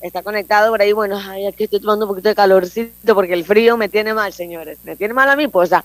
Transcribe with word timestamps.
está 0.00 0.22
conectado 0.22 0.70
por 0.70 0.80
ahí. 0.80 0.92
Bueno, 0.92 1.18
ay, 1.22 1.46
aquí 1.46 1.64
estoy 1.64 1.80
tomando 1.80 2.06
un 2.06 2.10
poquito 2.10 2.28
de 2.28 2.34
calorcito 2.34 3.14
porque 3.14 3.34
el 3.34 3.44
frío 3.44 3.76
me 3.76 3.88
tiene 3.88 4.14
mal, 4.14 4.32
señores. 4.32 4.78
Me 4.84 4.96
tiene 4.96 5.14
mal 5.14 5.28
a 5.28 5.36
mí, 5.36 5.48
pues, 5.48 5.68
o 5.68 5.70
sea, 5.70 5.84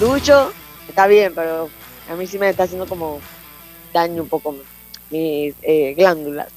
Lucho 0.00 0.52
está 0.88 1.06
bien, 1.06 1.32
pero 1.34 1.68
a 2.10 2.14
mí 2.14 2.26
sí 2.26 2.38
me 2.38 2.48
está 2.48 2.64
haciendo 2.64 2.86
como 2.86 3.20
daño 3.92 4.22
un 4.22 4.28
poco 4.28 4.54
mis 5.10 5.54
eh, 5.62 5.94
glándulas. 5.96 6.48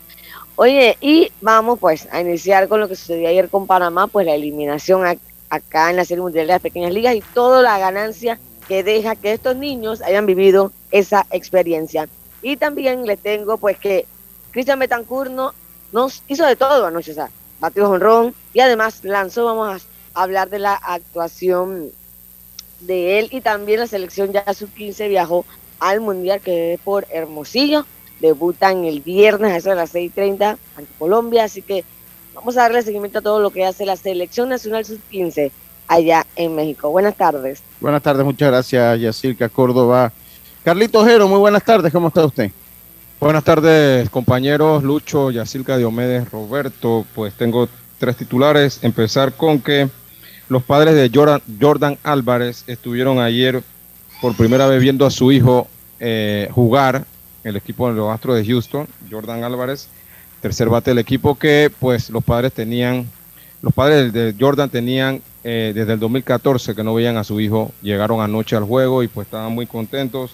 Oye, 0.56 0.98
y 1.00 1.32
vamos 1.40 1.80
pues 1.80 2.08
a 2.12 2.20
iniciar 2.20 2.68
con 2.68 2.82
lo 2.82 2.90
que 2.90 2.96
sucedió 2.96 3.30
ayer 3.30 3.50
con 3.50 3.66
Panamá, 3.66 4.08
pues 4.08 4.26
la 4.26 4.36
eliminación 4.36 5.06
acá 5.50 5.90
en 5.90 5.96
la 5.96 6.04
Serie 6.04 6.22
Mundial 6.22 6.48
de 6.48 6.54
las 6.54 6.62
Pequeñas 6.62 6.94
Ligas 6.94 7.16
y 7.16 7.22
toda 7.34 7.62
la 7.62 7.80
ganancia 7.80 8.38
que 8.68 8.84
deja 8.84 9.16
que 9.16 9.32
estos 9.32 9.56
niños 9.56 10.02
hayan 10.02 10.26
vivido 10.26 10.74
esa 10.92 11.26
experiencia. 11.32 12.10
Y 12.42 12.58
también 12.58 13.06
les 13.06 13.20
tengo 13.20 13.58
pues 13.58 13.78
que 13.78 14.06
Cristian 14.52 14.80
Betancourt 14.80 15.32
no, 15.32 15.54
nos 15.92 16.24
hizo 16.28 16.46
de 16.46 16.56
todo 16.56 16.86
anoche, 16.86 17.12
o 17.12 17.16
sea, 17.16 17.30
batió 17.60 17.90
honrón 17.90 18.34
y 18.54 18.60
además 18.60 19.04
lanzó, 19.04 19.46
vamos 19.46 19.88
a 20.14 20.22
hablar 20.22 20.50
de 20.50 20.60
la 20.60 20.74
actuación 20.74 21.90
de 22.82 23.20
él 23.20 23.30
y 23.32 23.42
también 23.42 23.80
la 23.80 23.88
selección 23.88 24.32
ya 24.32 24.46
sub-15 24.54 25.10
viajó 25.10 25.46
al 25.80 26.02
Mundial 26.02 26.42
que 26.42 26.74
es 26.74 26.80
por 26.80 27.06
Hermosillo, 27.10 27.86
debutan 28.20 28.86
el 28.86 29.02
viernes 29.02 29.52
a 29.52 29.58
eso 29.58 29.70
de 29.70 29.76
las 29.76 29.94
6.30 29.94 30.58
ante 30.78 30.94
Colombia, 30.98 31.46
así 31.46 31.62
que 31.62 31.84
vamos 32.34 32.58
a 32.58 32.62
darle 32.62 32.82
seguimiento 32.82 33.20
a 33.20 33.22
todo 33.22 33.40
lo 33.40 33.50
que 33.50 33.66
hace 33.66 33.86
la 33.86 33.96
selección 33.96 34.50
nacional 34.50 34.86
sub-15 34.86 35.52
allá 35.88 36.26
en 36.36 36.56
México. 36.56 36.90
Buenas 36.90 37.16
tardes. 37.16 37.62
Buenas 37.80 38.04
tardes, 38.04 38.24
muchas 38.24 38.50
gracias 38.50 39.00
Yacirca 39.00 39.50
Córdoba. 39.50 40.12
Carlito 40.64 41.04
Jero, 41.06 41.28
muy 41.28 41.40
buenas 41.40 41.64
tardes, 41.64 41.92
¿cómo 41.92 42.10
está 42.10 42.26
usted? 42.26 42.52
Buenas 43.20 43.44
tardes, 43.44 44.10
compañeros 44.10 44.82
Lucho, 44.82 45.30
Yacirca 45.30 45.76
Diomedes, 45.76 46.32
Roberto. 46.32 47.06
Pues 47.14 47.34
tengo 47.34 47.68
tres 47.98 48.16
titulares. 48.16 48.80
Empezar 48.82 49.34
con 49.34 49.60
que 49.60 49.90
los 50.48 50.64
padres 50.64 50.96
de 50.96 51.12
Jordan, 51.60 51.98
Álvarez 52.02 52.64
estuvieron 52.68 53.20
ayer 53.20 53.62
por 54.22 54.38
primera 54.38 54.68
vez 54.68 54.82
viendo 54.82 55.06
a 55.06 55.12
su 55.12 55.34
hijo 55.34 55.68
eh, 56.00 56.48
jugar 56.54 57.04
el 57.44 57.58
equipo 57.58 57.90
de 57.90 57.96
los 57.96 58.10
Astros 58.10 58.38
de 58.38 58.46
Houston, 58.46 58.88
Jordan 59.12 59.44
Álvarez, 59.44 59.90
tercer 60.42 60.70
bate 60.70 60.92
del 60.92 61.00
equipo 61.00 61.38
que 61.38 61.70
pues 61.78 62.10
los 62.10 62.24
padres 62.24 62.54
tenían, 62.54 63.06
los 63.62 63.74
padres 63.74 64.14
de 64.14 64.34
Jordan 64.40 64.70
tenían 64.70 65.22
eh, 65.44 65.74
desde 65.76 65.92
el 65.92 66.00
2014 66.00 66.74
que 66.74 66.84
no 66.86 66.94
veían 66.94 67.18
a 67.18 67.26
su 67.26 67.42
hijo, 67.42 67.74
llegaron 67.82 68.22
anoche 68.22 68.56
al 68.56 68.64
juego 68.64 69.04
y 69.04 69.10
pues 69.10 69.28
estaban 69.28 69.52
muy 69.52 69.66
contentos. 69.66 70.32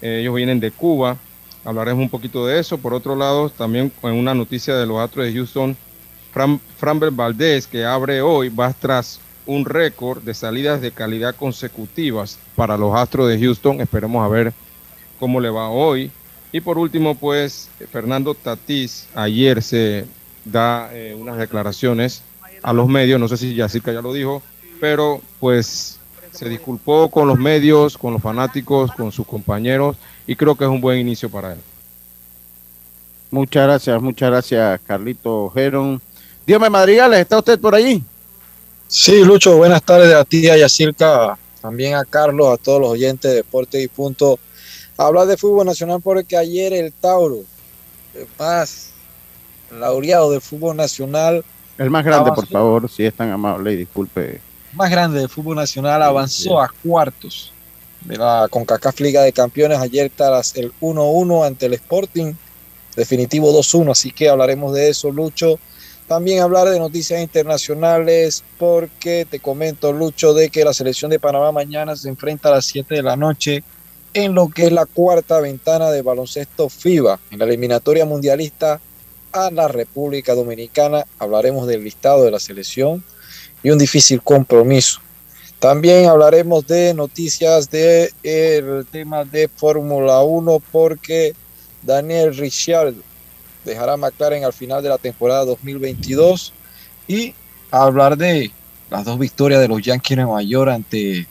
Eh, 0.00 0.20
ellos 0.22 0.34
vienen 0.34 0.60
de 0.60 0.70
Cuba, 0.70 1.18
hablaremos 1.64 2.02
un 2.02 2.10
poquito 2.10 2.46
de 2.46 2.58
eso. 2.58 2.78
Por 2.78 2.94
otro 2.94 3.16
lado, 3.16 3.50
también 3.50 3.92
en 4.02 4.12
una 4.12 4.34
noticia 4.34 4.76
de 4.76 4.86
los 4.86 4.98
Astros 4.98 5.26
de 5.26 5.32
Houston, 5.32 5.76
Fran, 6.32 6.60
Framber 6.78 7.10
Valdez, 7.10 7.66
que 7.66 7.84
abre 7.84 8.22
hoy, 8.22 8.48
va 8.48 8.72
tras 8.72 9.20
un 9.44 9.64
récord 9.64 10.22
de 10.22 10.34
salidas 10.34 10.80
de 10.80 10.92
calidad 10.92 11.34
consecutivas 11.34 12.38
para 12.54 12.76
los 12.76 12.94
Astros 12.94 13.28
de 13.28 13.38
Houston. 13.38 13.80
Esperemos 13.80 14.24
a 14.24 14.28
ver 14.28 14.52
cómo 15.18 15.40
le 15.40 15.50
va 15.50 15.68
hoy. 15.68 16.10
Y 16.52 16.60
por 16.60 16.78
último, 16.78 17.14
pues 17.14 17.70
Fernando 17.90 18.34
Tatís 18.34 19.08
ayer 19.14 19.62
se 19.62 20.04
da 20.44 20.90
eh, 20.92 21.14
unas 21.18 21.38
declaraciones 21.38 22.22
a 22.62 22.72
los 22.72 22.88
medios, 22.88 23.18
no 23.18 23.28
sé 23.28 23.36
si 23.36 23.54
Yacirca 23.54 23.92
ya 23.92 24.02
lo 24.02 24.12
dijo, 24.12 24.42
pero 24.80 25.20
pues 25.40 25.98
se 26.32 26.48
disculpó 26.48 27.10
con 27.10 27.28
los 27.28 27.38
medios, 27.38 27.96
con 27.96 28.14
los 28.14 28.22
fanáticos, 28.22 28.90
con 28.92 29.12
sus 29.12 29.26
compañeros 29.26 29.96
y 30.26 30.34
creo 30.34 30.54
que 30.54 30.64
es 30.64 30.70
un 30.70 30.80
buen 30.80 30.98
inicio 30.98 31.28
para 31.28 31.52
él. 31.52 31.58
Muchas 33.30 33.64
gracias, 33.64 34.02
muchas 34.02 34.30
gracias, 34.30 34.80
Carlito 34.86 35.50
Geron. 35.50 36.00
Dígame, 36.46 36.68
Madrigales, 36.68 37.20
¿está 37.20 37.38
usted 37.38 37.58
por 37.58 37.74
allí? 37.74 38.02
Sí, 38.88 39.24
Lucho, 39.24 39.56
buenas 39.56 39.82
tardes 39.82 40.12
a 40.14 40.24
ti, 40.24 40.48
a 40.50 40.56
Yacirca, 40.56 41.38
también 41.60 41.94
a 41.94 42.04
Carlos, 42.04 42.52
a 42.52 42.56
todos 42.56 42.80
los 42.80 42.90
oyentes 42.90 43.30
de 43.30 43.36
Deporte 43.38 43.80
y 43.82 43.88
Punto. 43.88 44.38
Hablar 44.98 45.26
de 45.26 45.36
fútbol 45.36 45.66
nacional 45.66 46.00
porque 46.02 46.36
ayer 46.36 46.72
el 46.74 46.92
Tauro, 46.92 47.38
el 48.14 48.26
más 48.38 48.90
laureado 49.70 50.30
del 50.30 50.42
fútbol 50.42 50.76
nacional. 50.76 51.44
El 51.78 51.90
más 51.90 52.04
grande, 52.04 52.32
por 52.32 52.46
favor, 52.46 52.90
si 52.90 53.04
es 53.04 53.14
tan 53.14 53.30
amable 53.30 53.72
y 53.72 53.76
disculpe. 53.76 54.40
Más 54.72 54.90
grande 54.90 55.20
del 55.20 55.28
fútbol 55.28 55.56
nacional 55.56 56.02
avanzó 56.02 56.60
a 56.60 56.72
cuartos 56.82 57.52
de 58.00 58.16
la 58.16 58.48
CONCACAF 58.50 59.00
Liga 59.00 59.22
de 59.22 59.32
Campeones 59.32 59.78
ayer 59.78 60.10
tras 60.14 60.56
el 60.56 60.72
1-1 60.80 61.46
ante 61.46 61.66
el 61.66 61.74
Sporting, 61.74 62.32
definitivo 62.96 63.52
2-1, 63.52 63.92
así 63.92 64.10
que 64.12 64.30
hablaremos 64.30 64.72
de 64.74 64.88
eso, 64.88 65.10
Lucho. 65.10 65.58
También 66.08 66.42
hablar 66.42 66.68
de 66.68 66.78
noticias 66.78 67.20
internacionales 67.20 68.44
porque 68.58 69.26
te 69.30 69.40
comento, 69.40 69.92
Lucho, 69.92 70.32
de 70.32 70.48
que 70.48 70.64
la 70.64 70.72
selección 70.72 71.10
de 71.10 71.20
Panamá 71.20 71.52
mañana 71.52 71.94
se 71.94 72.08
enfrenta 72.08 72.48
a 72.48 72.52
las 72.52 72.64
7 72.64 72.94
de 72.94 73.02
la 73.02 73.16
noche 73.16 73.62
en 74.14 74.34
lo 74.34 74.48
que 74.48 74.66
es 74.66 74.72
la 74.72 74.86
cuarta 74.86 75.40
ventana 75.40 75.90
de 75.90 76.02
baloncesto 76.02 76.68
FIBA, 76.68 77.20
en 77.30 77.38
la 77.38 77.44
eliminatoria 77.44 78.04
mundialista 78.04 78.80
a 79.32 79.50
la 79.50 79.68
República 79.68 80.34
Dominicana. 80.34 81.06
Hablaremos 81.18 81.66
del 81.66 81.84
listado 81.84 82.24
de 82.24 82.30
la 82.30 82.40
selección 82.40 83.04
y 83.62 83.70
un 83.70 83.78
difícil 83.78 84.22
compromiso. 84.22 85.00
También 85.58 86.06
hablaremos 86.06 86.66
de 86.66 86.92
noticias 86.92 87.70
del 87.70 88.10
de 88.22 88.84
tema 88.90 89.24
de 89.24 89.48
Fórmula 89.48 90.20
1 90.22 90.60
porque 90.72 91.34
Daniel 91.82 92.36
Ricciardo 92.36 93.00
dejará 93.64 93.96
McLaren 93.96 94.44
al 94.44 94.52
final 94.52 94.82
de 94.82 94.88
la 94.88 94.98
temporada 94.98 95.44
2022 95.44 96.52
y 97.06 97.34
hablar 97.70 98.16
de 98.16 98.50
las 98.90 99.04
dos 99.04 99.18
victorias 99.18 99.60
de 99.60 99.68
los 99.68 99.80
Yankees 99.82 100.16
de 100.16 100.22
Nueva 100.24 100.42
York 100.42 100.70
ante 100.70 101.26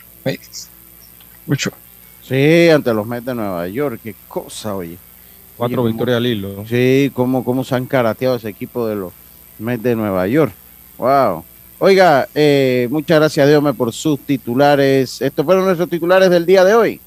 Mucho. 1.46 1.72
Sí, 2.24 2.70
ante 2.70 2.94
los 2.94 3.06
Mets 3.06 3.26
de 3.26 3.36
Nueva 3.36 3.68
York, 3.68 4.00
qué 4.02 4.16
cosa, 4.28 4.76
oye. 4.76 4.98
Cuatro 5.58 5.84
victorias 5.84 6.18
al 6.18 6.26
hilo. 6.26 6.66
Sí, 6.68 7.12
cómo, 7.14 7.44
cómo 7.44 7.64
se 7.64 7.76
han 7.76 7.86
karateado 7.86 8.38
ese 8.38 8.50
equipo 8.50 8.88
de 8.88 8.96
los 8.96 9.14
Mets 9.60 9.84
de 9.84 9.96
Nueva 9.96 10.26
York. 10.28 10.54
Wow. 10.98 11.44
Oiga, 11.84 12.30
eh, 12.36 12.88
muchas 12.92 13.18
gracias, 13.18 13.48
Dios 13.48 13.76
por 13.76 13.92
sus 13.92 14.20
titulares. 14.20 15.20
Estos 15.20 15.44
fueron 15.44 15.66
nuestros 15.66 15.90
titulares 15.90 16.30
del 16.30 16.46
día 16.46 16.64
de 16.64 16.76
hoy. 16.76 17.02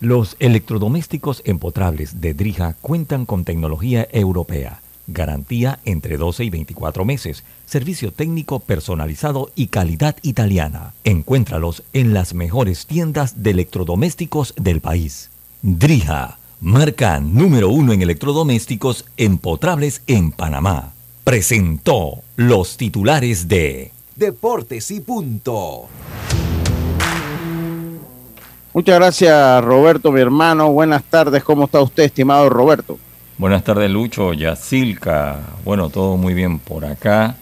Los 0.00 0.36
electrodomésticos 0.38 1.42
empotrables 1.44 2.22
de 2.22 2.32
Drija 2.32 2.74
cuentan 2.80 3.26
con 3.26 3.44
tecnología 3.44 4.08
europea, 4.10 4.80
garantía 5.06 5.80
entre 5.84 6.16
12 6.16 6.44
y 6.44 6.48
24 6.48 7.04
meses, 7.04 7.44
servicio 7.66 8.10
técnico 8.10 8.58
personalizado 8.58 9.50
y 9.54 9.66
calidad 9.66 10.16
italiana. 10.22 10.94
Encuéntralos 11.04 11.82
en 11.92 12.14
las 12.14 12.32
mejores 12.32 12.86
tiendas 12.86 13.42
de 13.42 13.50
electrodomésticos 13.50 14.54
del 14.56 14.80
país. 14.80 15.28
Drija, 15.60 16.38
marca 16.62 17.20
número 17.20 17.68
uno 17.68 17.92
en 17.92 18.00
electrodomésticos 18.00 19.04
empotrables 19.18 20.00
en 20.06 20.32
Panamá 20.32 20.91
presentó 21.24 22.22
los 22.36 22.76
titulares 22.76 23.46
de 23.46 23.92
Deportes 24.16 24.90
y 24.90 25.00
Punto. 25.00 25.88
Muchas 28.74 28.94
gracias 28.96 29.64
Roberto, 29.64 30.10
mi 30.10 30.20
hermano. 30.20 30.72
Buenas 30.72 31.04
tardes, 31.04 31.44
¿cómo 31.44 31.66
está 31.66 31.80
usted, 31.80 32.04
estimado 32.04 32.48
Roberto? 32.48 32.98
Buenas 33.38 33.62
tardes, 33.64 33.90
Lucho, 33.90 34.32
Yacilca. 34.32 35.40
Bueno, 35.64 35.90
todo 35.90 36.16
muy 36.16 36.34
bien 36.34 36.58
por 36.58 36.84
acá. 36.84 37.36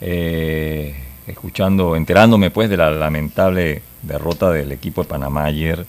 Eh, 0.00 0.94
escuchando, 1.26 1.96
enterándome 1.96 2.50
pues 2.50 2.70
de 2.70 2.76
la 2.76 2.90
lamentable 2.90 3.82
derrota 4.02 4.50
del 4.50 4.72
equipo 4.72 5.02
de 5.02 5.08
Panamá 5.08 5.44
ayer 5.44 5.86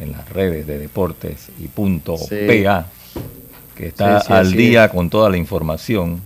en 0.00 0.12
las 0.12 0.28
redes 0.28 0.66
de 0.66 0.78
deportes 0.78 1.50
y 1.58 1.68
punto 1.68 2.16
PA, 2.16 2.86
que 3.76 3.86
está 3.86 4.18
al 4.18 4.52
día 4.52 4.88
con 4.88 5.10
toda 5.10 5.30
la 5.30 5.36
información 5.36 6.20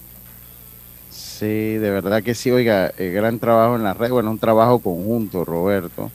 Sí, 1.39 1.47
de 1.47 1.91
verdad 1.93 2.21
que 2.21 2.35
sí, 2.35 2.51
oiga, 2.51 2.93
el 2.99 3.13
gran 3.13 3.39
trabajo 3.39 3.77
en 3.77 3.85
la 3.85 3.95
red, 3.95 4.11
bueno, 4.11 4.33
un 4.33 4.41
trabajo 4.41 4.81
conjunto, 4.81 5.45
Roberto. 5.45 6.11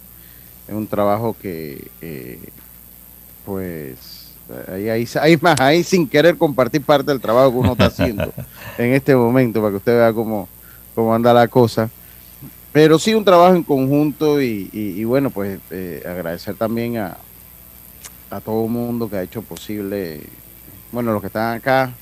Es 0.67 0.73
un 0.73 0.85
trabajo 0.85 1.33
que, 1.41 1.87
eh, 2.01 2.39
pues, 3.45 4.33
ahí, 4.67 4.89
ahí, 4.89 5.37
más, 5.39 5.61
ahí 5.61 5.81
sin 5.81 6.09
querer 6.09 6.37
compartir 6.37 6.81
parte 6.81 7.09
del 7.09 7.21
trabajo 7.21 7.51
que 7.51 7.57
uno 7.57 7.71
está 7.71 7.85
haciendo 7.85 8.33
en 8.77 8.93
este 8.93 9.15
momento, 9.15 9.61
para 9.61 9.71
que 9.71 9.77
usted 9.77 9.97
vea 9.97 10.11
cómo, 10.11 10.49
cómo 10.93 11.15
anda 11.15 11.33
la 11.33 11.47
cosa. 11.47 11.89
Pero 12.73 12.99
sí 12.99 13.13
un 13.13 13.23
trabajo 13.23 13.55
en 13.55 13.63
conjunto 13.63 14.41
y, 14.41 15.05
bueno, 15.05 15.29
pues 15.29 15.57
eh, 15.71 16.03
agradecer 16.05 16.55
también 16.55 16.97
a, 16.97 17.15
a 18.29 18.41
todo 18.41 18.65
el 18.65 18.71
mundo 18.71 19.09
que 19.09 19.15
ha 19.15 19.23
hecho 19.23 19.41
posible, 19.41 20.19
bueno, 20.91 21.13
los 21.13 21.21
que 21.21 21.27
están 21.27 21.55
acá, 21.55 21.93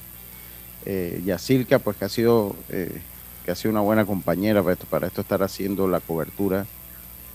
eh, 0.87 1.21
Yacilca, 1.23 1.77
pues 1.77 1.97
que 1.97 2.05
ha 2.05 2.09
sido 2.09 2.55
eh, 2.69 2.99
ha 3.51 3.55
sido 3.55 3.71
una 3.71 3.81
buena 3.81 4.05
compañera 4.05 4.61
para 4.61 4.73
esto, 4.73 4.85
para 4.89 5.07
esto 5.07 5.21
estar 5.21 5.43
haciendo 5.43 5.87
la 5.87 5.99
cobertura, 5.99 6.65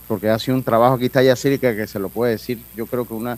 porque 0.07 0.29
ha 0.29 0.39
sido 0.39 0.57
un 0.57 0.63
trabajo, 0.63 0.95
aquí 0.95 1.05
está 1.05 1.21
Yacirca 1.23 1.75
que 1.75 1.87
se 1.87 1.99
lo 1.99 2.09
puede 2.09 2.33
decir, 2.33 2.59
yo 2.75 2.85
creo 2.85 3.05
que 3.05 3.13
una, 3.13 3.37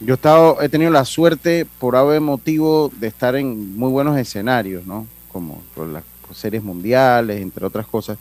yo 0.00 0.14
he, 0.14 0.16
estado, 0.16 0.60
he 0.62 0.68
tenido 0.68 0.90
la 0.90 1.04
suerte 1.04 1.66
por 1.78 1.96
haber 1.96 2.20
motivo 2.20 2.90
de 2.98 3.08
estar 3.08 3.36
en 3.36 3.76
muy 3.76 3.90
bunos 3.90 4.16
escenarios, 4.18 4.86
¿no? 4.86 5.06
como 5.32 5.62
las 5.92 6.04
series 6.32 6.62
mundiales, 6.62 7.40
entre 7.40 7.64
otras 7.66 7.86
cosas. 7.86 8.16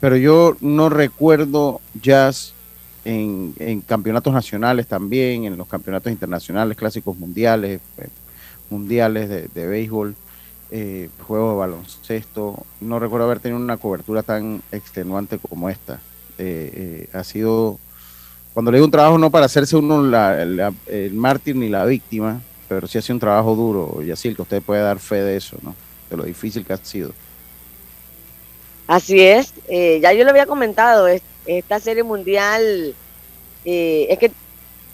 Pero 0.00 0.16
yo 0.16 0.56
no 0.60 0.88
recuerdo 0.88 1.80
jazz 2.00 2.54
en, 3.04 3.54
en 3.58 3.80
campeonatos 3.80 4.32
nacionales 4.32 4.86
también, 4.86 5.44
en 5.44 5.56
los 5.56 5.66
campeonatos 5.66 6.12
internacionales, 6.12 6.76
clásicos 6.76 7.16
mundiales, 7.16 7.80
eh, 7.98 8.08
mundiales 8.70 9.28
de, 9.28 9.48
de 9.48 9.66
béisbol, 9.66 10.14
eh, 10.74 11.08
de 11.28 11.54
baloncesto. 11.56 12.64
No 12.80 12.98
recuerdo 12.98 13.26
haber 13.26 13.40
tenido 13.40 13.60
una 13.60 13.76
cobertura 13.76 14.22
tan 14.22 14.62
extenuante 14.72 15.38
como 15.38 15.68
esta. 15.68 16.00
Eh, 16.38 17.08
eh, 17.08 17.16
ha 17.16 17.22
sido, 17.22 17.78
cuando 18.54 18.70
le 18.70 18.78
digo 18.78 18.86
un 18.86 18.90
trabajo, 18.90 19.18
no 19.18 19.30
para 19.30 19.46
hacerse 19.46 19.76
uno 19.76 20.00
el 20.86 21.12
mártir 21.12 21.56
ni 21.56 21.68
la 21.68 21.84
víctima, 21.84 22.40
pero 22.68 22.86
sí 22.86 22.96
ha 22.98 23.02
sido 23.02 23.16
un 23.16 23.20
trabajo 23.20 23.54
duro, 23.54 24.02
y 24.02 24.10
así 24.10 24.34
que 24.34 24.42
usted 24.42 24.62
puede 24.62 24.80
dar 24.80 24.98
fe 24.98 25.16
de 25.16 25.36
eso, 25.36 25.58
¿no? 25.62 25.74
De 26.08 26.16
lo 26.16 26.24
difícil 26.24 26.64
que 26.64 26.72
ha 26.72 26.78
sido. 26.78 27.12
Así 28.86 29.20
es, 29.20 29.52
eh, 29.68 30.00
ya 30.02 30.12
yo 30.14 30.24
lo 30.24 30.30
había 30.30 30.46
comentado, 30.46 31.06
es- 31.06 31.22
esta 31.44 31.78
serie 31.80 32.02
mundial, 32.02 32.94
es 33.64 34.18
que 34.18 34.32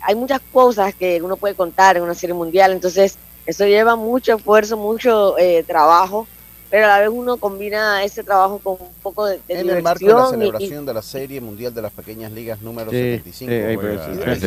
hay 0.02 0.14
muchas 0.14 0.40
cosas 0.52 0.94
que 0.94 1.20
uno 1.22 1.36
puede 1.36 1.54
contar 1.54 1.96
en 1.96 2.02
una 2.02 2.14
serie 2.14 2.34
mundial, 2.34 2.72
entonces 2.72 3.16
eso 3.49 3.67
lleva 3.67 3.97
mucho 3.97 4.37
esfuerzo, 4.37 4.77
mucho 4.77 5.39
eh, 5.39 5.65
trabajo, 5.67 6.27
pero 6.71 6.85
a 6.85 6.89
la 6.89 6.99
vez 7.00 7.09
uno 7.11 7.39
combina 7.39 8.05
ese 8.05 8.23
trabajo 8.23 8.61
con 8.62 8.75
un 8.75 8.93
poco 9.03 9.25
de, 9.25 9.41
de 9.49 9.61
En 9.61 9.71
el 9.71 9.83
marco 9.83 10.05
de 10.06 10.12
la 10.12 10.27
y- 10.27 10.31
celebración 10.33 10.85
de 10.85 10.93
la 10.93 11.00
Serie 11.00 11.41
Mundial 11.41 11.73
de 11.73 11.81
las 11.81 11.91
Pequeñas 11.93 12.31
Ligas 12.31 12.61
número 12.61 12.91
Sí, 12.91 12.97
75. 12.97 13.33
sí, 13.33 13.45
ahí, 13.56 13.75
juega 13.75 13.81
pero 13.81 14.05
sí, 14.05 14.09
la 14.09 14.12
espérense, 14.12 14.47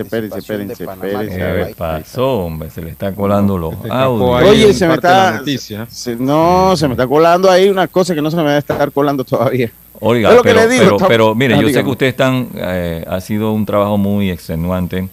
espérense, 0.38 0.38
espérense, 0.84 1.42
a 1.42 1.52
ver. 1.52 1.64
¿Qué 1.64 1.68
el 1.70 1.74
país. 1.76 2.04
pasó, 2.06 2.38
hombre? 2.46 2.70
Se 2.70 2.80
le 2.80 2.88
está 2.90 3.12
colando 3.14 3.58
los 3.58 3.72
Se 3.74 3.76
escapó 3.88 4.36
audios. 4.38 4.50
Oye, 4.50 4.72
se 4.72 4.88
me 4.88 4.94
está-. 4.94 5.42
Se- 5.90 6.16
no, 6.16 6.74
se 6.78 6.88
me 6.88 6.94
está 6.94 7.06
colando 7.06 7.50
ahí 7.50 7.68
una 7.68 7.88
cosa 7.88 8.14
que 8.14 8.22
no 8.22 8.30
se 8.30 8.38
me 8.38 8.44
debe 8.44 8.58
estar 8.58 8.90
colando 8.90 9.22
todavía. 9.24 9.70
Oiga, 10.02 10.30
Es 10.30 10.36
lo 10.36 10.42
que 10.42 10.48
pero, 10.54 10.60
le 10.62 10.68
digo, 10.68 10.82
pero, 10.84 10.96
está- 10.96 11.08
pero, 11.08 11.34
mire, 11.34 11.60
yo 11.60 11.68
sé 11.68 11.84
que 11.84 11.90
ustedes 11.90 12.12
están, 12.14 12.48
eh, 12.54 13.04
ha 13.06 13.20
sido 13.20 13.52
un 13.52 13.66
trabajo 13.66 13.98
muy 13.98 14.30
extenuante, 14.30 15.10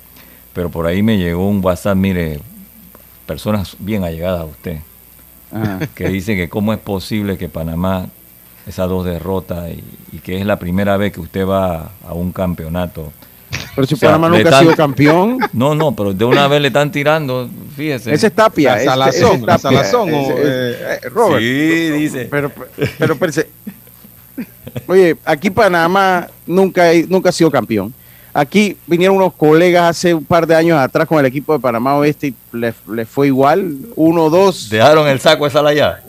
pero 0.53 0.69
por 0.69 0.87
ahí 0.87 1.03
me 1.03 1.17
llegó 1.17 1.45
un 1.49 1.59
WhatsApp, 1.61 1.97
mire, 1.97 2.39
personas 3.27 3.75
bien 3.77 4.03
allegadas 4.03 4.41
a 4.41 4.45
usted, 4.45 4.77
Ajá. 5.51 5.79
que 5.93 6.07
dice 6.09 6.35
que 6.35 6.49
cómo 6.49 6.73
es 6.73 6.79
posible 6.79 7.37
que 7.37 7.49
Panamá, 7.49 8.07
esas 8.65 8.89
dos 8.89 9.05
derrotas, 9.05 9.69
y, 9.69 9.83
y 10.15 10.19
que 10.19 10.39
es 10.39 10.45
la 10.45 10.57
primera 10.57 10.97
vez 10.97 11.13
que 11.13 11.19
usted 11.19 11.45
va 11.45 11.91
a 12.07 12.13
un 12.13 12.31
campeonato. 12.31 13.11
Pero 13.75 13.87
si 13.87 13.93
O 13.93 13.97
sea, 13.97 14.09
Panamá 14.11 14.35
nunca 14.35 14.57
ha 14.57 14.59
sido 14.61 14.75
campeón. 14.75 15.37
No, 15.53 15.73
no, 15.75 15.95
pero 15.95 16.13
de 16.13 16.25
una 16.25 16.47
vez 16.47 16.59
le 16.61 16.67
están 16.67 16.91
tirando, 16.91 17.49
fíjese. 17.75 18.11
Ese 18.13 18.27
es 18.27 18.33
Tapia. 18.33 18.75
La 18.75 18.83
salazón, 18.83 19.23
ese 19.23 19.35
es 19.35 19.41
la 19.43 19.57
Tapia, 19.57 19.77
salazón, 19.83 20.13
o, 20.13 20.17
ese- 20.21 20.33
eh, 20.43 20.99
eh, 21.03 21.09
Robert. 21.09 21.39
Sí, 21.41 21.89
dice. 21.91 22.27
Pero, 22.29 22.51
pero, 22.97 23.13
espérese. 23.13 23.49
Oye, 24.87 25.15
aquí 25.25 25.49
Panamá 25.49 26.27
nunca, 26.45 26.83
nunca 27.07 27.29
ha 27.29 27.31
sido 27.31 27.49
campeón. 27.49 27.93
Aquí 28.39 28.77
vinieron 28.85 29.15
unos 29.17 29.33
colegas 29.33 29.89
hace 29.97 30.13
un 30.13 30.23
par 30.23 30.45
de 30.45 30.53
años 30.55 30.77
atrás 30.77 31.07
con 31.07 31.17
el 31.19 31.25
equipo 31.25 31.53
de 31.53 31.59
Panamá 31.59 31.95
Oeste 31.97 32.27
y 32.27 32.35
le, 32.55 32.71
le 32.93 33.05
fue 33.07 33.25
igual. 33.27 33.75
Uno, 33.95 34.29
dos. 34.29 34.69
Dejaron 34.69 35.07
el 35.07 35.19
saco 35.19 35.45
de 35.45 35.49
sal 35.49 35.65
allá. 35.65 36.03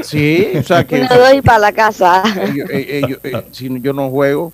Sí, 0.00 0.46
o 0.56 0.62
sea 0.62 0.84
que 0.86 1.00
una 1.00 1.18
doy 1.18 1.42
para 1.42 1.58
la 1.58 1.72
casa. 1.72 2.22
ellos- 2.46 2.68
eh, 2.70 3.18
eh, 3.24 3.42
si 3.50 3.68
yo 3.80 3.92
no 3.92 4.10
juego. 4.10 4.52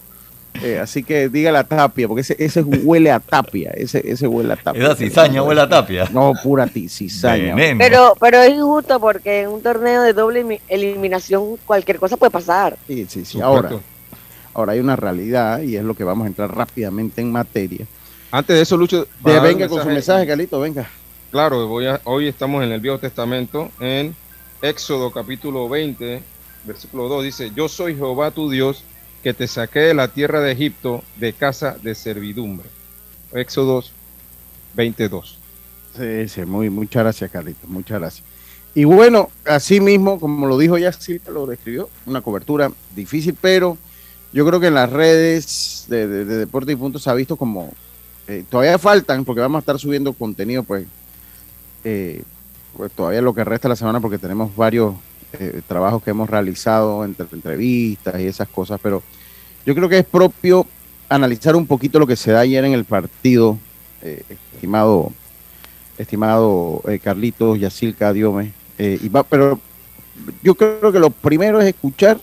eh, 0.62 0.78
así 0.82 1.02
que 1.02 1.28
diga 1.28 1.52
la 1.52 1.64
tapia, 1.64 2.08
porque 2.08 2.22
ese, 2.22 2.34
ese 2.38 2.62
huele 2.62 3.10
a 3.12 3.20
tapia. 3.20 3.72
Ese, 3.74 4.02
ese 4.10 4.26
huele 4.26 4.54
a 4.54 4.56
tapia. 4.56 4.82
Esa 4.82 4.96
cizaña 4.96 5.42
huele 5.42 5.60
a 5.60 5.69
tapia. 5.69 6.08
No, 6.10 6.32
pura 6.42 6.66
cizaña. 6.66 7.54
Veneno. 7.54 7.78
Pero, 7.78 8.16
pero 8.19 8.40
es 8.42 8.54
injusto 8.54 8.98
porque 8.98 9.42
en 9.42 9.50
un 9.50 9.62
torneo 9.62 10.00
de 10.00 10.14
doble 10.14 10.62
eliminación 10.66 11.58
cualquier 11.66 11.98
cosa 11.98 12.16
puede 12.16 12.31
pasar. 12.31 12.78
Sí, 12.86 13.04
sí, 13.08 13.20
sí. 13.26 13.32
Supuesto. 13.32 13.46
Ahora, 13.46 13.70
ahora 14.58 14.72
hay 14.72 14.81
una 14.81 14.96
realidad 14.96 15.62
y 15.62 15.76
es 15.76 15.84
lo 15.84 15.94
que 15.94 16.05
vamos 16.05 16.25
a 16.25 16.28
entrar 16.28 16.55
rápidamente 16.55 17.20
en 17.20 17.31
materia. 17.31 17.87
Antes 18.31 18.56
de 18.56 18.62
eso, 18.62 18.76
Lucho, 18.76 19.06
De, 19.25 19.40
venga 19.40 19.69
con 19.69 19.81
su 19.82 19.88
mensaje, 19.88 20.26
Carlito, 20.26 20.60
venga. 20.60 20.88
Claro, 21.31 21.66
voy 21.69 21.87
a- 21.87 22.00
hoy 22.05 22.26
estamos 22.26 22.62
en 22.64 22.72
el 22.72 22.81
Viejo 22.81 22.99
Testamento, 22.99 23.70
en 23.81 24.14
Éxodo 24.60 25.10
capítulo 25.12 25.69
20, 25.69 26.22
versículo 26.64 27.08
2, 27.08 27.25
dice, 27.25 27.52
yo 27.55 27.69
soy 27.69 27.94
Jehová 27.94 28.31
tu 28.32 28.50
Dios, 28.50 28.82
que 29.22 29.32
te 29.34 29.46
saqué 29.46 29.81
de 29.81 29.94
la 29.94 30.08
tierra 30.08 30.40
de 30.40 30.52
Egipto 30.52 31.02
de 31.16 31.32
casa 31.32 31.76
de 31.82 31.94
servidumbre. 31.94 32.69
Éxodo 33.32 33.82
22. 34.75 35.38
Sí, 35.96 36.28
sí, 36.28 36.44
muy, 36.44 36.70
muchas 36.70 37.02
gracias, 37.02 37.31
Carlitos, 37.31 37.69
muchas 37.69 38.00
gracias. 38.00 38.26
Y 38.75 38.84
bueno, 38.84 39.31
así 39.46 39.81
mismo, 39.81 40.20
como 40.20 40.46
lo 40.46 40.58
dijo 40.58 40.78
ya 40.78 40.93
Silvia, 40.93 41.32
lo 41.32 41.46
describió, 41.46 41.88
una 42.06 42.20
cobertura 42.20 42.70
difícil, 42.94 43.37
pero 43.40 43.76
yo 44.32 44.46
creo 44.46 44.60
que 44.60 44.69
en 44.69 44.75
las 44.75 44.90
redes 44.90 45.86
de, 45.88 46.06
de, 46.06 46.25
de 46.25 46.36
Deporte 46.38 46.72
y 46.72 46.76
Puntos 46.76 47.02
se 47.02 47.10
ha 47.10 47.14
visto 47.14 47.36
como, 47.36 47.70
eh, 48.26 48.44
todavía 48.48 48.78
faltan, 48.78 49.25
porque 49.25 49.40
vamos 49.40 49.56
a 49.56 49.60
estar 49.60 49.78
subiendo 49.78 50.12
contenido, 50.12 50.62
pues, 50.62 50.86
eh, 51.84 52.22
pues 52.76 52.92
todavía 52.92 53.22
lo 53.22 53.34
que 53.34 53.44
resta 53.44 53.69
la 53.69 53.76
semana, 53.76 54.00
porque 54.00 54.19
tenemos 54.19 54.54
varios 54.54 54.94
eh, 55.32 55.62
trabajos 55.66 56.02
que 56.02 56.10
hemos 56.10 56.28
realizado 56.28 57.04
entre 57.04 57.26
entrevistas 57.32 58.20
y 58.20 58.26
esas 58.26 58.48
cosas, 58.48 58.78
pero 58.82 59.02
yo 59.64 59.75
creo 59.75 59.88
que 59.88 59.98
es 59.98 60.04
propio 60.04 60.66
analizar 61.08 61.56
un 61.56 61.66
poquito 61.66 61.98
lo 61.98 62.06
que 62.06 62.16
se 62.16 62.32
da 62.32 62.40
ayer 62.40 62.64
en 62.64 62.72
el 62.72 62.84
partido, 62.84 63.58
eh, 64.02 64.22
estimado 64.54 65.12
estimado 65.98 66.81
eh, 66.86 66.98
Carlitos, 67.00 67.58
Yacilca, 67.58 68.12
Diome. 68.12 68.52
eh, 68.78 68.98
y 69.02 69.08
va, 69.08 69.24
pero 69.24 69.60
yo 70.42 70.54
creo 70.54 70.92
que 70.92 71.00
lo 71.00 71.10
primero 71.10 71.60
es 71.60 71.66
escuchar 71.66 72.19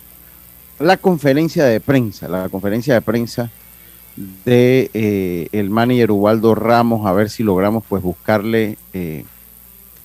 la 0.79 0.97
conferencia 0.97 1.65
de 1.65 1.79
prensa, 1.79 2.27
la 2.27 2.49
conferencia 2.49 2.93
de 2.93 3.01
prensa 3.01 3.49
de 4.45 4.89
eh, 4.93 5.47
el 5.51 5.69
manager 5.69 6.11
Ubaldo 6.11 6.55
Ramos, 6.55 7.05
a 7.05 7.13
ver 7.13 7.29
si 7.29 7.43
logramos 7.43 7.83
pues 7.87 8.01
buscarle 8.01 8.77
eh, 8.93 9.25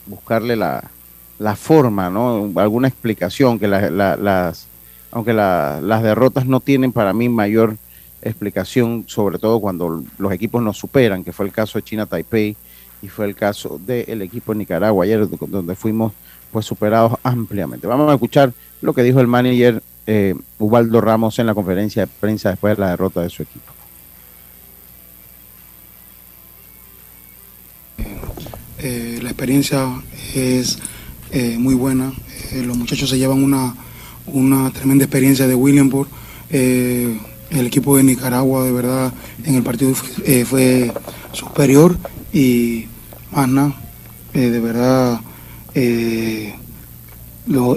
buscarle 0.07 0.57
la, 0.57 0.91
la 1.39 1.55
forma, 1.57 2.11
¿no? 2.11 2.51
Alguna 2.57 2.89
explicación, 2.89 3.59
que 3.59 3.69
la- 3.69 3.91
la- 3.91 4.17
las, 4.17 4.67
aunque 5.13 5.33
la- 5.33 5.81
las 5.83 6.03
derrotas 6.03 6.47
no 6.47 6.61
tienen 6.61 6.93
para 6.93 7.13
mí 7.13 7.29
mayor 7.29 7.77
explicación, 8.23 9.05
sobre 9.07 9.39
todo 9.39 9.61
cuando 9.61 10.03
los 10.19 10.33
equipos 10.33 10.63
nos 10.63 10.77
superan, 10.77 11.23
que 11.25 11.33
fue 11.33 11.47
el 11.47 11.53
caso 11.53 11.79
de 11.79 11.85
China 11.85 12.07
Taipei 12.07 12.57
y 13.03 13.09
fue 13.09 13.27
el 13.27 13.35
caso 13.35 13.81
del 13.85 14.21
equipo 14.23 14.53
de 14.53 14.59
Nicaragua 14.59 15.05
ayer, 15.05 15.29
do- 15.29 15.39
donde 15.49 15.75
fuimos 15.75 16.13
pues 16.53 16.67
superados 16.67 17.13
ampliamente. 17.23 17.87
Vamos 17.87 18.11
a 18.11 18.15
escuchar 18.15 18.53
lo 18.83 18.93
que 18.93 19.03
dijo 19.05 19.21
el 19.21 19.27
manager 19.29 19.83
eh, 20.07 20.35
Ubaldo 20.59 21.01
Ramos 21.01 21.39
en 21.39 21.47
la 21.47 21.55
conferencia 21.55 22.03
de 22.03 22.13
prensa 22.21 22.51
después 22.51 22.77
de 22.77 22.81
la 22.81 22.91
derrota 22.91 23.23
de 23.23 23.31
su 23.31 23.43
equipo. 23.43 23.73
Eh, 28.83 29.19
la 29.23 29.29
experiencia 29.29 29.87
es 30.35 30.79
eh, 31.33 31.57
muy 31.59 31.75
buena. 31.75 32.13
Los 32.55 32.77
muchachos 32.79 33.11
se 33.11 33.19
llevan 33.19 33.45
una, 33.45 33.75
una 34.27 34.71
tremenda 34.71 35.05
experiencia 35.05 35.47
de 35.47 35.55
Williamsport. 35.55 36.11
Eh, 36.51 37.19
el 37.51 37.67
equipo 37.67 37.97
de 37.97 38.05
Nicaragua, 38.05 38.65
de 38.65 38.73
verdad, 38.73 39.13
en 39.45 39.55
el 39.57 39.63
partido 39.63 39.95
fue, 39.95 40.93
superior 41.33 41.99
y 42.33 42.87
más 43.33 43.49
nada, 43.49 43.75
de 44.33 44.61
verdad, 44.61 45.21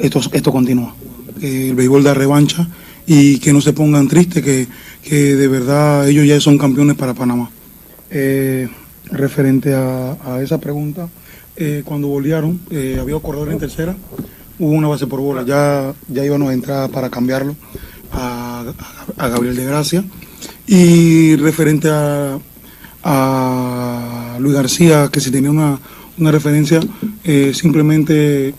esto, 0.02 0.22
esto 0.32 0.52
continúa. 0.52 0.96
El 1.44 1.76
béisbol 1.76 2.04
da 2.04 2.14
revancha 2.14 2.68
y 3.06 3.40
que 3.40 3.54
no 3.54 3.62
se 3.62 3.74
pongan 3.74 4.08
tristes, 4.08 4.42
que, 4.44 4.68
que 5.04 5.36
de 5.36 5.48
verdad 5.48 6.08
ellos 6.08 6.26
ya 6.26 6.40
son 6.40 6.58
campeones 6.58 6.96
para 6.96 7.14
Panamá. 7.14 7.50
Eh, 8.10 8.70
referente 9.06 9.74
a, 9.74 10.40
esa 10.42 10.60
pregunta, 10.60 11.10
eh, 11.56 11.82
cuando 11.84 12.08
bolearon, 12.08 12.60
eh, 12.72 12.98
había 13.00 13.16
un 13.16 13.22
corredor 13.22 13.52
en 13.52 13.60
tercera, 13.60 13.96
hubo 14.60 14.72
una 14.72 14.88
base 14.88 15.08
por 15.08 15.20
bola, 15.20 15.44
ya, 15.44 15.94
ya 16.08 16.24
íbamos 16.24 16.50
a 16.50 16.54
entrar 16.54 16.90
para 16.90 17.10
cambiarlo 17.10 17.56
a, 18.12 18.64
Gabriel 19.18 19.56
de 19.56 19.66
Gracia. 19.66 20.04
Y 20.66 21.36
referente 21.36 21.90
a, 21.92 22.40
Luis 24.40 24.56
García, 24.56 25.10
que 25.12 25.20
si 25.20 25.30
tenía 25.30 25.52
una, 25.52 25.80
una 26.18 26.32
referencia, 26.32 26.80
simplemente 27.54 28.54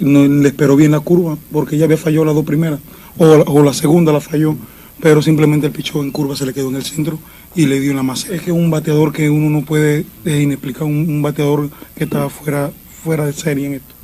no 0.00 0.26
le 0.26 0.48
esperó 0.48 0.76
bien 0.76 0.92
la 0.92 1.00
curva, 1.00 1.36
porque 1.52 1.76
ya 1.76 1.84
había 1.84 1.96
fallado 1.96 2.24
las 2.24 2.34
dos 2.34 2.44
primeras, 2.44 2.80
o, 3.16 3.24
o 3.24 3.62
la 3.62 3.72
segunda 3.72 4.12
la 4.12 4.20
falló, 4.20 4.56
pero 5.00 5.22
simplemente 5.22 5.66
el 5.66 5.72
pichón 5.72 6.06
en 6.06 6.10
curva 6.10 6.36
se 6.36 6.46
le 6.46 6.52
quedó 6.52 6.68
en 6.68 6.76
el 6.76 6.84
centro 6.84 7.18
y 7.54 7.66
le 7.66 7.80
dio 7.80 7.94
la 7.94 8.02
masa. 8.02 8.34
Es 8.34 8.42
que 8.42 8.52
un 8.52 8.70
bateador 8.70 9.12
que 9.12 9.30
uno 9.30 9.50
no 9.50 9.64
puede 9.64 10.04
es 10.24 10.40
inexplicable, 10.40 10.92
un, 10.92 11.22
bateador 11.22 11.70
que 11.96 12.04
está 12.04 12.28
fuera, 12.28 12.70
fuera 13.02 13.26
de 13.26 13.32
serie 13.32 13.66
en 13.66 13.74
esto. 13.74 13.94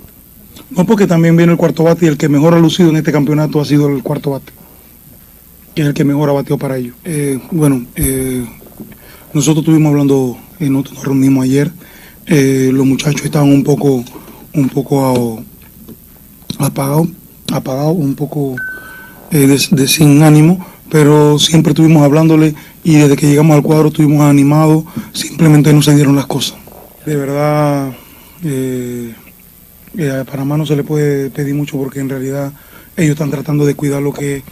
No 0.70 0.86
porque 0.86 1.06
también 1.06 1.36
viene 1.36 1.52
el 1.52 1.58
cuarto 1.58 1.84
bate 1.84 2.06
y 2.06 2.08
el 2.08 2.16
que 2.16 2.28
mejor 2.28 2.54
ha 2.54 2.58
lucido 2.58 2.90
en 2.90 2.96
este 2.96 3.12
campeonato 3.12 3.60
ha 3.60 3.64
sido 3.64 3.88
el 3.88 4.02
cuarto 4.02 4.30
bate, 4.30 4.52
que 5.74 5.82
es 5.82 5.88
el 5.88 5.94
que 5.94 6.04
mejor 6.04 6.30
ha 6.30 6.32
bateado 6.32 6.58
para 6.58 6.76
ellos. 6.78 6.94
Eh, 7.04 7.38
bueno, 7.50 7.84
eh, 7.96 8.44
nosotros 9.32 9.62
estuvimos 9.62 9.90
hablando, 9.90 10.38
eh, 10.60 10.70
nosotros 10.70 10.94
nos 10.94 11.04
reunimos 11.04 11.44
ayer, 11.44 11.70
eh, 12.26 12.70
los 12.72 12.86
muchachos 12.86 13.24
estaban 13.24 13.50
un 13.50 13.64
poco, 13.64 14.04
un 14.54 14.68
poco 14.68 15.42
apagado, 16.58 17.06
apagado, 17.52 17.90
un 17.90 18.14
poco 18.14 18.56
eh, 19.30 19.46
de, 19.46 19.60
de 19.70 19.88
sin 19.88 20.22
ánimo, 20.22 20.64
pero 20.90 21.38
siempre 21.38 21.70
estuvimos 21.70 22.02
hablándole 22.02 22.54
y 22.82 22.96
desde 22.96 23.16
que 23.16 23.26
llegamos 23.28 23.56
al 23.56 23.62
cuadro 23.62 23.88
estuvimos 23.88 24.22
animados, 24.22 24.84
simplemente 25.12 25.72
no 25.72 25.82
se 25.82 25.94
dieron 25.94 26.16
las 26.16 26.26
cosas. 26.26 26.58
De 27.06 27.16
verdad, 27.16 27.92
eh, 28.44 29.14
eh, 29.96 30.10
a 30.20 30.24
Panamá 30.24 30.56
no 30.56 30.66
se 30.66 30.76
le 30.76 30.84
puede 30.84 31.30
pedir 31.30 31.54
mucho 31.54 31.76
porque 31.78 32.00
en 32.00 32.08
realidad 32.08 32.52
ellos 32.96 33.12
están 33.12 33.30
tratando 33.30 33.64
de 33.66 33.74
cuidar 33.74 34.02
lo 34.02 34.12
que, 34.12 34.42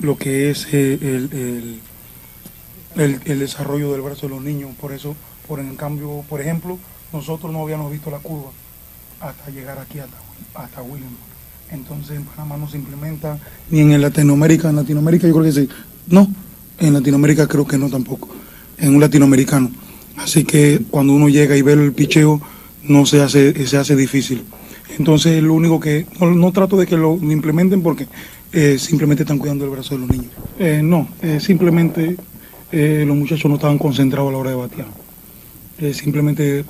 lo 0.00 0.16
que 0.16 0.50
es 0.50 0.66
eh, 0.72 0.98
el, 1.00 1.28
el- 1.32 1.80
el- 2.94 3.20
el 3.24 3.38
desarrollo 3.38 3.92
del 3.92 4.02
brazo 4.02 4.22
de 4.28 4.34
los 4.34 4.42
niños. 4.42 4.70
Por 4.80 4.92
eso, 4.92 5.14
por 5.48 5.60
en 5.60 5.76
cambio, 5.76 6.24
por 6.28 6.40
ejemplo, 6.40 6.78
nosotros 7.12 7.52
no 7.52 7.62
habíamos 7.62 7.90
visto 7.90 8.10
la 8.10 8.18
curva 8.18 8.50
hasta 9.20 9.50
llegar 9.50 9.78
aquí 9.78 9.98
hasta, 9.98 10.16
hasta 10.54 10.82
William. 10.82 11.10
Entonces 11.72 12.18
en 12.18 12.24
Panamá 12.24 12.58
no 12.58 12.68
se 12.68 12.76
implementa, 12.76 13.38
ni 13.70 13.80
en 13.80 14.00
Latinoamérica, 14.00 14.68
en 14.68 14.76
Latinoamérica 14.76 15.26
yo 15.26 15.32
creo 15.32 15.44
que 15.44 15.52
sí. 15.52 15.68
No, 16.08 16.28
en 16.78 16.92
Latinoamérica 16.92 17.46
creo 17.46 17.66
que 17.66 17.78
no 17.78 17.88
tampoco, 17.88 18.28
en 18.78 18.94
un 18.94 19.00
latinoamericano. 19.00 19.70
Así 20.18 20.44
que 20.44 20.82
cuando 20.90 21.14
uno 21.14 21.28
llega 21.28 21.56
y 21.56 21.62
ve 21.62 21.72
el 21.72 21.92
picheo, 21.92 22.40
no 22.84 23.06
se 23.06 23.22
hace, 23.22 23.66
se 23.66 23.76
hace 23.78 23.96
difícil. 23.96 24.44
Entonces 24.98 25.42
lo 25.42 25.54
único 25.54 25.80
que, 25.80 26.06
no, 26.20 26.52
trato 26.52 26.76
de 26.76 26.86
que 26.86 26.96
lo 26.96 27.14
implementen 27.16 27.82
porque 27.82 28.06
eh, 28.52 28.78
simplemente 28.78 29.22
están 29.22 29.38
cuidando 29.38 29.64
el 29.64 29.70
brazo 29.70 29.94
de 29.94 30.00
los 30.00 30.10
niños. 30.10 30.32
Eh, 30.58 30.82
no, 30.84 31.08
eh, 31.22 31.40
simplemente 31.40 32.16
los 32.70 33.16
muchachos 33.16 33.50
no 33.50 33.56
estaban 33.56 33.76
concentrados 33.76 34.30
a 34.30 34.32
la 34.32 34.38
hora 34.38 34.50
de 34.50 34.56
batear. 34.56 34.86
Simplemente, 35.92 36.64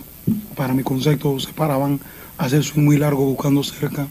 para 0.57 0.75
mi 0.75 0.83
concepto, 0.83 1.39
se 1.39 1.53
paraban 1.53 2.01
a 2.39 2.47
hacer 2.47 2.65
swing 2.65 2.85
muy 2.85 2.99
largo 2.99 3.25
buscando 3.25 3.63
cerca 3.63 4.09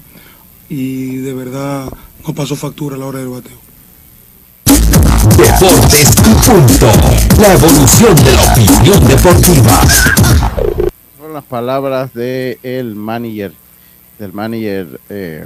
y 0.73 1.17
de 1.17 1.33
verdad 1.33 1.89
no 2.25 2.33
pasó 2.33 2.55
factura 2.55 2.95
a 2.95 2.99
la 2.99 3.05
hora 3.05 3.19
del 3.19 3.27
bateo. 3.27 3.57
Deportes 5.35 6.15
y 6.15 6.49
punto. 6.49 6.87
La 7.41 7.53
evolución 7.55 8.15
de 8.15 8.31
la 8.31 8.53
opinión 8.53 9.05
deportiva. 9.05 9.81
Son 11.19 11.33
las 11.33 11.43
palabras 11.43 12.13
de 12.13 12.57
el 12.63 12.95
manager, 12.95 13.51
del 14.17 14.31
manager 14.31 15.01
eh, 15.09 15.45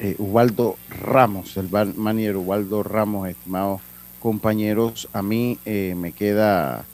eh, 0.00 0.16
Ubaldo 0.18 0.76
Ramos, 1.00 1.56
el 1.56 1.70
manager 1.70 2.36
Ubaldo 2.36 2.82
Ramos, 2.82 3.28
estimados 3.28 3.80
compañeros. 4.18 5.08
A 5.12 5.22
mí 5.22 5.56
eh, 5.64 5.94
me 5.96 6.10
queda 6.10 6.84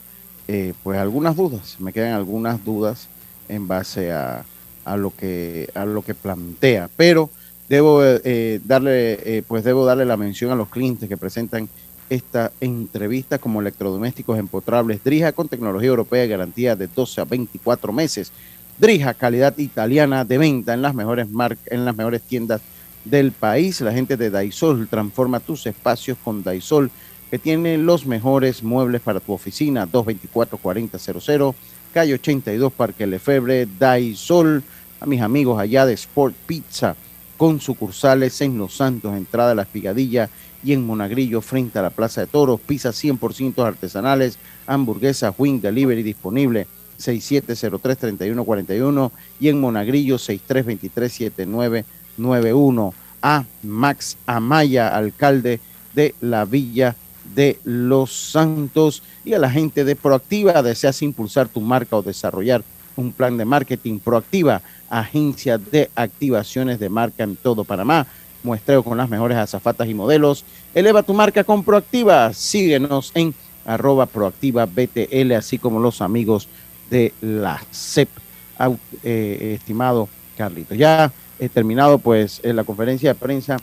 eh, 0.47 0.75
pues 0.83 0.99
algunas 0.99 1.35
dudas, 1.35 1.77
me 1.79 1.91
quedan 1.91 2.13
algunas 2.13 2.63
dudas 2.63 3.09
en 3.49 3.67
base 3.67 4.11
a, 4.11 4.45
a 4.85 4.95
lo 4.97 5.11
que 5.15 5.69
a 5.73 5.85
lo 5.85 6.01
que 6.03 6.13
plantea, 6.13 6.89
pero 6.95 7.29
debo 7.67 8.01
eh, 8.03 8.59
darle 8.63 9.13
eh, 9.37 9.43
pues 9.47 9.63
debo 9.63 9.85
darle 9.85 10.05
la 10.05 10.17
mención 10.17 10.51
a 10.51 10.55
los 10.55 10.69
clientes 10.69 11.09
que 11.09 11.17
presentan 11.17 11.67
esta 12.09 12.51
entrevista 12.61 13.39
como 13.39 13.61
electrodomésticos 13.61 14.37
empotrables 14.37 15.03
Drija 15.03 15.31
con 15.31 15.47
tecnología 15.47 15.89
europea 15.89 16.23
y 16.25 16.29
garantía 16.29 16.75
de 16.75 16.85
12 16.87 17.21
a 17.21 17.25
24 17.25 17.91
meses. 17.91 18.31
Drija, 18.77 19.13
calidad 19.15 19.57
italiana 19.57 20.23
de 20.23 20.37
venta 20.37 20.73
en 20.75 20.81
las 20.83 20.93
mejores 20.93 21.29
mar- 21.29 21.57
en 21.67 21.83
las 21.85 21.95
mejores 21.95 22.21
tiendas 22.21 22.61
del 23.05 23.31
país. 23.31 23.81
La 23.81 23.91
gente 23.93 24.17
de 24.17 24.29
Daisol 24.29 24.87
transforma 24.87 25.39
tus 25.39 25.65
espacios 25.65 26.17
con 26.23 26.43
Daisol, 26.43 26.91
que 27.31 27.39
tiene 27.39 27.77
los 27.79 28.05
mejores 28.05 28.61
muebles 28.63 29.01
para 29.01 29.19
tu 29.19 29.33
oficina. 29.33 29.87
224-4000, 29.87 31.53
calle 31.93 32.13
82, 32.15 32.73
Parque 32.73 33.07
Lefebre, 33.07 33.67
Daisol. 33.79 34.63
A 34.99 35.05
mis 35.05 35.21
amigos 35.21 35.59
allá 35.59 35.85
de 35.85 35.93
Sport 35.93 36.35
Pizza, 36.45 36.95
con 37.37 37.59
sucursales 37.59 38.39
en 38.41 38.57
Los 38.57 38.77
Santos, 38.77 39.15
entrada 39.15 39.51
a 39.51 39.55
la 39.55 39.63
Espigadilla 39.63 40.29
y 40.63 40.71
en 40.73 40.85
Monagrillo, 40.85 41.41
frente 41.41 41.79
a 41.79 41.81
la 41.81 41.89
Plaza 41.89 42.21
de 42.21 42.27
Toros. 42.27 42.61
Pizzas 42.61 43.03
100% 43.03 43.65
artesanales, 43.65 44.37
hamburguesa, 44.65 45.35
wing 45.37 45.59
delivery 45.61 46.01
disponible. 46.01 46.67
6703-3141 46.97 49.11
y 49.39 49.49
en 49.49 49.59
Monagrillo 49.59 50.15
6323-7991 50.17 52.93
a 53.21 53.43
Max 53.63 54.17
Amaya, 54.25 54.95
alcalde 54.95 55.59
de 55.93 56.15
la 56.21 56.45
Villa 56.45 56.95
de 57.33 57.59
Los 57.63 58.13
Santos 58.13 59.01
y 59.23 59.33
a 59.33 59.39
la 59.39 59.49
gente 59.49 59.83
de 59.83 59.95
Proactiva, 59.95 60.61
deseas 60.61 61.01
impulsar 61.01 61.47
tu 61.47 61.59
marca 61.59 61.97
o 61.97 62.03
desarrollar 62.03 62.63
un 62.95 63.11
plan 63.11 63.35
de 63.37 63.45
marketing 63.45 63.99
Proactiva, 63.99 64.61
agencia 64.89 65.57
de 65.57 65.89
activaciones 65.95 66.79
de 66.79 66.89
marca 66.89 67.23
en 67.23 67.35
todo 67.35 67.63
Panamá, 67.63 68.07
muestreo 68.43 68.83
con 68.83 68.97
las 68.97 69.09
mejores 69.09 69.37
azafatas 69.37 69.87
y 69.89 69.93
modelos, 69.93 70.45
eleva 70.73 71.03
tu 71.03 71.13
marca 71.13 71.43
con 71.43 71.63
Proactiva, 71.63 72.31
síguenos 72.33 73.11
en 73.15 73.33
arroba 73.65 74.05
Proactiva 74.05 74.65
BTL, 74.65 75.31
así 75.33 75.57
como 75.57 75.79
los 75.79 76.01
amigos 76.01 76.47
de 76.89 77.13
la 77.21 77.59
CEP, 77.71 78.09
Au- 78.59 78.77
eh, 79.03 79.55
estimado 79.59 80.07
Carlito. 80.37 80.75
Ya 80.75 81.11
he 81.39 81.49
terminado 81.49 81.97
pues 81.97 82.39
en 82.43 82.55
la 82.55 82.63
conferencia 82.63 83.09
de 83.13 83.15
prensa. 83.19 83.57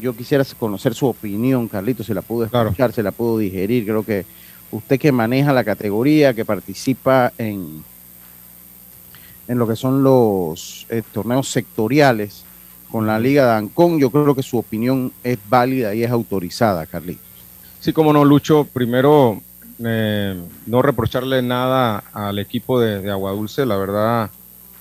Yo 0.00 0.16
quisiera 0.16 0.44
conocer 0.58 0.94
su 0.94 1.06
opinión, 1.06 1.68
Carlito, 1.68 2.02
se 2.04 2.14
la 2.14 2.22
pudo 2.22 2.44
escuchar, 2.44 2.92
se 2.92 3.02
la 3.02 3.10
pudo 3.10 3.38
digerir. 3.38 3.84
Creo 3.84 4.04
que 4.04 4.24
usted 4.70 4.98
que 4.98 5.12
maneja 5.12 5.52
la 5.52 5.64
categoría, 5.64 6.32
que 6.32 6.44
participa 6.46 7.32
en, 7.36 7.84
en 9.48 9.58
lo 9.58 9.66
que 9.66 9.76
son 9.76 10.02
los 10.02 10.86
eh, 10.88 11.02
torneos 11.12 11.48
sectoriales 11.48 12.44
con 12.90 13.06
la 13.06 13.18
Liga 13.18 13.46
de 13.46 13.52
Ancón, 13.52 13.98
yo 13.98 14.10
creo 14.10 14.34
que 14.34 14.42
su 14.42 14.58
opinión 14.58 15.12
es 15.24 15.38
válida 15.48 15.94
y 15.94 16.04
es 16.04 16.10
autorizada, 16.10 16.86
Carlito. 16.86 17.22
Sí, 17.80 17.92
como 17.92 18.12
no, 18.12 18.24
Lucho, 18.24 18.66
primero 18.72 19.40
eh, 19.82 20.40
no 20.66 20.82
reprocharle 20.82 21.42
nada 21.42 22.04
al 22.12 22.38
equipo 22.38 22.78
de, 22.80 23.00
de 23.00 23.10
Agua 23.10 23.32
Dulce, 23.32 23.66
la 23.66 23.76
verdad, 23.76 24.30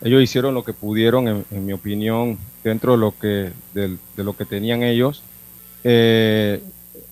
ellos 0.04 0.22
hicieron 0.24 0.56
lo 0.56 0.64
que 0.64 0.74
pudieron, 0.74 1.28
en, 1.28 1.66
mi 1.66 1.74
opinión, 1.74 2.40
dentro 2.64 2.94
de 2.94 2.98
lo 2.98 3.14
que, 3.18 3.52
de, 3.74 3.98
lo 4.18 4.36
que 4.36 4.46
tenían 4.46 4.82
ellos. 4.82 5.22
Eh, 5.84 6.62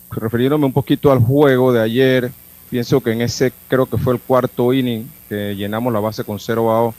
refiriéndome 0.10 0.66
un 0.66 0.74
poquito 0.74 1.12
al 1.12 1.20
juego 1.20 1.72
de 1.72 1.82
ayer, 1.82 2.32
pienso 2.70 3.02
que 3.02 3.12
en 3.12 3.22
ese 3.22 3.54
creo 3.68 3.86
que 3.86 3.98
fue 3.98 4.14
el 4.14 4.20
cuarto 4.20 4.74
inning 4.74 5.08
que 5.28 5.56
llenamos 5.56 5.94
la 5.94 6.00
base 6.00 6.24
con 6.24 6.40
cero 6.40 6.72
out. 6.72 6.96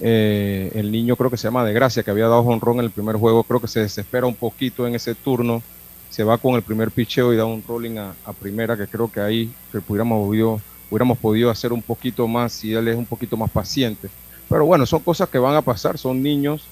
Eh, 0.00 0.70
el 0.74 0.92
niño 0.92 1.16
creo 1.16 1.30
que 1.30 1.36
se 1.36 1.44
llama 1.44 1.64
De 1.64 1.72
Gracia, 1.72 2.02
que 2.02 2.10
había 2.10 2.28
dado 2.28 2.40
honrón 2.40 2.78
en 2.78 2.84
el 2.84 2.90
primer 2.90 3.16
juego, 3.16 3.44
creo 3.44 3.60
que 3.60 3.68
se 3.68 3.80
desespera 3.80 4.26
un 4.26 4.34
poquito 4.34 4.86
en 4.86 4.94
ese 4.94 5.14
turno 5.14 5.62
se 6.10 6.24
va 6.24 6.38
con 6.38 6.54
el 6.54 6.62
primer 6.62 6.90
picheo 6.90 7.34
y 7.34 7.36
da 7.36 7.44
un 7.44 7.62
rolling 7.66 7.98
a, 7.98 8.32
primera, 8.32 8.76
que 8.76 8.86
creo 8.86 9.10
que 9.10 9.20
ahí 9.20 9.50
que 9.70 9.78
hubiéramos, 9.86 10.26
podido, 10.26 10.60
hubiéramos 10.90 11.18
podido 11.18 11.50
hacer 11.50 11.74
un 11.74 11.82
poquito 11.82 12.26
más 12.26 12.52
si 12.52 12.72
él 12.72 12.88
es 12.88 12.96
un 12.96 13.04
poquito 13.04 13.36
más 13.36 13.50
paciente. 13.50 14.08
Pero 14.48 14.64
bueno, 14.64 14.86
son 14.86 15.00
cosas 15.00 15.28
que 15.28 15.38
van 15.38 15.56
a 15.56 15.62
pasar, 15.62 15.98
son 15.98 16.22
niños. 16.22 16.62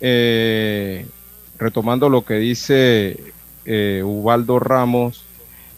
Eh, 0.00 1.06
retomando 1.58 2.08
lo 2.08 2.24
que 2.24 2.34
dice 2.34 3.32
eh, 3.64 4.02
Ubaldo 4.04 4.58
Ramos, 4.58 5.24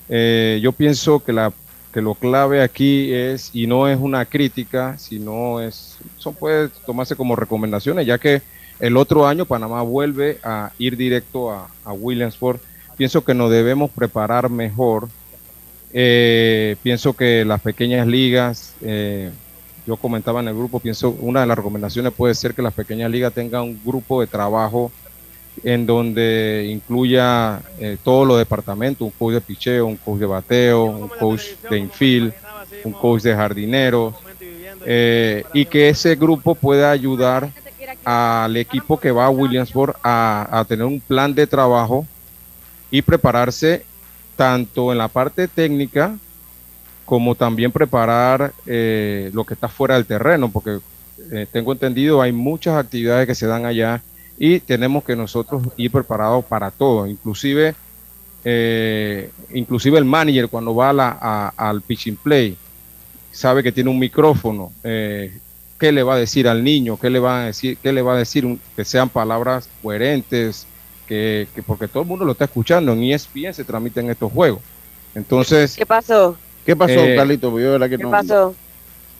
yo 0.08 0.72
pienso 0.72 1.22
que, 1.22 1.32
la, 1.32 1.52
que 1.94 2.02
lo 2.02 2.14
clave 2.14 2.60
aquí 2.60 3.12
es, 3.14 3.50
y 3.54 3.66
no 3.66 3.88
es 3.88 3.98
una 3.98 4.26
crítica, 4.26 4.98
sino 4.98 5.60
es, 5.60 5.96
son 6.18 6.34
puede 6.34 6.68
tomarse 6.84 7.16
como 7.16 7.36
recomendaciones, 7.36 8.04
ya 8.06 8.18
que 8.18 8.42
el 8.80 8.96
otro 8.96 9.26
año 9.26 9.46
Panamá 9.46 9.80
vuelve 9.82 10.38
a 10.42 10.72
ir 10.78 10.96
directo 10.96 11.52
a, 11.52 11.68
a 11.84 11.92
Williamsport 11.92 12.60
pienso 12.96 13.24
que 13.24 13.34
nos 13.34 13.50
debemos 13.50 13.90
preparar 13.90 14.50
mejor. 14.50 15.08
Eh, 15.92 16.76
pienso 16.82 17.12
que 17.12 17.44
las 17.44 17.60
pequeñas 17.60 18.06
ligas, 18.06 18.74
eh, 18.80 19.30
yo 19.86 19.96
comentaba 19.96 20.40
en 20.40 20.48
el 20.48 20.54
grupo, 20.54 20.80
pienso 20.80 21.10
una 21.20 21.40
de 21.40 21.46
las 21.46 21.56
recomendaciones 21.56 22.12
puede 22.12 22.34
ser 22.34 22.54
que 22.54 22.62
las 22.62 22.72
pequeñas 22.72 23.10
ligas 23.10 23.32
tengan 23.32 23.62
un 23.62 23.80
grupo 23.84 24.20
de 24.20 24.26
trabajo 24.26 24.90
en 25.62 25.86
donde 25.86 26.68
incluya 26.70 27.62
eh, 27.78 27.96
todos 28.02 28.26
los 28.26 28.38
departamentos, 28.38 29.06
un 29.06 29.12
coach 29.12 29.34
de 29.34 29.40
picheo, 29.40 29.86
un 29.86 29.96
coach 29.96 30.18
de 30.18 30.26
bateo, 30.26 30.84
un 30.84 31.08
coach 31.08 31.42
de 31.70 31.78
infield, 31.78 32.32
un 32.84 32.92
coach 32.92 33.22
de 33.22 33.34
jardineros, 33.34 34.14
eh, 34.84 35.44
y 35.52 35.64
que 35.66 35.88
ese 35.88 36.16
grupo 36.16 36.54
pueda 36.54 36.90
ayudar 36.90 37.50
al 38.04 38.56
equipo 38.56 38.98
que 38.98 39.10
va 39.10 39.26
a 39.26 39.30
Williamsburg 39.30 39.96
a, 40.02 40.48
a 40.50 40.64
tener 40.64 40.84
un 40.84 41.00
plan 41.00 41.34
de 41.34 41.46
trabajo 41.46 42.06
y 42.90 43.00
prepararse 43.02 43.84
tanto 44.36 44.92
en 44.92 44.98
la 44.98 45.08
parte 45.08 45.48
técnica 45.48 46.16
como 47.04 47.34
también 47.34 47.70
preparar 47.70 48.52
eh, 48.66 49.30
lo 49.32 49.44
que 49.44 49.54
está 49.54 49.68
fuera 49.68 49.94
del 49.94 50.06
terreno, 50.06 50.50
porque 50.50 50.78
eh, 51.30 51.46
tengo 51.52 51.72
entendido 51.72 52.22
hay 52.22 52.32
muchas 52.32 52.76
actividades 52.76 53.26
que 53.26 53.34
se 53.34 53.46
dan 53.46 53.66
allá 53.66 54.02
y 54.36 54.58
tenemos 54.60 55.04
que 55.04 55.14
nosotros 55.16 55.62
ir 55.76 55.90
preparados 55.90 56.44
para 56.44 56.70
todo, 56.70 57.06
inclusive 57.06 57.74
eh, 58.46 59.30
inclusive 59.54 59.98
el 59.98 60.04
manager 60.04 60.48
cuando 60.48 60.74
va 60.74 60.90
a 60.90 60.92
la- 60.92 61.18
a- 61.20 61.52
al 61.56 61.80
pitching 61.80 62.16
play 62.16 62.56
sabe 63.32 63.62
que 63.62 63.72
tiene 63.72 63.90
un 63.90 63.98
micrófono, 63.98 64.70
eh, 64.84 65.38
qué 65.78 65.90
le 65.92 66.02
va 66.02 66.14
a 66.14 66.18
decir 66.18 66.46
al 66.46 66.62
niño, 66.62 66.98
qué 67.00 67.10
le 67.10 67.18
va 67.18 67.42
a 67.42 67.46
decir, 67.46 67.78
qué 67.82 67.92
le 67.92 68.02
va 68.02 68.14
a 68.14 68.18
decir, 68.18 68.44
un- 68.46 68.60
que 68.76 68.84
sean 68.84 69.08
palabras 69.08 69.68
coherentes, 69.82 70.66
que, 71.08 71.48
que- 71.54 71.62
porque 71.62 71.88
todo 71.88 72.02
el 72.02 72.08
mundo 72.08 72.24
lo 72.24 72.32
está 72.32 72.44
escuchando, 72.44 72.92
en 72.92 73.02
ESPN 73.02 73.52
se 73.54 73.64
transmiten 73.64 74.10
estos 74.10 74.30
juegos. 74.30 74.60
Entonces, 75.14 75.74
¿Qué 75.76 75.86
pasó? 75.86 76.36
¿Qué 76.66 76.76
pasó, 76.76 77.00
Eh, 77.00 77.14
Carlito? 77.16 77.50
Yo 77.58 77.64
de 77.66 77.70
verdad 77.70 77.90
que 77.90 77.96
¿Qué 77.98 78.04
no. 78.04 78.10
pasó? 78.10 78.54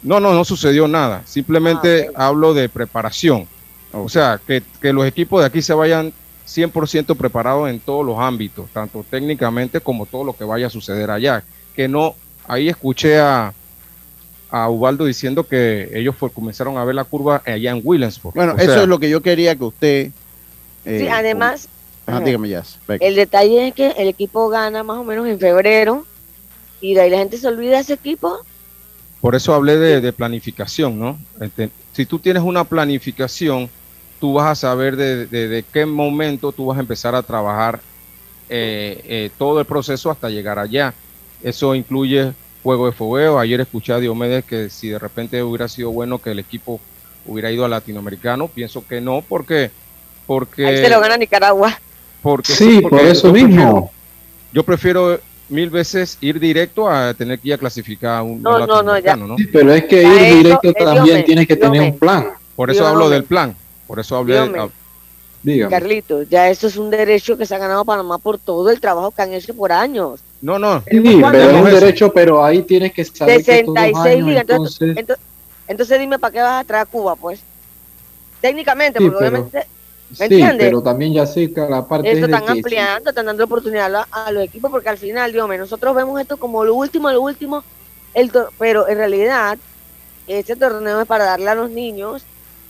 no, 0.03 0.19
no, 0.19 0.33
no 0.33 0.45
sucedió 0.45 0.87
nada, 0.87 1.23
simplemente 1.25 2.09
Ah, 2.15 2.27
hablo 2.27 2.53
de 2.53 2.69
preparación. 2.69 3.47
O 4.03 4.09
sea, 4.09 4.39
que, 4.45 4.61
que 4.81 4.91
los 4.93 5.05
equipos 5.05 5.39
de 5.41 5.47
aquí 5.47 5.61
se 5.61 5.73
vayan 5.73 6.11
100% 6.47 7.15
preparados 7.15 7.69
en 7.69 7.79
todos 7.79 8.05
los 8.05 8.19
ámbitos, 8.19 8.69
tanto 8.71 9.05
técnicamente 9.09 9.79
como 9.79 10.05
todo 10.05 10.23
lo 10.23 10.33
que 10.35 10.43
vaya 10.43 10.67
a 10.67 10.69
suceder 10.69 11.09
allá. 11.11 11.43
Que 11.75 11.87
no, 11.87 12.15
ahí 12.47 12.67
escuché 12.69 13.17
a, 13.19 13.53
a 14.49 14.69
Ubaldo 14.69 15.05
diciendo 15.05 15.45
que 15.47 15.89
ellos 15.93 16.15
fue- 16.15 16.29
comenzaron 16.29 16.77
a 16.77 16.83
ver 16.85 16.95
la 16.95 17.03
curva 17.03 17.41
allá 17.45 17.71
en 17.71 17.81
Williamsport. 17.83 18.35
Bueno, 18.35 18.53
O 18.53 18.57
eso 18.57 18.73
sea, 18.73 18.81
es 18.83 18.87
lo 18.87 18.99
que 18.99 19.09
yo 19.09 19.21
quería 19.21 19.55
que 19.55 19.63
usted. 19.63 20.11
eh, 20.85 20.99
Sí, 20.99 21.07
además, 21.07 21.67
Ajá, 22.05 22.17
ajá, 22.17 22.25
dígame. 22.25 22.47
Venga. 22.87 23.05
el 23.05 23.15
detalle 23.15 23.67
es 23.69 23.73
que 23.73 23.87
el 23.97 24.07
equipo 24.07 24.49
gana 24.49 24.83
más 24.83 24.97
o 24.97 25.03
menos 25.03 25.25
en 25.27 25.39
febrero 25.39 26.05
y 26.81 26.93
de 26.93 27.01
ahí 27.01 27.09
la 27.09 27.17
gente 27.17 27.37
se 27.37 27.47
olvida 27.47 27.75
de 27.75 27.79
ese 27.81 27.93
equipo. 27.93 28.39
Por 29.21 29.33
eso 29.33 29.53
hablé 29.55 29.77
de, 29.77 30.01
de 30.01 30.13
planificación, 30.13 30.99
¿no? 30.99 31.17
Este, 31.41 31.71
si 31.93 32.05
tú 32.05 32.19
tienes 32.19 32.43
una 32.43 32.63
planificación, 32.63 33.69
tú 34.25 34.33
vas 34.33 34.47
a 34.47 34.55
saber 34.55 34.95
de, 34.95 35.27
de- 35.27 35.47
de 35.47 35.61
qué 35.71 35.85
momento 35.85 36.51
tú 36.51 36.65
vas 36.65 36.77
a 36.79 36.81
empezar 36.81 37.13
a 37.13 37.21
trabajar 37.21 37.79
eh, 38.49 38.99
eh, 39.05 39.29
todo 39.37 39.59
el 39.59 39.67
proceso 39.67 40.09
hasta 40.09 40.31
llegar 40.31 40.57
allá. 40.57 40.95
Eso 41.43 41.75
incluye 41.75 42.33
juego 42.63 42.87
de 42.87 42.91
fogueo. 42.91 43.37
Ayer 43.37 43.61
escuché 43.61 43.93
a 43.93 43.99
Diomedes 43.99 44.43
que 44.43 44.71
si 44.71 44.89
de 44.89 44.97
repente 44.97 45.43
hubiera 45.43 45.67
sido 45.67 45.91
bueno 45.91 46.17
que 46.17 46.31
el 46.31 46.39
equipo 46.39 46.79
hubiera 47.27 47.51
ido 47.51 47.65
al 47.65 47.69
latinoamericano, 47.71 48.47
pienso 48.47 48.83
que 48.87 48.99
no, 48.99 49.23
porque 49.29 49.69
porque 50.25 50.65
Ahí 50.65 50.77
se 50.77 50.89
lo 50.89 50.99
gana 51.01 51.17
Nicaragua. 51.17 51.79
porque 52.23 52.51
Sí, 52.53 52.79
porque 52.81 52.97
por 52.97 53.05
eso 53.05 53.27
yo 53.27 53.33
prefiero- 53.33 53.47
mismo. 53.73 53.91
yo 54.51 54.63
prefiero 54.63 55.19
mil 55.49 55.69
veces 55.69 56.17
ir 56.21 56.39
directo 56.39 56.89
a 56.89 57.13
tener 57.13 57.37
que 57.37 57.49
ir 57.49 57.53
a 57.53 57.57
clasificar 57.59 58.17
a 58.17 58.23
un 58.23 58.41
No, 58.41 58.57
no, 58.57 58.81
no, 58.81 58.97
ya. 58.97 59.15
latinoamericano, 59.15 59.27
¿no? 59.27 59.37
Sí, 59.37 59.45
pero 59.53 59.71
es 59.71 59.83
que 59.83 60.01
ir 60.01 60.37
directo 60.37 60.69
eh, 60.69 60.73
también 60.83 61.23
tienes 61.25 61.47
que 61.47 61.55
tener 61.55 61.79
un 61.83 61.99
plan. 61.99 62.29
Por 62.55 62.71
eso 62.71 62.87
hablo 62.87 63.07
del 63.09 63.25
plan. 63.25 63.55
Por 63.87 63.99
eso 63.99 64.15
hablé. 64.17 64.39
Me- 64.49 64.59
hab- 64.59 64.71
Dígame. 65.43 65.69
Carlitos, 65.69 66.27
ya 66.27 66.49
eso 66.49 66.65
es 66.65 66.75
un 66.75 66.89
derecho 66.89 67.37
que 67.37 67.45
se 67.45 67.53
ha 67.53 67.59
ganado 67.59 67.85
Panamá 67.85 68.17
por 68.17 68.39
todo 68.39 68.71
el 68.71 68.79
trabajo 68.79 69.11
que 69.11 69.21
han 69.21 69.31
hecho 69.31 69.53
por 69.53 69.71
años. 69.71 70.19
No, 70.41 70.57
no. 70.57 70.81
Sí, 70.89 70.99
¿Cuándo 71.19 71.29
pero 71.37 71.49
es 71.51 71.55
un 71.63 71.65
derecho, 71.79 72.11
pero 72.11 72.43
ahí 72.43 72.63
tienes 72.63 72.93
que 72.93 73.03
los 73.03 73.11
66 73.11 73.95
años, 73.95 74.27
ligas. 74.27 74.41
Entonces, 74.41 74.81
entonces, 74.81 74.97
entonces, 74.97 75.25
entonces 75.67 75.99
dime 75.99 76.17
para 76.17 76.31
qué 76.33 76.39
vas 76.41 76.61
a 76.61 76.63
traer 76.67 76.81
a 76.81 76.85
Cuba, 76.87 77.15
pues. 77.15 77.41
Técnicamente, 78.41 78.97
Sí, 78.99 79.05
porque 79.05 79.19
pero- 79.19 79.29
obviamente 79.41 79.67
sí, 80.13 80.23
entiendes? 80.23 80.57
pero 80.67 80.81
también 80.81 81.13
ya 81.13 81.25
sé 81.27 81.51
que 81.53 81.61
la 81.61 81.87
parte 81.87 82.11
eso 82.11 82.25
es 82.25 82.27
de 82.27 82.33
están 82.37 82.49
ampliando, 82.49 83.09
están 83.09 83.25
dando 83.27 83.43
oportunidad 83.43 83.95
a, 83.95 84.07
a 84.11 84.31
los 84.31 84.43
equipos, 84.43 84.71
porque 84.71 84.89
al 84.89 84.97
final, 84.97 85.31
Dios 85.31 85.47
mío, 85.47 85.59
nosotros 85.59 85.95
vemos 85.95 86.19
esto 86.21 86.37
como 86.37 86.63
lo 86.65 86.73
último, 86.75 87.11
lo 87.11 87.21
último, 87.21 87.63
el 88.15 88.31
tor- 88.31 88.49
pero 88.57 88.87
en 88.87 88.97
realidad, 88.97 89.57
este 90.27 90.55
torneo 90.55 91.01
es 91.01 91.07
para 91.07 91.25
darle 91.25 91.49
a 91.49 91.55
los 91.55 91.69
niños 91.69 92.23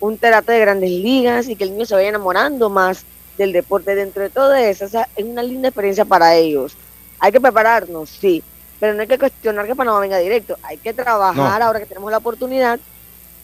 un 0.05 0.17
trato 0.17 0.51
de 0.51 0.59
grandes 0.59 0.89
ligas 0.89 1.47
y 1.47 1.55
que 1.55 1.63
el 1.63 1.71
niño 1.71 1.85
se 1.85 1.95
vaya 1.95 2.09
enamorando 2.09 2.69
más 2.69 3.03
del 3.37 3.51
deporte 3.51 3.95
dentro 3.95 4.23
de 4.23 4.29
todo 4.29 4.53
eso. 4.53 4.85
O 4.85 4.89
sea, 4.89 5.07
es 5.15 5.25
una 5.25 5.43
linda 5.43 5.69
experiencia 5.69 6.05
para 6.05 6.35
ellos. 6.35 6.75
Hay 7.19 7.31
que 7.31 7.41
prepararnos, 7.41 8.09
sí, 8.09 8.43
pero 8.79 8.93
no 8.93 9.01
hay 9.01 9.07
que 9.07 9.17
cuestionar 9.17 9.65
que 9.65 9.75
Panamá 9.75 9.99
venga 9.99 10.17
directo. 10.17 10.57
Hay 10.63 10.77
que 10.77 10.93
trabajar 10.93 11.61
ahora 11.61 11.79
que 11.79 11.85
tenemos 11.85 12.11
la 12.11 12.17
oportunidad 12.17 12.79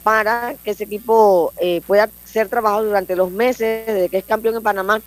para 0.03 0.55
que 0.63 0.71
ese 0.71 0.83
equipo 0.85 1.53
eh, 1.57 1.81
pueda 1.85 2.09
ser 2.25 2.49
trabajado 2.49 2.85
durante 2.85 3.15
los 3.15 3.31
meses 3.31 3.85
desde 3.85 4.09
que 4.09 4.17
es 4.17 4.25
campeón 4.25 4.55
en 4.55 4.63
Panamá 4.63 5.01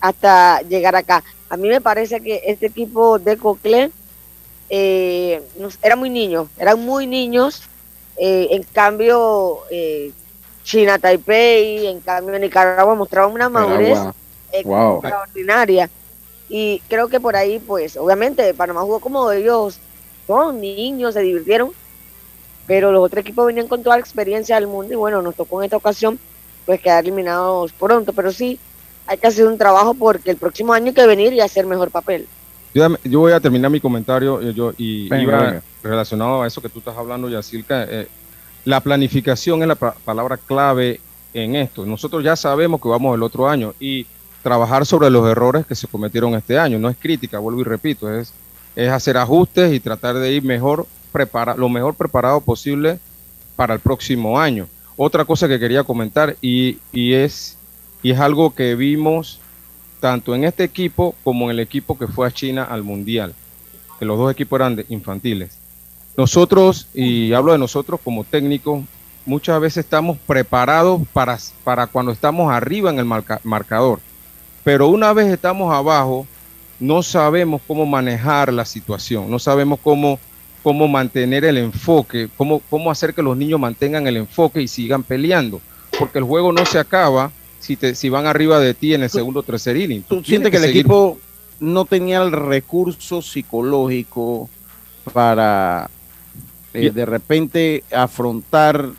hasta 0.00 0.62
llegar 0.62 0.96
acá. 0.96 1.22
A 1.48 1.56
mí 1.56 1.68
me 1.68 1.80
parece 1.80 2.20
que 2.20 2.42
este 2.46 2.66
equipo 2.66 3.18
de 3.18 3.36
Cocle 3.36 3.90
eh, 4.68 5.42
era 5.82 5.96
muy 5.96 6.10
niño, 6.10 6.48
eran 6.58 6.80
muy 6.80 7.06
niños. 7.06 7.62
eh, 8.22 8.48
en 8.50 8.62
cambio, 8.64 9.60
eh, 9.70 10.12
China 10.70 11.00
Taipei, 11.00 11.88
en 11.88 11.98
cambio 11.98 12.38
Nicaragua 12.38 12.94
mostraban 12.94 13.32
una 13.32 13.48
madurez 13.48 13.98
wow. 14.62 15.00
extraordinaria. 15.02 15.90
Y 16.48 16.80
creo 16.88 17.08
que 17.08 17.18
por 17.18 17.34
ahí, 17.34 17.58
pues, 17.58 17.96
obviamente, 17.96 18.54
Panamá 18.54 18.82
jugó 18.82 19.00
como 19.00 19.32
ellos 19.32 19.80
son 20.28 20.60
niños, 20.60 21.14
se 21.14 21.22
divirtieron, 21.22 21.72
pero 22.68 22.92
los 22.92 23.04
otros 23.04 23.22
equipos 23.22 23.46
venían 23.46 23.66
con 23.66 23.82
toda 23.82 23.96
la 23.96 24.00
experiencia 24.00 24.54
del 24.54 24.68
mundo 24.68 24.92
y 24.92 24.96
bueno, 24.96 25.20
nos 25.22 25.34
tocó 25.34 25.60
en 25.60 25.64
esta 25.64 25.76
ocasión, 25.76 26.20
pues, 26.66 26.80
quedar 26.80 27.02
eliminados 27.02 27.72
pronto, 27.72 28.12
pero 28.12 28.30
sí, 28.30 28.56
hay 29.08 29.18
que 29.18 29.26
hacer 29.26 29.48
un 29.48 29.58
trabajo 29.58 29.94
porque 29.94 30.30
el 30.30 30.36
próximo 30.36 30.72
año 30.72 30.86
hay 30.86 30.94
que 30.94 31.06
venir 31.06 31.32
y 31.32 31.40
hacer 31.40 31.66
mejor 31.66 31.90
papel. 31.90 32.28
Yo, 32.72 32.86
yo 33.02 33.18
voy 33.18 33.32
a 33.32 33.40
terminar 33.40 33.72
mi 33.72 33.80
comentario 33.80 34.40
eh, 34.40 34.54
yo, 34.54 34.72
y 34.78 35.08
Venga, 35.08 35.22
iba 35.24 35.38
venga. 35.38 35.62
relacionado 35.82 36.42
a 36.42 36.46
eso 36.46 36.62
que 36.62 36.68
tú 36.68 36.78
estás 36.78 36.96
hablando, 36.96 37.28
Yacilca. 37.28 37.82
eh, 37.90 38.06
la 38.64 38.80
planificación 38.80 39.62
es 39.62 39.68
la 39.68 39.74
pa- 39.74 39.94
palabra 40.04 40.36
clave 40.36 41.00
en 41.34 41.56
esto. 41.56 41.86
Nosotros 41.86 42.22
ya 42.24 42.36
sabemos 42.36 42.80
que 42.80 42.88
vamos 42.88 43.14
el 43.14 43.22
otro 43.22 43.48
año 43.48 43.74
y 43.80 44.06
trabajar 44.42 44.86
sobre 44.86 45.10
los 45.10 45.28
errores 45.28 45.66
que 45.66 45.74
se 45.74 45.86
cometieron 45.86 46.34
este 46.34 46.58
año. 46.58 46.78
No 46.78 46.88
es 46.88 46.96
crítica, 46.98 47.38
vuelvo 47.38 47.60
y 47.60 47.64
repito, 47.64 48.12
es, 48.12 48.32
es 48.76 48.90
hacer 48.90 49.16
ajustes 49.16 49.72
y 49.72 49.80
tratar 49.80 50.16
de 50.16 50.32
ir 50.32 50.42
mejor 50.42 50.86
prepara, 51.12 51.54
lo 51.54 51.68
mejor 51.68 51.94
preparado 51.94 52.40
posible 52.40 52.98
para 53.56 53.74
el 53.74 53.80
próximo 53.80 54.38
año. 54.40 54.66
Otra 54.96 55.24
cosa 55.24 55.48
que 55.48 55.58
quería 55.58 55.84
comentar 55.84 56.36
y, 56.40 56.78
y 56.92 57.14
es, 57.14 57.56
y 58.02 58.10
es 58.10 58.20
algo 58.20 58.54
que 58.54 58.74
vimos 58.74 59.40
tanto 60.00 60.34
en 60.34 60.44
este 60.44 60.64
equipo 60.64 61.14
como 61.24 61.46
en 61.46 61.50
el 61.52 61.60
equipo 61.60 61.98
que 61.98 62.06
fue 62.06 62.26
a 62.26 62.30
China 62.30 62.64
al 62.64 62.82
Mundial, 62.82 63.34
que 63.98 64.04
los 64.06 64.18
dos 64.18 64.32
equipos 64.32 64.58
eran 64.58 64.76
de 64.76 64.86
infantiles. 64.88 65.59
Nosotros, 66.16 66.88
y 66.94 67.32
hablo 67.32 67.52
de 67.52 67.58
nosotros 67.58 68.00
como 68.02 68.24
técnicos, 68.24 68.82
muchas 69.26 69.60
veces 69.60 69.84
estamos 69.84 70.18
preparados 70.26 71.00
para, 71.12 71.38
para 71.64 71.86
cuando 71.86 72.12
estamos 72.12 72.52
arriba 72.52 72.90
en 72.90 72.98
el 72.98 73.04
marca- 73.04 73.40
marcador, 73.44 74.00
pero 74.64 74.88
una 74.88 75.12
vez 75.12 75.28
estamos 75.28 75.72
abajo, 75.72 76.26
no 76.78 77.02
sabemos 77.02 77.60
cómo 77.66 77.86
manejar 77.86 78.52
la 78.52 78.64
situación, 78.64 79.30
no 79.30 79.38
sabemos 79.38 79.78
cómo, 79.82 80.18
cómo 80.62 80.88
mantener 80.88 81.44
el 81.44 81.58
enfoque, 81.58 82.28
cómo, 82.36 82.60
cómo 82.70 82.90
hacer 82.90 83.14
que 83.14 83.22
los 83.22 83.36
niños 83.36 83.60
mantengan 83.60 84.06
el 84.06 84.16
enfoque 84.16 84.60
y 84.62 84.68
sigan 84.68 85.02
peleando, 85.02 85.60
porque 85.98 86.18
el 86.18 86.24
juego 86.24 86.52
no 86.52 86.64
se 86.66 86.78
acaba 86.78 87.30
si, 87.60 87.76
te, 87.76 87.94
si 87.94 88.08
van 88.08 88.26
arriba 88.26 88.58
de 88.58 88.74
ti 88.74 88.94
en 88.94 89.02
el 89.02 89.10
segundo 89.10 89.40
o 89.40 89.42
tercer 89.42 89.76
inning. 89.76 90.02
¿Tú 90.02 90.22
sientes 90.24 90.50
que 90.50 90.56
el 90.56 90.62
seguir- 90.64 90.80
equipo 90.80 91.18
no 91.60 91.84
tenía 91.84 92.22
el 92.22 92.32
recurso 92.32 93.20
psicológico 93.22 94.48
para 95.12 95.90
eh, 96.74 96.90
de 96.90 97.06
repente 97.06 97.84
afrontar 97.92 98.90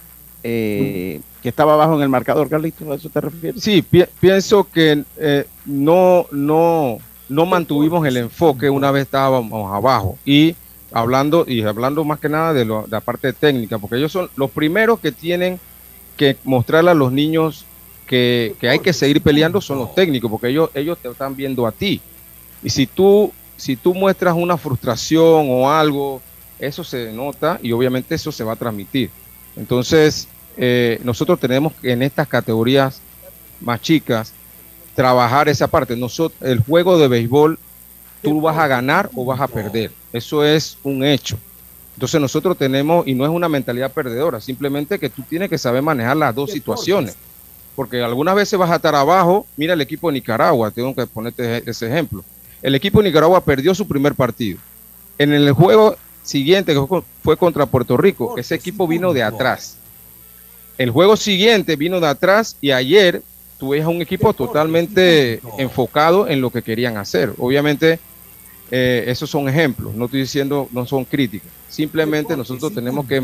eh, 0.43 1.21
que 1.41 1.49
estaba 1.49 1.73
abajo 1.73 1.95
en 1.95 2.01
el 2.01 2.09
marcador, 2.09 2.49
Carlito? 2.49 2.91
¿A 2.91 2.95
eso 2.95 3.09
te 3.09 3.21
refieres? 3.21 3.61
Sí, 3.63 3.81
pi- 3.81 4.05
pienso 4.19 4.63
que 4.65 5.03
eh, 5.17 5.45
no, 5.65 6.25
no, 6.31 6.97
no 7.29 7.45
mantuvimos 7.45 8.05
el 8.05 8.17
enfoque 8.17 8.69
una 8.69 8.91
vez 8.91 9.03
estábamos 9.03 9.73
abajo. 9.73 10.17
Y 10.25 10.55
hablando, 10.91 11.45
y 11.47 11.61
hablando 11.63 12.03
más 12.03 12.19
que 12.19 12.29
nada 12.29 12.53
de, 12.53 12.65
lo- 12.65 12.83
de 12.83 12.89
la 12.91 13.01
parte 13.01 13.33
técnica, 13.33 13.77
porque 13.79 13.95
ellos 13.97 14.11
son 14.11 14.29
los 14.35 14.51
primeros 14.51 14.99
que 14.99 15.11
tienen 15.11 15.59
que 16.17 16.37
mostrarle 16.43 16.91
a 16.91 16.95
los 16.95 17.11
niños 17.11 17.65
que, 18.05 18.55
que 18.59 18.67
hay 18.69 18.79
que 18.79 18.91
seguir 18.93 19.21
peleando 19.21 19.61
son 19.61 19.79
los 19.79 19.95
técnicos, 19.95 20.29
porque 20.29 20.49
ellos, 20.49 20.69
ellos 20.73 20.97
te 21.01 21.07
están 21.09 21.35
viendo 21.35 21.65
a 21.65 21.71
ti. 21.71 22.01
Y 22.61 22.69
si 22.69 22.85
tú, 22.85 23.31
si 23.55 23.75
tú 23.77 23.93
muestras 23.95 24.35
una 24.35 24.57
frustración 24.57 25.47
o 25.49 25.71
algo, 25.71 26.21
eso 26.61 26.83
se 26.83 27.11
nota 27.11 27.59
y 27.61 27.71
obviamente 27.71 28.15
eso 28.15 28.31
se 28.31 28.43
va 28.43 28.53
a 28.53 28.55
transmitir. 28.55 29.09
Entonces, 29.57 30.27
eh, 30.57 30.99
nosotros 31.03 31.39
tenemos 31.39 31.73
que 31.73 31.91
en 31.91 32.03
estas 32.03 32.27
categorías 32.27 33.01
más 33.59 33.81
chicas 33.81 34.33
trabajar 34.95 35.49
esa 35.49 35.67
parte. 35.67 35.95
Nosotros, 35.95 36.39
el 36.41 36.59
juego 36.59 36.97
de 36.97 37.07
béisbol, 37.07 37.59
tú 38.21 38.41
vas 38.41 38.57
a 38.57 38.67
ganar 38.67 39.09
o 39.15 39.25
vas 39.25 39.41
a 39.41 39.47
perder. 39.47 39.91
Eso 40.13 40.45
es 40.45 40.77
un 40.83 41.03
hecho. 41.03 41.37
Entonces 41.95 42.21
nosotros 42.21 42.57
tenemos, 42.57 43.07
y 43.07 43.13
no 43.13 43.25
es 43.25 43.31
una 43.31 43.49
mentalidad 43.49 43.91
perdedora, 43.91 44.39
simplemente 44.39 44.99
que 44.99 45.09
tú 45.09 45.23
tienes 45.23 45.49
que 45.49 45.57
saber 45.57 45.81
manejar 45.81 46.17
las 46.17 46.33
dos 46.33 46.51
situaciones. 46.51 47.15
Porque 47.75 48.03
algunas 48.03 48.35
veces 48.35 48.59
vas 48.59 48.69
a 48.69 48.75
estar 48.75 48.95
abajo, 48.95 49.45
mira 49.57 49.73
el 49.73 49.81
equipo 49.81 50.09
de 50.09 50.13
Nicaragua, 50.13 50.71
tengo 50.71 50.93
que 50.93 51.07
ponerte 51.07 51.69
ese 51.69 51.87
ejemplo. 51.87 52.23
El 52.61 52.75
equipo 52.75 52.99
de 52.99 53.09
Nicaragua 53.09 53.43
perdió 53.43 53.73
su 53.73 53.87
primer 53.87 54.13
partido. 54.13 54.59
En 55.17 55.33
el 55.33 55.51
juego 55.51 55.95
siguiente, 56.31 56.73
que 56.73 57.03
fue- 57.23 57.37
contra 57.37 57.65
Puerto 57.65 57.97
Rico, 57.97 58.35
ese 58.37 58.55
equipo 58.55 58.87
vino 58.87 59.13
de 59.13 59.23
atrás. 59.23 59.77
El 60.77 60.89
juego 60.89 61.15
siguiente 61.17 61.75
vino 61.75 61.99
de 61.99 62.07
atrás 62.07 62.55
y 62.61 62.71
ayer 62.71 63.21
tú 63.59 63.69
ves 63.69 63.83
a 63.83 63.89
un 63.89 64.01
equipo 64.01 64.33
totalmente 64.33 65.39
enfocado 65.59 66.27
en 66.27 66.41
lo 66.41 66.49
que 66.49 66.61
querían 66.63 66.97
hacer. 66.97 67.33
Obviamente, 67.37 67.99
eh, 68.71 69.03
esos 69.07 69.29
son 69.29 69.47
ejemplos, 69.49 69.93
no 69.93 70.05
estoy 70.05 70.21
diciendo, 70.21 70.67
no 70.71 70.85
son 70.85 71.03
críticas. 71.05 71.49
Simplemente 71.69 72.35
nosotros 72.37 72.73
tenemos 72.73 73.05
que 73.05 73.21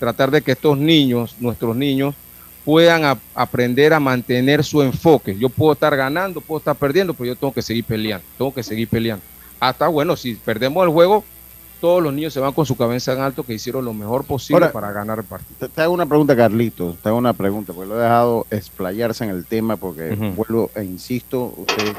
tratar 0.00 0.30
de 0.30 0.42
que 0.42 0.52
estos 0.52 0.76
niños, 0.78 1.36
nuestros 1.38 1.76
niños, 1.76 2.14
puedan 2.64 3.04
a- 3.04 3.18
aprender 3.34 3.92
a 3.92 4.00
mantener 4.00 4.64
su 4.64 4.82
enfoque. 4.82 5.36
Yo 5.38 5.48
puedo 5.48 5.74
estar 5.74 5.94
ganando, 5.96 6.40
puedo 6.40 6.58
estar 6.58 6.74
perdiendo, 6.74 7.14
pero 7.14 7.26
yo 7.28 7.36
tengo 7.36 7.52
que 7.54 7.62
seguir 7.62 7.84
peleando, 7.84 8.26
tengo 8.36 8.52
que 8.52 8.62
seguir 8.64 8.88
peleando. 8.88 9.22
Hasta 9.60 9.86
bueno, 9.86 10.16
si 10.16 10.34
perdemos 10.34 10.82
el 10.84 10.90
juego, 10.90 11.24
todos 11.80 12.02
los 12.02 12.12
niños 12.12 12.32
se 12.32 12.40
van 12.40 12.52
con 12.52 12.66
su 12.66 12.76
cabeza 12.76 13.12
en 13.12 13.20
alto 13.20 13.42
que 13.44 13.54
hicieron 13.54 13.84
lo 13.84 13.92
mejor 13.92 14.24
posible 14.24 14.64
Ahora- 14.66 14.72
para 14.72 14.92
ganar 14.92 15.18
el 15.18 15.24
partido. 15.24 15.68
Te, 15.68 15.82
hago 15.82 15.92
una 15.94 16.06
pregunta, 16.06 16.34
Carlitos. 16.36 16.96
Te 16.98 17.08
hago 17.08 17.18
una 17.18 17.32
pregunta, 17.32 17.72
porque 17.72 17.88
lo 17.88 17.98
he 17.98 18.02
dejado 18.02 18.46
explayarse 18.50 19.24
en 19.24 19.30
el 19.30 19.44
tema, 19.46 19.76
porque 19.76 20.14
vuelvo 20.36 20.70
e 20.74 20.84
insisto, 20.84 21.52
usted 21.56 21.94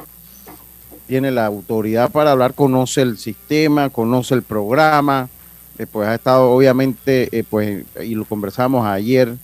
tiene 1.07 1.31
la 1.31 1.45
autoridad 1.45 2.11
para 2.11 2.31
hablar, 2.31 2.53
conoce 2.53 3.01
el 3.01 3.17
sistema, 3.17 3.89
conoce 3.89 4.33
el 4.35 4.43
programa, 4.43 5.29
eh, 5.77 5.85
pues 5.89 6.07
ha 6.07 6.15
estado 6.15 6.51
obviamente, 6.51 7.29
eh, 7.37 7.43
pues, 7.49 7.85
y 8.03 8.15
lo 8.15 8.25
conversamos 8.25 8.85
ayer 8.85 9.35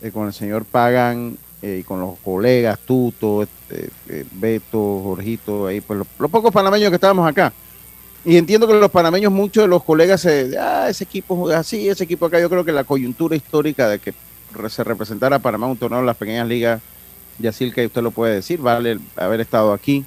eh, 0.00 0.10
con 0.10 0.26
el 0.26 0.32
señor 0.32 0.64
Pagan 0.64 1.36
eh, 1.60 1.78
y 1.80 1.82
con 1.84 2.00
los 2.00 2.18
colegas, 2.24 2.78
Tuto, 2.86 3.46
Beto, 4.32 5.00
Jorgito, 5.02 5.66
ahí, 5.66 5.80
pues 5.80 5.98
los, 5.98 6.06
los 6.18 6.30
pocos 6.30 6.52
panameños 6.52 6.88
que 6.90 6.96
estábamos 6.96 7.28
acá. 7.28 7.52
Y 8.24 8.36
entiendo 8.36 8.68
que 8.68 8.74
los 8.74 8.90
panameños, 8.90 9.32
muchos 9.32 9.64
de 9.64 9.68
los 9.68 9.82
colegas 9.82 10.20
se, 10.20 10.56
ah, 10.58 10.86
ese 10.88 11.04
equipo 11.04 11.36
juega 11.36 11.58
así, 11.58 11.88
ese 11.88 12.04
equipo 12.04 12.26
acá. 12.26 12.40
Yo 12.40 12.48
creo 12.48 12.64
que 12.64 12.72
la 12.72 12.84
coyuntura 12.84 13.34
histórica 13.34 13.88
de 13.88 13.98
que 13.98 14.14
se 14.68 14.84
representara 14.84 15.36
a 15.36 15.38
Panamá 15.38 15.66
un 15.66 15.76
torneo 15.76 16.00
en 16.00 16.06
las 16.06 16.16
pequeñas 16.16 16.46
ligas, 16.46 16.80
Yacil, 17.38 17.74
que 17.74 17.86
usted 17.86 18.02
lo 18.02 18.12
puede 18.12 18.34
decir, 18.34 18.60
vale 18.60 18.98
haber 19.16 19.40
estado 19.40 19.72
aquí. 19.72 20.04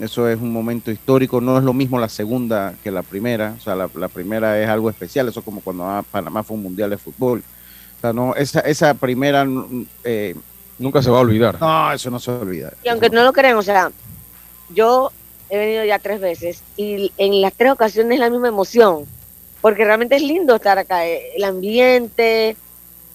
Eso 0.00 0.28
es 0.28 0.40
un 0.40 0.52
momento 0.52 0.92
histórico, 0.92 1.40
no 1.40 1.58
es 1.58 1.64
lo 1.64 1.72
mismo 1.72 1.98
la 1.98 2.08
segunda 2.08 2.74
que 2.84 2.92
la 2.92 3.02
primera. 3.02 3.54
O 3.58 3.60
sea, 3.60 3.74
la, 3.74 3.90
la 3.94 4.08
primera 4.08 4.60
es 4.62 4.68
algo 4.68 4.88
especial, 4.88 5.28
eso 5.28 5.40
es 5.40 5.44
como 5.44 5.60
cuando 5.60 5.84
ah, 5.84 6.04
Panamá 6.08 6.44
fue 6.44 6.56
un 6.56 6.62
mundial 6.62 6.90
de 6.90 6.98
fútbol. 6.98 7.42
O 7.96 8.00
sea, 8.00 8.12
no, 8.12 8.36
esa, 8.36 8.60
esa 8.60 8.94
primera, 8.94 9.44
eh, 10.04 10.36
Nunca 10.78 11.02
se 11.02 11.10
va 11.10 11.18
a 11.18 11.22
olvidar. 11.22 11.60
no, 11.60 11.92
eso 11.92 12.08
no 12.10 12.20
se 12.20 12.30
olvida. 12.30 12.72
Y 12.84 12.88
aunque 12.88 13.10
no 13.10 13.24
lo 13.24 13.32
crean, 13.32 13.56
o 13.56 13.62
sea, 13.62 13.90
yo 14.70 15.10
he 15.50 15.58
venido 15.58 15.84
ya 15.84 15.98
tres 15.98 16.20
veces 16.20 16.62
y 16.76 17.12
en 17.16 17.40
las 17.40 17.54
tres 17.54 17.72
ocasiones 17.72 18.14
es 18.14 18.20
la 18.20 18.30
misma 18.30 18.48
emoción, 18.48 19.06
porque 19.60 19.84
realmente 19.84 20.16
es 20.16 20.22
lindo 20.22 20.54
estar 20.54 20.78
acá, 20.78 21.06
eh, 21.06 21.32
el 21.36 21.44
ambiente, 21.44 22.56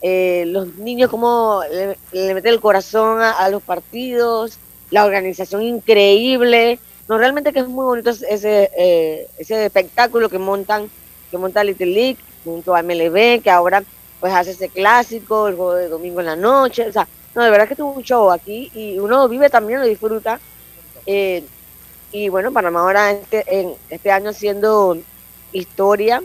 eh, 0.02 0.44
los 0.48 0.76
niños 0.76 1.10
como 1.10 1.62
le, 1.72 1.98
le 2.12 2.34
meten 2.34 2.54
el 2.54 2.60
corazón 2.60 3.22
a, 3.22 3.48
los 3.50 3.64
partidos, 3.64 4.58
la 4.92 5.06
organización 5.06 5.62
increíble, 5.64 6.80
no 7.08 7.18
realmente 7.18 7.54
que 7.54 7.60
es 7.60 7.68
muy 7.68 7.86
bonito 7.86 8.10
ese 8.10 8.70
eh, 8.78 9.28
ese 9.38 9.66
espectáculo 9.66 10.30
que 10.30 10.40
montan, 10.40 10.90
que 11.32 11.38
monta 11.38 11.64
Little 11.64 11.86
League 11.88 12.18
junto 12.44 12.76
a 12.76 12.84
MLB, 12.84 13.42
que 13.42 13.50
ahora 13.50 13.84
pues 14.20 14.34
hace 14.34 14.52
ese 14.52 14.70
clásico, 14.70 15.48
el 15.48 15.56
juego 15.56 15.76
de 15.76 15.90
domingo 15.90 16.22
en 16.22 16.28
la 16.28 16.36
noche, 16.36 16.88
o 16.88 16.92
sea, 16.92 17.08
no, 17.36 17.44
de 17.44 17.50
verdad 17.50 17.68
que 17.68 17.76
tuvo 17.76 17.94
un 17.94 18.04
show 18.04 18.32
aquí 18.32 18.72
y 18.74 19.00
uno 19.00 19.28
vive 19.28 19.50
también, 19.50 19.80
lo 19.80 19.86
disfruta. 19.86 20.40
Eh, 21.06 21.44
y 22.14 22.30
bueno, 22.30 22.54
Panamá 22.54 22.82
ahora 22.82 23.12
este, 23.12 23.44
en, 23.48 23.74
este 23.90 24.12
año 24.12 24.30
haciendo 24.30 24.98
historia 25.52 26.22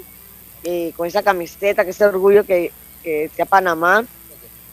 eh, 0.62 0.92
con 0.96 1.06
esa 1.06 1.22
camiseta, 1.22 1.82
que 1.82 1.90
ese 1.90 2.04
orgullo 2.04 2.44
que, 2.44 2.70
que 3.02 3.30
sea 3.34 3.46
Panamá. 3.46 4.04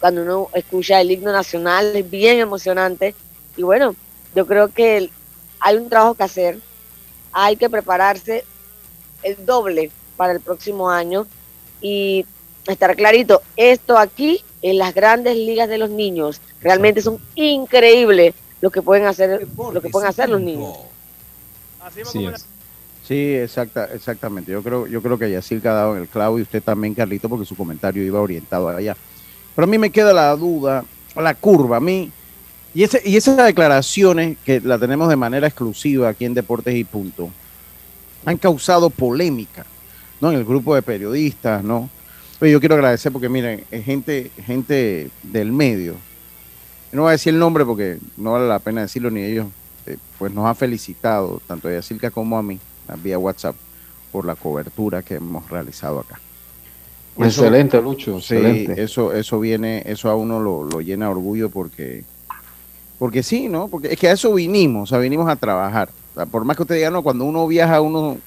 Cuando 0.01 0.23
uno 0.23 0.49
escucha 0.53 0.99
el 0.99 1.09
himno 1.09 1.31
nacional 1.31 1.95
es 1.95 2.07
bien 2.07 2.39
emocionante. 2.39 3.15
Y 3.55 3.63
bueno, 3.63 3.95
yo 4.35 4.45
creo 4.45 4.67
que 4.67 5.09
hay 5.61 5.77
un 5.77 5.89
trabajo 5.89 6.15
que 6.15 6.23
hacer, 6.23 6.59
hay 7.31 7.55
que 7.55 7.69
prepararse 7.69 8.43
el 9.23 9.45
doble 9.45 9.91
para 10.17 10.33
el 10.33 10.41
próximo 10.41 10.89
año 10.89 11.25
y 11.81 12.25
estar 12.67 12.93
clarito, 12.95 13.41
esto 13.55 13.97
aquí 13.97 14.43
en 14.61 14.79
las 14.79 14.93
grandes 14.93 15.37
ligas 15.37 15.69
de 15.69 15.77
los 15.77 15.89
niños 15.89 16.41
realmente 16.61 17.01
son 17.01 17.19
increíbles 17.35 18.33
lo 18.59 18.71
que 18.71 18.81
pueden 18.81 19.05
hacer, 19.05 19.47
lo 19.57 19.81
que 19.81 19.89
pueden 19.89 20.09
hacer 20.09 20.29
los 20.29 20.41
niños. 20.41 20.75
Así 21.85 22.01
es. 22.01 22.45
Sí, 23.07 23.35
exacta, 23.35 23.85
exactamente. 23.93 24.51
Yo 24.51 24.63
creo, 24.63 24.87
yo 24.87 25.01
creo 25.01 25.19
que 25.19 25.29
Yacirca 25.29 25.71
ha 25.71 25.75
dado 25.75 25.95
en 25.95 26.01
el 26.01 26.07
clavo 26.07 26.39
y 26.39 26.41
usted 26.41 26.63
también, 26.63 26.95
Carlito, 26.95 27.29
porque 27.29 27.45
su 27.45 27.55
comentario 27.55 28.03
iba 28.03 28.19
orientado 28.19 28.67
allá. 28.69 28.97
Pero 29.55 29.65
a 29.65 29.69
mí 29.69 29.77
me 29.77 29.91
queda 29.91 30.11
la 30.11 30.35
duda, 30.35 30.83
la 31.15 31.35
curva, 31.35 31.77
a 31.77 31.79
mí, 31.79 32.11
y, 32.73 32.83
ese, 32.83 33.01
y 33.05 33.15
esas 33.15 33.37
declaraciones 33.37 34.37
que 34.43 34.59
la 34.59 34.79
tenemos 34.79 35.07
de 35.07 35.15
manera 35.15 35.45
exclusiva 35.45 36.09
aquí 36.09 36.25
en 36.25 36.33
Deportes 36.33 36.73
y 36.75 36.83
Punto, 36.83 37.29
han 38.25 38.37
causado 38.37 38.89
polémica, 38.89 39.65
¿no? 40.19 40.31
En 40.31 40.39
el 40.39 40.43
grupo 40.43 40.73
de 40.73 40.81
periodistas, 40.81 41.63
¿no? 41.63 41.87
Pero 42.39 42.51
yo 42.51 42.59
quiero 42.59 42.73
agradecer 42.73 43.11
porque, 43.11 43.29
miren, 43.29 43.63
es 43.69 43.85
gente, 43.85 44.31
gente 44.43 45.11
del 45.21 45.51
medio. 45.51 45.95
No 46.91 47.03
voy 47.03 47.09
a 47.09 47.11
decir 47.11 47.33
el 47.33 47.39
nombre 47.39 47.63
porque 47.63 47.99
no 48.17 48.31
vale 48.31 48.47
la 48.47 48.59
pena 48.59 48.81
decirlo 48.81 49.11
ni 49.11 49.23
ellos 49.23 49.45
eh, 49.87 49.97
pues 50.17 50.33
nos 50.33 50.45
ha 50.45 50.55
felicitado 50.55 51.41
tanto 51.47 51.67
a 51.67 51.71
Yacirca 51.73 52.11
como 52.11 52.37
a 52.37 52.43
mí 52.43 52.59
vía 53.03 53.17
WhatsApp 53.17 53.55
por 54.11 54.25
la 54.25 54.35
cobertura 54.35 55.01
que 55.03 55.15
hemos 55.15 55.49
realizado 55.49 55.99
acá. 55.99 56.19
Eso- 57.17 57.43
Excelente, 57.45 57.81
Lucho, 57.81 58.19
Sí, 58.19 58.35
excelente. 58.35 58.81
eso, 58.81 59.13
eso 59.13 59.39
viene, 59.39 59.83
eso 59.85 60.09
a 60.09 60.15
uno 60.15 60.39
lo, 60.39 60.63
lo 60.65 60.81
llena 60.81 61.05
de 61.05 61.11
orgullo 61.11 61.49
porque, 61.49 62.03
porque 62.99 63.23
sí, 63.23 63.47
¿no? 63.47 63.67
Porque 63.69 63.93
es 63.93 63.99
que 63.99 64.09
a 64.09 64.11
eso 64.11 64.33
vinimos, 64.33 64.83
o 64.83 64.85
sea, 64.87 64.99
vinimos 64.99 65.29
a 65.29 65.35
trabajar. 65.35 65.89
O 66.11 66.15
sea, 66.15 66.25
por 66.25 66.43
más 66.45 66.55
que 66.57 66.63
usted 66.63 66.75
diga, 66.75 66.91
no, 66.91 67.03
cuando 67.03 67.23
uno 67.25 67.47
viaja, 67.47 67.79
uno, 67.81 68.17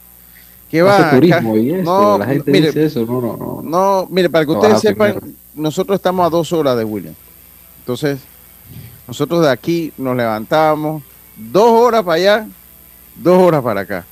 ¿qué 0.71 0.81
va? 0.83 0.97
Hace 1.09 1.17
turismo 1.17 1.57
y 1.57 1.71
eso, 1.73 1.83
No, 1.83 2.19
la 2.19 2.27
gente 2.27 2.51
mire, 2.51 2.67
dice 2.69 2.85
eso, 2.87 3.05
no, 3.05 3.21
no, 3.21 3.37
no. 3.37 3.61
no, 3.63 4.07
mire, 4.11 4.31
para 4.31 4.45
que 4.47 4.53
Trabaja 4.53 4.77
ustedes 4.77 4.95
sepan, 4.95 5.35
nosotros 5.55 5.97
estamos 5.97 6.27
a 6.27 6.31
dos 6.31 6.51
horas 6.53 6.77
de 6.79 6.85
William. 6.85 7.15
Entonces, 7.81 8.21
nosotros 9.07 9.43
de 9.43 9.51
aquí 9.51 9.93
nos 9.99 10.17
levantábamos 10.17 11.03
dos 11.39 11.71
horas 11.71 12.03
para 12.03 12.15
allá, 12.17 12.47
dos 13.17 13.39
horas 13.43 13.63
para 13.63 13.81
acá. 13.83 14.05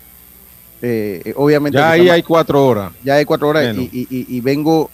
Eh, 0.83 1.23
eh, 1.25 1.33
obviamente, 1.37 1.79
Ya 1.79 1.91
ahí 1.91 2.01
estamos- 2.03 2.15
hay 2.15 2.23
cuatro 2.23 2.67
horas. 2.67 2.93
ya 3.03 3.15
hay 3.15 3.25
cuatro 3.25 3.49
horas 3.49 3.75
y, 3.77 3.81
y- 3.93 4.07
y- 4.11 4.37
y 4.37 4.41
vengo 4.41 4.91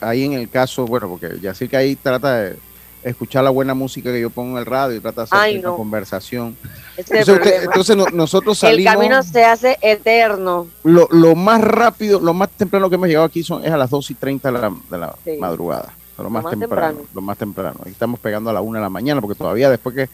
ahí 0.00 0.24
en 0.24 0.34
el 0.34 0.48
caso, 0.50 0.84
bueno, 0.86 1.08
porque 1.08 1.38
ya 1.40 1.54
sé 1.54 1.68
que 1.68 1.76
ahí 1.76 1.96
trata 1.96 2.36
de 2.42 2.56
escuchar 3.02 3.44
la 3.44 3.50
buena 3.50 3.74
música 3.74 4.10
que 4.12 4.20
yo 4.20 4.30
pongo 4.30 4.52
en 4.52 4.58
el 4.58 4.66
radio 4.66 4.96
y 4.96 5.00
trata 5.00 5.22
de 5.22 5.24
hacer 5.24 5.38
Ay, 5.38 5.58
una 5.58 5.68
no. 5.68 5.76
conversación. 5.76 6.56
El 6.96 7.04
Entonces, 7.04 7.28
usted- 7.28 7.40
problema. 7.40 7.64
entonces 7.64 7.96
no- 7.96 8.06
nosotros 8.12 8.62
el 8.62 8.70
salimos 8.70 8.94
camino 8.94 9.22
se 9.22 9.44
hace 9.44 9.78
eterno. 9.82 10.66
lo, 10.84 11.08
lo 11.10 11.34
más 11.34 11.60
rápido, 11.62 12.20
lo 12.20 12.32
más 12.34 12.50
temprano 12.50 12.88
que 12.88 12.94
hemos 12.96 13.08
llegado 13.08 13.26
aquí 13.26 13.42
son, 13.42 13.64
es 13.64 13.70
a 13.72 13.76
las 13.76 13.90
2 13.90 14.10
y 14.10 14.14
30 14.14 14.50
de 14.52 14.58
la, 14.58 14.72
de 14.90 14.98
la 14.98 15.14
Sí. 15.24 15.36
madrugada. 15.38 15.92
Lo 16.16 16.30
más, 16.30 16.44
más 16.44 16.50
temprano, 16.52 16.86
temprano. 16.86 17.08
Lo 17.14 17.20
más 17.20 17.36
temprano. 17.38 17.76
Aquí 17.82 17.90
estamos 17.90 18.20
pegando 18.20 18.48
a 18.48 18.52
la 18.52 18.60
1 18.60 18.78
de 18.78 18.82
la 18.82 18.88
mañana 18.90 19.20
porque 19.20 19.34
todavía 19.36 19.68
después 19.68 19.94
que 19.96 20.08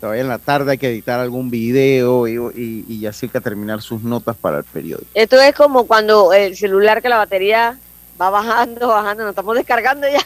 todavía 0.00 0.22
en 0.22 0.28
la 0.28 0.38
tarde 0.38 0.72
hay 0.72 0.78
que 0.78 0.88
editar 0.90 1.20
algún 1.20 1.50
video 1.50 2.26
y, 2.28 2.34
y, 2.60 2.84
y 2.88 3.00
ya 3.00 3.12
sí 3.12 3.28
que 3.28 3.40
terminar 3.40 3.80
sus 3.82 4.02
notas 4.02 4.36
para 4.36 4.58
el 4.58 4.64
periódico. 4.64 5.08
Esto 5.14 5.40
es 5.40 5.54
como 5.54 5.86
cuando 5.86 6.32
el 6.32 6.56
celular 6.56 7.02
que 7.02 7.08
la 7.08 7.16
batería 7.18 7.78
va 8.20 8.30
bajando, 8.30 8.88
bajando, 8.88 9.24
nos 9.24 9.30
estamos 9.30 9.54
descargando 9.56 10.06
ya. 10.08 10.20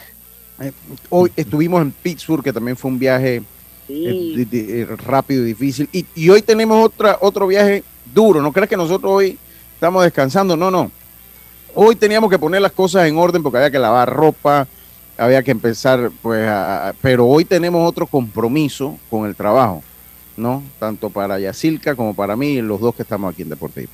Hoy 1.09 1.31
estuvimos 1.35 1.81
en 1.81 1.91
Pittsburgh, 1.91 2.43
que 2.43 2.53
también 2.53 2.77
fue 2.77 2.91
un 2.91 2.99
viaje 2.99 3.37
eh, 3.37 3.43
Sí. 3.87 4.47
eh, 4.51 4.87
rápido 5.05 5.41
y 5.43 5.47
difícil. 5.47 5.89
Y, 5.91 6.05
y 6.15 6.29
hoy 6.29 6.41
tenemos 6.41 6.85
otra, 6.85 7.17
otro 7.21 7.47
viaje 7.47 7.83
duro. 8.13 8.41
No 8.41 8.51
creas 8.53 8.69
que 8.69 8.77
nosotros 8.77 9.11
hoy 9.11 9.37
estamos 9.73 10.03
descansando. 10.03 10.55
No, 10.55 10.69
no. 10.69 10.91
Hoy 11.73 11.95
teníamos 11.95 12.29
que 12.29 12.37
poner 12.37 12.61
las 12.61 12.73
cosas 12.73 13.07
en 13.07 13.17
orden 13.17 13.41
porque 13.41 13.57
había 13.57 13.71
que 13.71 13.79
lavar 13.79 14.09
ropa, 14.13 14.67
había 15.17 15.43
que 15.43 15.51
empezar, 15.51 16.11
pues, 16.21 16.47
a- 16.47 16.89
a- 16.89 16.93
pero 16.93 17.25
hoy 17.27 17.45
tenemos 17.45 17.87
otro 17.87 18.07
compromiso 18.07 18.97
con 19.09 19.25
el 19.27 19.35
trabajo, 19.35 19.83
¿no? 20.37 20.63
Tanto 20.79 21.09
para 21.09 21.39
Yacilca 21.39 21.95
como 21.95 22.13
para 22.13 22.35
mí, 22.35 22.61
los 22.61 22.79
dos 22.79 22.95
que 22.95 23.03
estamos 23.03 23.33
aquí 23.33 23.41
en 23.43 23.49
Deporte. 23.49 23.87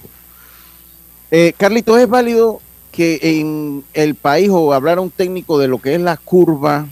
Eh, 1.32 1.54
Carlitos, 1.58 2.00
¿es 2.00 2.08
válido 2.08 2.62
que 2.92 3.20
en 3.22 3.84
el 3.94 4.16
país 4.16 4.50
o 4.52 4.74
hablar 4.74 4.98
a 4.98 5.02
un 5.02 5.12
técnico 5.12 5.60
de 5.60 5.68
lo 5.68 5.80
que 5.80 5.96
es 5.96 6.02
la 6.02 6.18
curva, 6.18 6.88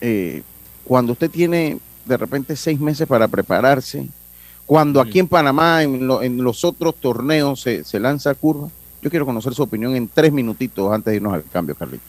eh, 0.00 0.42
cuando 0.84 1.12
usted 1.12 1.30
tiene 1.30 1.78
de 2.06 2.16
repente 2.16 2.56
seis 2.56 2.80
meses 2.80 3.06
para 3.06 3.28
prepararse, 3.28 4.08
cuando 4.64 5.00
aquí 5.00 5.18
en 5.18 5.28
Panamá, 5.28 5.82
en, 5.82 6.06
lo- 6.06 6.22
en 6.22 6.42
los 6.42 6.64
otros 6.64 6.94
torneos 6.96 7.60
se, 7.60 7.84
se 7.84 8.00
lanza 8.00 8.34
curva? 8.34 8.68
Yo 9.02 9.10
quiero 9.10 9.26
conocer 9.26 9.54
su 9.54 9.62
opinión 9.62 9.94
en 9.94 10.08
tres 10.08 10.32
minutitos 10.32 10.90
antes 10.92 11.10
de 11.12 11.16
irnos 11.16 11.34
al 11.34 11.44
cambio, 11.44 11.74
Carlitos. 11.74 12.08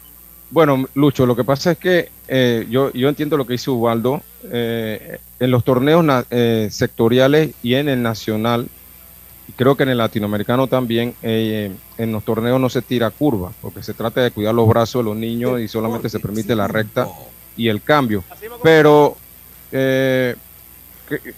Bueno, 0.51 0.87
Lucho, 0.95 1.25
lo 1.25 1.35
que 1.35 1.43
pasa 1.43 1.71
es 1.71 1.77
que 1.77 2.09
eh, 2.27 2.65
yo, 2.69 2.91
yo 2.93 3.07
entiendo 3.09 3.37
lo 3.37 3.45
que 3.45 3.53
dice 3.53 3.69
Ubaldo. 3.69 4.21
eh, 4.51 5.19
en 5.39 5.51
los 5.51 5.63
torneos 5.63 6.05
eh, 6.31 6.67
sectoriales 6.71 7.51
y 7.63 7.75
en 7.75 7.87
el 7.87 8.01
nacional, 8.01 8.67
y 9.47 9.51
creo 9.53 9.75
que 9.75 9.83
en 9.83 9.89
el 9.89 9.97
latinoamericano 9.97 10.67
también, 10.67 11.15
eh, 11.23 11.71
en 11.97 12.11
los 12.11 12.23
torneos 12.23 12.59
no 12.59 12.69
se 12.69 12.81
tira 12.81 13.09
curva, 13.09 13.51
porque 13.61 13.81
se 13.81 13.93
trata 13.93 14.21
de 14.21 14.31
cuidar 14.31 14.53
los 14.53 14.67
brazos 14.67 15.03
de 15.03 15.09
los 15.09 15.17
niños 15.17 15.61
y 15.61 15.67
solamente 15.67 16.09
se 16.09 16.19
permite 16.19 16.55
la 16.55 16.67
recta 16.67 17.07
y 17.55 17.67
el 17.69 17.81
cambio. 17.81 18.23
Pero 18.61 19.17
eh, 19.71 20.35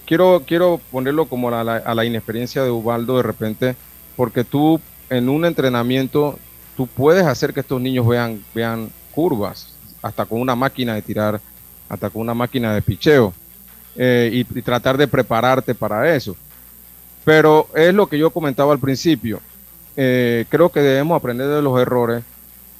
quiero, 0.04 0.42
quiero 0.46 0.80
ponerlo 0.90 1.26
como 1.26 1.48
a 1.48 1.64
la, 1.64 1.76
a 1.76 1.94
la 1.94 2.04
inexperiencia 2.04 2.62
de 2.62 2.70
Ubaldo 2.70 3.16
de 3.18 3.22
repente, 3.22 3.76
porque 4.16 4.44
tú 4.44 4.80
en 5.10 5.28
un 5.28 5.44
entrenamiento, 5.44 6.38
tú 6.76 6.86
puedes 6.86 7.24
hacer 7.24 7.54
que 7.54 7.60
estos 7.60 7.80
niños 7.80 8.06
vean, 8.06 8.42
vean 8.54 8.90
curvas, 9.12 9.68
hasta 10.02 10.24
con 10.24 10.40
una 10.40 10.54
máquina 10.56 10.94
de 10.94 11.02
tirar, 11.02 11.40
hasta 11.88 12.10
con 12.10 12.22
una 12.22 12.34
máquina 12.34 12.74
de 12.74 12.82
picheo, 12.82 13.32
eh, 13.96 14.30
y, 14.32 14.62
tratar 14.62 14.96
de 14.96 15.06
prepararte 15.06 15.74
para 15.74 16.14
eso. 16.14 16.36
Pero 17.24 17.68
es 17.74 17.94
lo 17.94 18.06
que 18.06 18.18
yo 18.18 18.30
comentaba 18.30 18.72
al 18.72 18.78
principio. 18.78 19.40
Eh, 19.96 20.46
creo 20.48 20.70
que 20.70 20.80
debemos 20.80 21.16
aprender 21.16 21.48
de 21.48 21.62
los 21.62 21.78
errores 21.78 22.24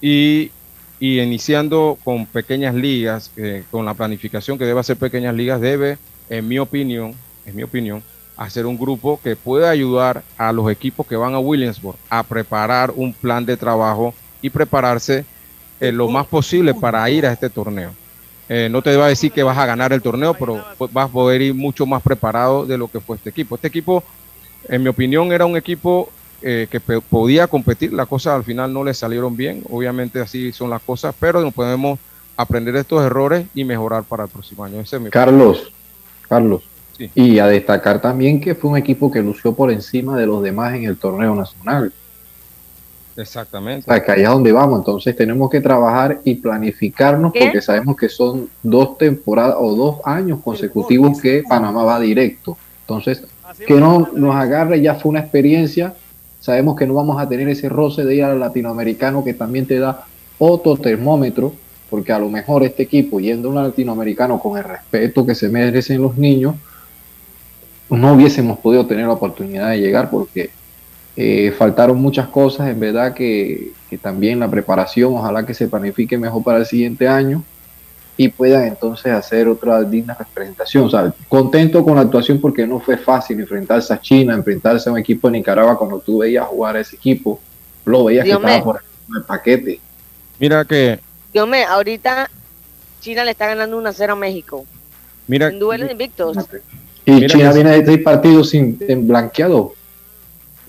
y, 0.01 0.51
y 0.99 1.21
iniciando 1.21 1.99
con 2.03 2.27
pequeñas 2.27 2.75
ligas, 2.75 3.31
eh, 3.37 3.64
con 3.71 3.85
la 3.85 3.95
planificación 3.95 4.59
que 4.59 4.64
debe 4.64 4.81
hacer 4.81 4.97
pequeñas 4.97 5.35
ligas, 5.35 5.61
debe, 5.61 5.99
en 6.31 6.49
mi 6.49 6.59
opinión, 6.59 7.14
en 7.45 7.57
mi 7.57 7.62
opinión, 7.62 8.03
hacer 8.37 8.66
un 8.66 8.79
grupo 8.79 9.21
que 9.23 9.37
pueda 9.37 9.71
ayudar 9.71 10.23
a 10.38 10.53
los 10.53 10.71
equipos 10.71 11.07
que 11.07 11.16
van 11.16 11.35
a 11.35 11.38
Williamsburg 11.38 11.99
a 12.09 12.23
preparar 12.23 12.92
un 12.97 13.12
plan 13.12 13.45
de 13.45 13.57
trabajo 13.57 14.14
y 14.40 14.51
prepararse 14.51 15.25
eh, 15.83 15.90
lo 15.90 16.09
más 16.09 16.29
posible 16.29 16.75
para 16.75 17.11
ir 17.11 17.27
a 17.27 17.33
este 17.33 17.51
torneo. 17.51 17.90
Eh, 18.49 18.68
no 18.71 18.83
te 18.83 18.97
va 18.97 19.07
a 19.07 19.09
decir 19.09 19.33
que 19.33 19.42
vas 19.42 19.59
a 19.59 19.66
ganar 19.66 19.92
el 19.92 20.01
torneo, 20.01 20.33
pero 20.33 20.64
pues, 20.79 20.92
vas 20.92 21.09
a 21.09 21.12
poder 21.12 21.42
ir 21.42 21.55
mucho 21.55 21.87
más 21.87 22.01
preparado 22.01 22.64
de 22.64 22.79
lo 22.79 22.87
que 22.87 23.01
fue 23.01 23.16
este 23.16 23.31
equipo. 23.31 23.57
Este 23.57 23.66
equipo, 23.66 24.05
en 24.68 24.81
mi 24.81 24.88
opinión, 24.88 25.33
era 25.33 25.45
un 25.45 25.57
equipo 25.57 26.09
eh, 26.40 26.68
que 26.71 26.79
podía 26.79 27.49
competir. 27.49 27.92
Las 27.92 28.07
cosas 28.07 28.35
al 28.35 28.45
final 28.45 28.73
no 28.73 28.85
le 28.85 28.95
salieron 28.95 29.37
bien. 29.37 29.64
Obviamente 29.71 30.21
así 30.21 30.53
son 30.53 30.71
las 30.71 30.83
cosas, 30.83 31.16
pero 31.18 31.40
no 31.40 31.51
podemos 31.51 31.99
aprender 32.37 32.75
de 32.75 32.81
estos 32.83 33.03
errores 33.05 33.47
y 33.53 33.64
mejorar 33.64 34.05
para 34.05 34.23
el 34.23 34.31
próximo 34.31 34.62
año. 34.62 34.79
Ese 34.79 34.97
es 34.97 35.03
mi 35.03 35.11
Carlos, 35.11 35.73
Carlos. 36.29 36.62
Sí. 36.97 37.11
Y 37.16 37.40
a 37.40 37.49
destacar 37.49 38.01
también 38.01 38.40
que 38.40 38.55
fue 38.55 38.71
un 38.71 38.77
equipo 38.77 39.11
que 39.11 39.21
lució 39.21 39.53
por 39.53 39.73
encima 39.73 40.16
de 40.16 40.27
los 40.27 40.45
demás 40.45 40.75
en 40.75 40.85
el 40.85 40.97
torneo 40.97 41.35
nacional. 41.35 41.92
Exactamente. 43.16 43.90
O 43.90 43.92
sea, 43.92 44.03
que 44.03 44.12
allá 44.12 44.25
es 44.25 44.31
donde 44.31 44.53
vamos. 44.53 44.79
Entonces 44.79 45.14
tenemos 45.16 45.51
que 45.51 45.61
trabajar 45.61 46.20
y 46.25 46.37
planificarnos 46.37 47.33
¿Qué? 47.33 47.44
porque 47.44 47.61
sabemos 47.61 47.96
que 47.96 48.09
son 48.09 48.48
dos 48.62 48.96
temporadas 48.98 49.57
o 49.59 49.75
dos 49.75 49.96
años 50.05 50.40
consecutivos 50.42 51.20
que 51.20 51.42
Panamá 51.48 51.85
va 51.85 52.01
directo. 52.01 52.57
Entonces, 52.81 53.25
que 53.66 53.75
no 53.75 54.09
nos 54.14 54.35
agarre 54.35 54.81
ya 54.81 54.94
fue 54.94 55.11
una 55.11 55.20
experiencia. 55.20 55.94
Sabemos 56.40 56.77
que 56.77 56.87
no 56.87 56.94
vamos 56.94 57.20
a 57.20 57.29
tener 57.29 57.48
ese 57.48 57.68
roce 57.68 58.05
de 58.05 58.16
ir 58.16 58.25
al 58.25 58.40
latinoamericano 58.40 59.22
que 59.22 59.35
también 59.35 59.66
te 59.66 59.79
da 59.79 60.07
otro 60.38 60.77
termómetro, 60.77 61.53
porque 61.88 62.12
a 62.12 62.18
lo 62.18 62.29
mejor 62.29 62.64
este 62.64 62.83
equipo 62.83 63.20
yendo 63.20 63.48
a 63.48 63.53
un 63.53 63.62
latinoamericano 63.62 64.40
con 64.40 64.59
el 64.59 64.64
respeto 64.64 65.25
que 65.25 65.35
se 65.35 65.48
merecen 65.48 66.03
los 66.03 66.16
niños, 66.16 66.57
no 67.88 68.14
hubiésemos 68.14 68.59
podido 68.59 68.87
tener 68.87 69.07
la 69.07 69.12
oportunidad 69.12 69.70
de 69.70 69.79
llegar 69.79 70.11
porque 70.11 70.51
eh, 71.16 71.53
faltaron 71.57 72.01
muchas 72.01 72.29
cosas, 72.29 72.68
en 72.68 72.81
verdad 72.81 73.12
que, 73.14 73.72
que 73.90 73.98
también 73.98 74.40
la 74.40 74.51
preparación, 74.51 75.14
ojalá 75.14 75.44
que 75.44 75.55
se 75.55 75.68
planifique 75.68 76.16
mejor 76.16 76.42
para 76.42 76.59
el 76.59 76.66
siguiente 76.66 77.07
año 77.07 77.42
y 78.16 78.29
puedan 78.29 78.64
entonces 78.66 79.12
hacer 79.12 79.48
otra 79.48 79.83
digna 79.83 80.14
representación. 80.18 80.85
O 80.85 80.90
sea, 80.90 81.12
contento 81.29 81.85
con 81.85 81.96
la 81.96 82.03
actuación 82.03 82.40
porque 82.40 82.66
no 82.66 82.81
fue 82.81 82.96
fácil 82.96 83.40
enfrentarse 83.40 83.92
a 83.92 84.01
China, 84.01 84.35
enfrentarse 84.35 84.88
a 84.88 84.92
un 84.92 84.98
equipo 84.98 85.29
de 85.29 85.38
Nicaragua 85.38 85.79
cuando 85.79 85.98
tú 85.98 86.18
veías 86.18 86.46
jugar 86.46 86.77
a 86.77 86.81
ese 86.81 86.96
equipo, 86.96 87.40
lo 87.85 88.05
veías 88.05 88.25
Dios 88.25 88.38
que 88.38 88.46
estaba 88.46 88.64
por 88.64 88.83
del 89.09 89.22
paquete. 89.25 89.81
Mira 90.38 90.64
que, 90.64 90.98
Dios 91.33 91.48
mío, 91.48 91.64
ahorita 91.68 92.31
China 93.01 93.25
le 93.25 93.33
está 93.33 93.46
ganando 93.48 93.79
1-0 93.83 94.12
a 94.12 94.16
México. 94.16 94.64
mira, 95.27 95.48
En 95.48 95.59
duelos 95.59 95.90
invictos. 95.90 96.37
Y 97.05 97.12
Mira 97.12 97.27
China 97.27 97.48
que- 97.51 97.55
viene 97.55 97.70
de 97.81 97.85
seis 97.85 97.98
partidos 98.03 98.51
sin 98.51 98.79
en 98.81 99.09
blanqueado. 99.09 99.75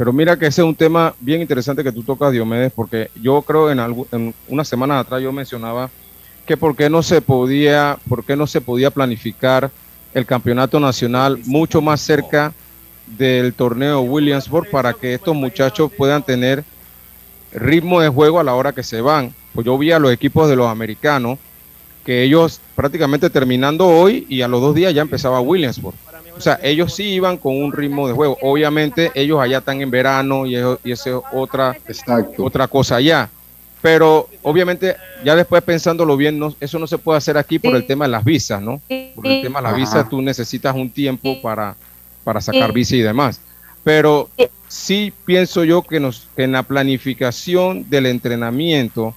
Pero 0.04 0.12
mira 0.12 0.38
que 0.38 0.48
ese 0.48 0.60
es 0.62 0.68
un 0.68 0.76
tema 0.76 1.16
bien 1.22 1.40
interesante 1.40 1.82
que 1.82 1.94
tú 1.94 2.04
tocas, 2.04 2.34
Diomedes, 2.34 2.74
porque 2.74 3.10
yo 3.22 3.42
creo 3.42 3.72
en, 3.72 3.78
algu- 3.78 4.06
en 4.12 4.34
unas 4.50 4.68
semanas 4.68 5.00
atrás 5.00 5.22
yo 5.22 5.32
mencionaba 5.32 5.90
que 6.46 6.58
por 6.58 6.76
qué 6.76 6.90
no 6.90 7.02
se 7.02 7.22
podía, 7.22 7.98
por 8.10 8.26
qué 8.26 8.36
no 8.36 8.46
se 8.46 8.60
podía 8.60 8.92
planificar 8.92 9.72
el 10.14 10.26
campeonato 10.26 10.78
nacional 10.82 11.40
mucho 11.46 11.82
más 11.82 12.02
cerca 12.02 12.52
del 13.18 13.54
torneo 13.54 14.02
Williamsburg 14.02 14.70
para 14.70 14.92
que 14.94 15.14
estos 15.14 15.34
muchachos 15.36 15.90
puedan 15.98 16.22
tener 16.22 16.66
ritmo 17.54 18.02
de 18.02 18.10
juego 18.10 18.42
a 18.42 18.44
la 18.44 18.56
hora 18.56 18.74
que 18.74 18.84
se 18.84 19.00
van. 19.00 19.34
Pues 19.54 19.66
yo 19.66 19.78
vi 19.78 19.94
a 19.94 20.00
los 20.00 20.12
equipos 20.12 20.50
de 20.50 20.58
los 20.58 20.68
americanos 20.68 21.40
que 22.06 22.24
ellos 22.24 22.60
prácticamente 22.76 23.30
terminando 23.30 23.88
hoy 23.88 24.26
y 24.28 24.42
a 24.42 24.50
los 24.50 24.60
dos 24.60 24.76
días 24.76 24.94
ya 24.94 25.02
empezaba 25.02 25.40
Williamsburg. 25.40 25.96
O 26.36 26.42
sea, 26.42 26.60
ellos 26.64 26.94
sí 26.94 27.04
iban 27.10 27.38
con 27.38 27.56
un 27.62 27.72
ritmo 27.72 28.08
de 28.08 28.14
juego. 28.14 28.38
Obviamente 28.42 29.12
ellos 29.14 29.40
allá 29.40 29.60
están 29.60 29.82
en 29.82 29.92
verano 29.92 30.46
y 30.46 30.56
eso, 30.56 30.80
y 30.84 30.92
eso 30.92 31.20
es 31.20 31.24
otra, 31.32 31.78
Exacto. 31.88 32.44
otra 32.44 32.68
cosa 32.68 32.96
allá. 32.96 33.30
Pero 33.82 34.30
obviamente 34.42 34.96
ya 35.24 35.36
después 35.36 35.62
pensándolo 35.62 36.16
bien, 36.18 36.40
no, 36.40 36.56
eso 36.60 36.80
no 36.80 36.88
se 36.88 36.98
puede 36.98 37.18
hacer 37.18 37.38
aquí 37.38 37.60
por 37.60 37.76
el 37.76 37.86
tema 37.86 38.06
de 38.06 38.12
las 38.12 38.24
visas, 38.24 38.62
¿no? 38.62 38.82
Por 39.16 39.28
el 39.28 39.42
tema 39.42 39.60
de 39.60 39.64
las 39.64 39.76
visas 39.76 40.10
tú 40.10 40.22
necesitas 40.22 40.74
un 40.76 40.90
tiempo 40.90 41.42
para, 41.42 41.76
para 42.24 42.40
sacar 42.42 42.72
visa 42.74 42.96
y 42.96 43.02
demás. 43.02 43.40
Pero 43.84 44.30
sí 44.70 45.12
pienso 45.26 45.64
yo 45.66 45.82
que, 45.82 46.00
nos, 46.00 46.28
que 46.36 46.44
en 46.46 46.54
la 46.54 46.64
planificación 46.64 47.88
del 47.90 48.06
entrenamiento 48.08 49.14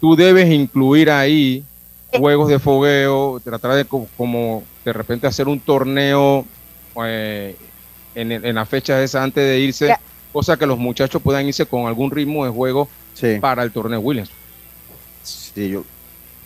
tú 0.00 0.16
debes 0.16 0.50
incluir 0.50 1.10
ahí 1.10 1.64
juegos 2.16 2.48
de 2.48 2.58
fogueo, 2.60 3.40
tratar 3.44 3.74
de 3.74 3.84
co- 3.84 4.06
como 4.16 4.62
de 4.84 4.92
repente 4.92 5.26
hacer 5.26 5.48
un 5.48 5.60
torneo 5.60 6.44
eh, 7.04 7.56
en, 8.14 8.32
en 8.32 8.54
la 8.54 8.66
fecha 8.66 9.02
esa 9.02 9.22
antes 9.22 9.42
de 9.44 9.58
irse, 9.60 9.86
Ya. 9.88 10.00
cosa 10.32 10.56
que 10.56 10.66
los 10.66 10.78
muchachos 10.78 11.20
puedan 11.22 11.46
irse 11.46 11.66
con 11.66 11.86
algún 11.86 12.10
ritmo 12.10 12.44
de 12.44 12.50
juego 12.50 12.88
Sí, 13.14 13.38
para 13.40 13.62
el 13.62 13.70
torneo 13.70 14.00
Williams. 14.00 14.30
sí, 15.22 15.68
yo, 15.70 15.84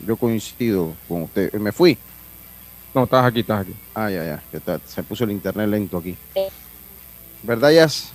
yo 0.06 0.16
coincido 0.16 0.94
con 1.08 1.22
usted. 1.22 1.52
Me 1.54 1.72
fui. 1.72 1.96
No, 2.94 3.04
estás 3.04 3.24
aquí, 3.24 3.40
estás 3.40 3.62
aquí. 3.62 3.74
Ah, 3.94 4.10
ya, 4.10 4.24
ya. 4.52 4.80
se 4.86 5.02
puso 5.02 5.24
el 5.24 5.30
internet 5.30 5.68
lento 5.68 5.98
aquí. 5.98 6.16
Eh. 6.34 6.48
¿Verdad, 7.42 7.70
Jazz? 7.72 8.12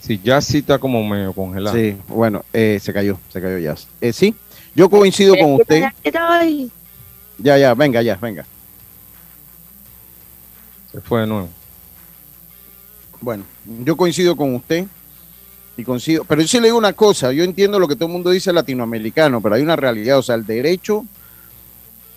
Sí, 0.00 0.18
ya 0.22 0.40
sí 0.40 0.58
está 0.58 0.78
como 0.78 1.02
medio 1.06 1.32
congelado. 1.32 1.76
Sí, 1.76 1.96
bueno, 2.08 2.44
eh, 2.52 2.78
se 2.80 2.92
cayó, 2.92 3.18
se 3.30 3.40
cayó 3.40 3.58
Jazz. 3.58 3.86
Eh, 4.00 4.12
sí, 4.12 4.34
yo 4.74 4.88
coincido 4.88 5.34
con 5.36 5.54
usted. 5.54 5.84
Ya, 7.42 7.56
ya, 7.58 7.74
venga, 7.74 8.02
ya, 8.02 8.16
venga. 8.16 8.44
Se 10.92 11.00
fue 11.00 11.20
de 11.22 11.26
nuevo. 11.26 11.48
Bueno, 13.20 13.44
yo 13.84 13.96
coincido 13.96 14.36
con 14.36 14.54
usted 14.54 14.86
y 15.76 15.84
coincido, 15.84 16.24
pero 16.24 16.40
yo 16.42 16.48
sí 16.48 16.58
le 16.58 16.68
digo 16.68 16.78
una 16.78 16.92
cosa, 16.92 17.32
yo 17.32 17.44
entiendo 17.44 17.78
lo 17.78 17.86
que 17.86 17.94
todo 17.94 18.06
el 18.06 18.12
mundo 18.12 18.30
dice 18.30 18.52
latinoamericano, 18.52 19.40
pero 19.40 19.54
hay 19.54 19.62
una 19.62 19.76
realidad, 19.76 20.18
o 20.18 20.22
sea, 20.22 20.34
el 20.34 20.46
derecho, 20.46 21.04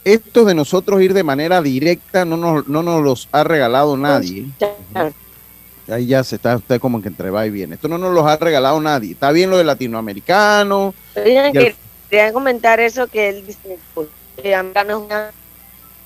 esto 0.03 0.45
de 0.45 0.55
nosotros 0.55 1.01
ir 1.01 1.13
de 1.13 1.23
manera 1.23 1.61
directa 1.61 2.25
no 2.25 2.37
nos, 2.37 2.67
no 2.67 2.83
nos 2.83 3.03
los 3.03 3.29
ha 3.31 3.43
regalado 3.43 3.95
nadie. 3.97 4.47
Ahí 5.89 6.07
ya 6.07 6.23
se 6.23 6.37
está 6.37 6.55
usted 6.55 6.79
como 6.79 7.01
que 7.01 7.09
entre 7.09 7.29
va 7.29 7.45
y 7.45 7.49
viene. 7.49 7.75
Esto 7.75 7.89
no 7.89 7.97
nos 7.97 8.13
los 8.13 8.25
ha 8.25 8.37
regalado 8.37 8.79
nadie. 8.79 9.11
Está 9.11 9.31
bien 9.31 9.49
lo 9.49 9.57
de 9.57 9.65
latinoamericano. 9.65 10.93
Oigan, 11.15 11.51
quería 12.09 12.31
comentar 12.31 12.79
eso 12.79 13.07
que 13.07 13.29
él 13.29 13.45
dice, 13.45 13.77
americano 14.37 14.91
es 14.91 15.05
una- 15.05 15.31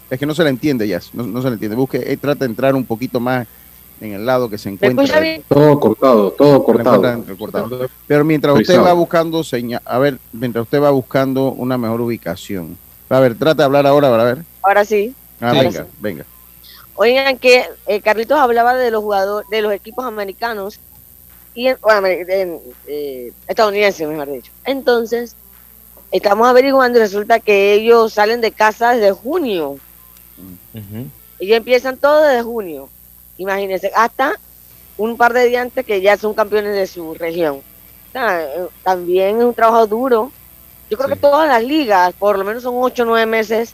Es 0.10 0.20
que 0.20 0.26
no 0.26 0.34
se 0.34 0.44
le 0.44 0.50
entiende 0.50 0.88
ya, 0.88 1.02
no, 1.14 1.24
no 1.28 1.42
se 1.42 1.48
le 1.50 1.54
entiende. 1.56 1.76
Busque, 1.76 1.98
eh, 2.06 2.18
trata 2.18 2.40
de 2.40 2.46
entrar 2.46 2.76
un 2.76 2.86
poquito 2.86 3.20
más 3.20 3.46
en 4.00 4.14
el 4.14 4.26
lado 4.26 4.50
que 4.50 4.58
se 4.58 4.70
¿Me 4.70 4.76
encuentra. 4.88 5.22
Todo 5.50 5.80
cortado, 5.80 6.32
todo 6.32 6.64
cortado. 6.64 7.12
entrecortado. 7.14 7.90
Pero 8.08 8.24
mientras 8.24 8.56
usted 8.56 8.80
va 8.80 8.94
buscando 8.94 9.44
señal, 9.44 9.82
a 9.84 9.98
ver, 10.00 10.18
mientras 10.32 10.64
usted 10.64 10.82
va 10.82 10.92
buscando 10.92 11.52
una 11.52 11.78
mejor 11.78 12.00
ubicación. 12.02 12.78
A 13.10 13.20
ver, 13.20 13.36
trata 13.38 13.56
de 13.56 13.64
hablar 13.66 13.88
ahora, 13.88 14.08
a 14.22 14.24
ver. 14.24 14.44
Ahora 14.62 14.86
sí. 14.86 15.14
Ah, 15.42 15.52
Sí. 15.54 15.60
venga, 15.60 15.88
venga. 16.00 16.26
Oigan 16.96 17.38
que 17.38 17.64
eh, 17.86 18.02
Carlitos 18.02 18.40
hablaba 18.40 18.76
de 18.76 18.90
los 18.92 19.04
jugadores, 19.04 19.50
de 19.50 19.62
los 19.62 19.72
equipos 19.74 20.06
americanos 20.06 20.80
y 21.54 21.68
en- 21.68 21.78
bueno, 21.82 22.00
amer- 22.00 22.30
en, 22.30 22.60
eh, 22.88 23.32
estadounidenses, 23.48 24.08
mejor 24.08 24.32
dicho. 24.32 24.52
Entonces, 24.64 25.36
estamos 26.12 26.48
averiguando 26.48 26.98
y 26.98 27.02
resulta 27.02 27.40
que 27.40 27.74
ellos 27.74 28.14
salen 28.14 28.42
de 28.42 28.52
casa 28.52 28.92
desde 28.92 29.12
junio. 29.12 29.78
Ujú. 30.74 31.08
Ellos 31.40 31.58
empiezan 31.58 31.98
todo 31.98 32.24
desde 32.24 32.44
junio. 32.44 32.90
Imagínense, 33.38 33.92
hasta 33.96 34.34
un 34.98 35.18
par 35.18 35.34
de 35.34 35.46
días 35.46 35.62
antes 35.64 35.86
que 35.86 36.02
ya 36.02 36.18
son 36.18 36.34
campeones 36.34 36.74
de 36.76 36.88
su 36.88 37.14
región. 37.14 37.58
O 37.58 38.12
sea, 38.12 38.42
eh, 38.44 38.68
también 38.84 39.38
es 39.38 39.44
un 39.44 39.54
trabajo 39.54 39.86
duro. 39.86 40.32
Yo 40.90 40.98
creo 40.98 41.10
Sí. 41.10 41.16
que 41.16 41.20
todas 41.20 41.48
las 41.48 41.64
ligas, 41.64 42.14
por 42.18 42.38
lo 42.38 42.44
menos 42.46 42.64
son 42.64 42.76
8 42.78 43.04
o 43.04 43.06
9 43.06 43.26
meses 43.26 43.74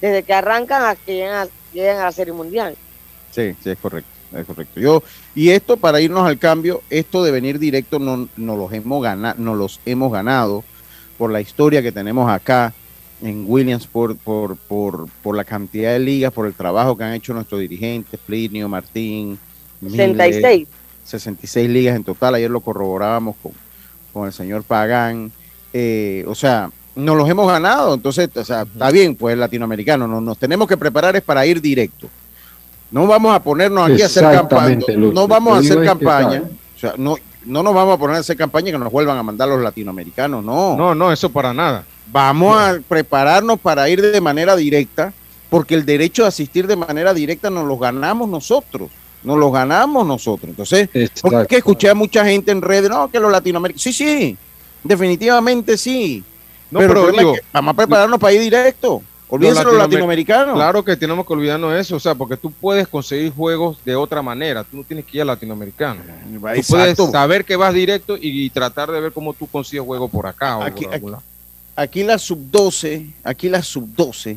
desde 0.00 0.22
que 0.22 0.32
arrancan 0.32 0.84
a 0.84 0.94
que 0.96 1.14
llegan 1.16 1.46
a, 1.46 1.48
llegan 1.72 1.98
a 1.98 2.04
la 2.04 2.12
Serie 2.12 2.32
Mundial. 2.32 2.76
Sí, 3.32 3.54
sí, 3.62 3.70
es 3.70 3.78
correcto, 3.78 4.08
es 4.36 4.46
correcto. 4.46 4.80
Yo, 4.80 5.02
y 5.34 5.50
esto 5.50 5.76
para 5.76 6.00
irnos 6.00 6.26
al 6.26 6.38
cambio, 6.38 6.82
esto 6.88 7.24
de 7.24 7.32
venir 7.32 7.58
directo 7.58 7.98
no, 7.98 8.28
no 8.36 8.56
los 8.56 8.72
hemos 8.72 9.02
ganado, 9.02 9.34
no 9.38 9.54
los 9.56 9.80
hemos 9.84 10.12
ganado 10.12 10.62
por 11.16 11.30
la 11.30 11.40
historia 11.40 11.82
que 11.82 11.92
tenemos 11.92 12.30
acá 12.30 12.72
en 13.22 13.44
Williamsport, 13.46 14.18
por, 14.18 14.56
por, 14.56 15.08
por 15.22 15.36
la 15.36 15.44
cantidad 15.44 15.92
de 15.92 15.98
ligas, 15.98 16.32
por 16.32 16.46
el 16.46 16.54
trabajo 16.54 16.96
que 16.96 17.04
han 17.04 17.14
hecho 17.14 17.32
nuestros 17.32 17.60
dirigentes, 17.60 18.20
Plinio, 18.20 18.68
Martín, 18.68 19.38
Miller, 19.80 20.10
66. 20.10 20.68
66 21.04 21.70
ligas 21.70 21.96
en 21.96 22.04
total, 22.04 22.34
ayer 22.34 22.50
lo 22.50 22.60
corroborábamos 22.60 23.36
con, 23.42 23.52
con 24.12 24.26
el 24.26 24.32
señor 24.32 24.62
Pagán, 24.62 25.30
eh, 25.72 26.24
o 26.26 26.34
sea, 26.34 26.70
nos 26.94 27.16
los 27.16 27.28
hemos 27.28 27.46
ganado, 27.46 27.94
entonces, 27.94 28.28
o 28.34 28.44
sea, 28.44 28.62
está 28.62 28.90
bien, 28.90 29.14
pues 29.16 29.36
latinoamericano, 29.36 30.06
no, 30.06 30.20
nos 30.20 30.38
tenemos 30.38 30.68
que 30.68 30.76
preparar 30.76 31.16
es 31.16 31.22
para 31.22 31.44
ir 31.46 31.60
directo. 31.60 32.08
No 32.90 33.06
vamos 33.06 33.34
a 33.34 33.42
ponernos 33.42 33.90
aquí 33.90 34.02
a 34.02 34.06
hacer 34.06 34.22
campaña, 34.22 34.78
no, 34.96 35.26
vamos 35.26 35.56
a 35.56 35.60
hacer 35.60 35.84
campaña, 35.84 36.42
o 36.76 36.78
sea, 36.78 36.94
no, 36.96 37.16
no 37.44 37.62
nos 37.62 37.74
vamos 37.74 37.94
a 37.94 37.98
poner 37.98 38.16
a 38.16 38.20
hacer 38.20 38.36
campaña 38.36 38.72
que 38.72 38.78
nos 38.78 38.90
vuelvan 38.90 39.18
a 39.18 39.22
mandar 39.22 39.48
los 39.48 39.60
latinoamericanos, 39.60 40.44
no. 40.44 40.76
No, 40.76 40.94
no, 40.94 41.12
eso 41.12 41.30
para 41.30 41.52
nada. 41.52 41.84
Vamos 42.10 42.56
a 42.56 42.78
prepararnos 42.86 43.58
para 43.60 43.88
ir 43.88 44.00
de 44.00 44.20
manera 44.20 44.56
directa, 44.56 45.12
porque 45.50 45.74
el 45.74 45.84
derecho 45.84 46.22
de 46.22 46.28
asistir 46.28 46.66
de 46.66 46.76
manera 46.76 47.14
directa 47.14 47.50
nos 47.50 47.66
lo 47.66 47.78
ganamos 47.78 48.28
nosotros, 48.28 48.90
nos 49.22 49.38
lo 49.38 49.50
ganamos 49.50 50.06
nosotros. 50.06 50.50
Entonces, 50.50 50.88
porque 50.88 51.04
Exacto. 51.04 51.56
escuché 51.56 51.90
a 51.90 51.94
mucha 51.94 52.24
gente 52.24 52.52
en 52.52 52.62
redes, 52.62 52.90
no, 52.90 53.10
que 53.10 53.20
los 53.20 53.30
latinoamericanos, 53.30 53.82
sí, 53.82 53.92
sí, 53.92 54.36
definitivamente 54.82 55.76
sí. 55.76 56.22
No, 56.70 56.80
pero, 56.80 57.10
digo, 57.10 57.34
es 57.34 57.40
que 57.40 57.46
vamos 57.52 57.72
a 57.72 57.76
prepararnos 57.76 58.18
para 58.18 58.32
ir 58.32 58.40
directo. 58.40 59.02
Olvídense 59.34 59.64
los 59.64 59.72
latinoamer- 59.74 59.78
latinoamericanos. 59.78 60.54
Claro 60.54 60.84
que 60.84 60.96
tenemos 60.96 61.26
que 61.26 61.32
olvidarnos 61.32 61.72
de 61.72 61.80
eso, 61.80 61.96
o 61.96 62.00
sea, 62.00 62.14
porque 62.14 62.36
tú 62.36 62.50
puedes 62.52 62.86
conseguir 62.88 63.32
juegos 63.32 63.78
de 63.84 63.96
otra 63.96 64.22
manera, 64.22 64.64
tú 64.64 64.76
no 64.78 64.84
tienes 64.84 65.04
que 65.04 65.16
ir 65.18 65.20
al 65.22 65.26
latinoamericano. 65.28 66.00
Tú 66.32 66.40
puedes 66.40 66.58
Exacto. 66.70 67.10
saber 67.10 67.44
que 67.44 67.56
vas 67.56 67.74
directo 67.74 68.16
y, 68.20 68.48
tratar 68.50 68.90
de 68.90 69.00
ver 69.00 69.12
cómo 69.12 69.32
tú 69.34 69.46
consigues 69.46 69.84
juego 69.84 70.08
por 70.08 70.26
acá 70.26 70.58
o 70.58 70.62
Aquí- 70.62 70.84
por 71.00 71.18
aquí 71.76 72.04
la 72.04 72.18
sub-12, 72.18 73.10
aquí 73.24 73.48
la 73.48 73.62
sub-12 73.62 74.36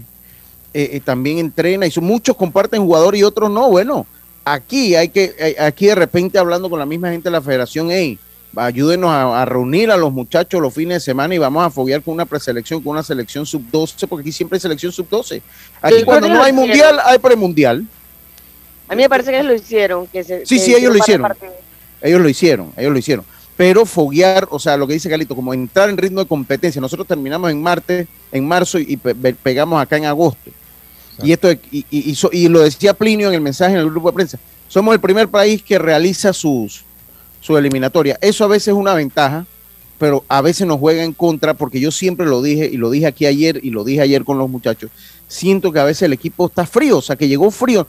eh, 0.74 0.90
eh, 0.94 1.00
también 1.04 1.38
entrena 1.40 1.86
y 1.86 1.92
son- 1.92 2.04
muchos 2.04 2.36
comparten 2.36 2.84
jugadores 2.84 3.22
y 3.22 3.24
otros 3.24 3.50
no. 3.50 3.70
Bueno, 3.70 4.06
aquí 4.46 4.96
hay 4.96 5.10
que, 5.10 5.36
eh, 5.38 5.56
aquí 5.60 5.86
de 5.88 5.96
repente 5.96 6.38
hablando 6.40 6.70
con 6.70 6.80
la 6.80 6.86
misma 6.86 7.10
gente 7.12 7.26
de 7.30 7.32
la 7.32 7.42
federación, 7.42 7.90
hey, 7.92 8.18
ayúdenos 8.56 9.10
a, 9.10 9.42
a 9.42 9.46
reunir 9.46 9.92
a 9.92 9.98
los 9.98 10.12
muchachos 10.12 10.62
los 10.62 10.74
fines 10.74 10.96
de 10.96 11.00
semana 11.00 11.36
y 11.36 11.38
vamos 11.38 11.64
a 11.66 11.70
foguear 11.70 12.02
con 12.02 12.14
una 12.14 12.26
preselección, 12.26 12.82
con 12.82 12.92
una 12.92 13.04
selección 13.04 13.46
sub-12, 13.46 14.08
porque 14.08 14.22
aquí 14.22 14.32
siempre 14.32 14.56
hay 14.58 14.62
selección 14.62 14.92
sub-12. 14.92 15.42
Aquí 15.82 15.96
Sí, 16.00 16.04
cuando 16.04 16.28
no 16.28 16.36
hay 16.42 16.52
hicieron. 16.52 16.56
mundial, 16.56 17.00
hay 17.06 17.20
premundial. 17.20 17.86
A 18.90 18.96
mí 18.96 19.02
me 19.04 19.10
parece 19.10 19.32
que 19.32 19.38
ellos 19.38 19.48
lo 19.48 19.56
hicieron. 19.56 20.08
Que 20.08 20.24
se, 20.24 20.46
Sí, 20.46 20.56
que 20.58 20.62
sí, 20.62 20.74
ellos 20.76 20.94
lo 20.94 21.00
hicieron. 21.00 21.32
Ellos 22.02 22.22
lo 22.22 22.30
hicieron, 22.30 22.72
ellos 22.78 22.92
lo 22.94 22.98
hicieron. 23.00 23.26
Pero 23.58 23.86
foguear, 23.86 24.48
o 24.52 24.60
sea, 24.60 24.78
lo 24.78 24.86
que 24.88 24.94
dice 24.94 25.10
Galito, 25.10 25.36
como 25.36 25.54
entrar 25.54 25.90
en 25.90 25.98
ritmo 25.98 26.20
de 26.22 26.28
competencia. 26.28 26.80
Nosotros 26.80 27.08
terminamos 27.08 27.50
en 27.52 27.62
martes, 27.62 28.08
en 28.32 28.48
marzo 28.48 28.78
y 28.80 28.96
pe- 28.98 29.16
pe- 29.16 29.34
pegamos 29.34 29.82
acá 29.82 29.98
en 29.98 30.06
agosto. 30.06 30.52
Y 31.24 31.32
esto 31.32 31.52
y, 31.52 31.60
y- 31.72 31.86
y 32.12 32.16
so- 32.16 32.30
y 32.32 32.48
lo 32.48 32.60
decía 32.60 32.94
Plinio 32.94 33.28
en 33.30 33.34
el 33.34 33.42
mensaje 33.42 33.74
en 33.74 33.80
el 33.80 33.90
grupo 33.90 34.12
de 34.12 34.16
prensa. 34.16 34.38
Somos 34.68 34.94
el 34.94 35.00
primer 35.02 35.28
país 35.28 35.64
que 35.64 35.80
realiza 35.80 36.32
sus 36.34 36.84
su 37.40 37.58
eliminatoria. 37.58 38.18
Eso 38.22 38.44
a 38.44 38.48
veces 38.48 38.70
es 38.70 38.74
una 38.74 38.94
ventaja, 38.94 39.46
pero 39.98 40.24
a 40.28 40.42
veces 40.42 40.68
nos 40.68 40.80
juega 40.80 41.04
en 41.04 41.14
contra 41.14 41.54
porque 41.54 41.80
yo 41.80 41.92
siempre 41.92 42.26
lo 42.26 42.42
dije 42.42 42.70
y 42.72 42.78
lo 42.78 42.90
dije 42.90 43.08
aquí 43.08 43.26
ayer 43.26 43.60
y 43.64 43.72
lo 43.72 43.84
dije 43.84 44.02
ayer 44.02 44.24
con 44.24 44.38
los 44.38 44.50
muchachos. 44.50 44.92
Siento 45.28 45.72
que 45.72 45.80
a 45.80 45.84
veces 45.84 46.04
el 46.04 46.14
equipo 46.14 46.48
está 46.48 46.66
frío, 46.66 46.98
o 46.98 47.02
sea, 47.02 47.16
que 47.16 47.28
llegó 47.28 47.52
frío 47.52 47.88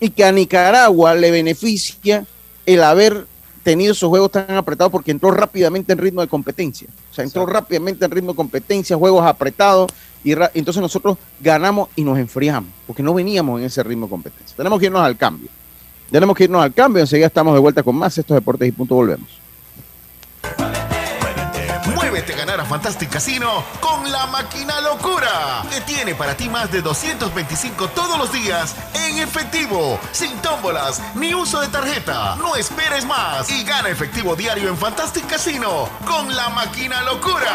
y 0.00 0.10
que 0.10 0.24
a 0.24 0.32
Nicaragua 0.32 1.14
le 1.14 1.30
beneficia 1.30 2.24
el 2.66 2.82
haber 2.82 3.26
tenido 3.62 3.92
esos 3.92 4.08
juegos 4.08 4.30
tan 4.30 4.50
apretados 4.52 4.90
porque 4.90 5.10
entró 5.10 5.30
rápidamente 5.30 5.92
en 5.92 5.98
ritmo 5.98 6.22
de 6.22 6.28
competencia. 6.28 6.88
O 7.10 7.14
sea, 7.14 7.24
entró 7.24 7.44
rápidamente 7.46 8.04
en 8.04 8.10
ritmo 8.10 8.32
de 8.32 8.36
competencia, 8.36 8.96
juegos 8.96 9.24
apretados, 9.24 9.90
y 10.24 10.32
entonces 10.32 10.80
nosotros 10.80 11.18
ganamos 11.40 11.88
y 11.96 12.02
nos 12.02 12.18
enfriamos, 12.18 12.70
porque 12.86 13.02
no 13.02 13.14
veníamos 13.14 13.60
en 13.60 13.66
ese 13.66 13.82
ritmo 13.82 14.06
de 14.06 14.10
competencia. 14.10 14.56
Tenemos 14.56 14.78
que 14.78 14.86
irnos 14.86 15.02
al 15.02 15.16
cambio. 15.16 15.48
Tenemos 16.10 16.36
que 16.36 16.44
irnos 16.44 16.62
al 16.62 16.74
cambio, 16.74 17.00
enseguida 17.00 17.28
estamos 17.28 17.54
de 17.54 17.60
vuelta 17.60 17.82
con 17.82 17.94
más 17.96 18.16
estos 18.18 18.34
deportes 18.34 18.68
y 18.68 18.72
punto 18.72 18.96
volvemos. 18.96 19.28
Muévete 21.94 22.34
a 22.34 22.36
ganar 22.36 22.60
a 22.60 22.64
Fantastic 22.64 23.10
Casino 23.10 23.62
con 23.80 24.10
la 24.10 24.26
máquina 24.26 24.80
locura, 24.80 25.62
que 25.70 25.80
tiene 25.82 26.14
para 26.14 26.36
ti 26.36 26.48
más 26.48 26.72
de 26.72 26.82
225 26.82 27.88
todos 27.88 28.18
los 28.18 28.32
días 28.32 28.74
en 28.94 29.18
efectivo, 29.18 29.98
sin 30.10 30.36
tómbolas 30.38 31.00
ni 31.14 31.32
uso 31.32 31.60
de 31.60 31.68
tarjeta. 31.68 32.34
No 32.36 32.56
esperes 32.56 33.04
más 33.06 33.48
y 33.50 33.62
gana 33.62 33.88
efectivo 33.88 34.34
diario 34.34 34.68
en 34.68 34.76
Fantastic 34.76 35.26
Casino 35.28 35.88
con 36.04 36.34
la 36.34 36.48
máquina 36.48 37.02
locura. 37.02 37.54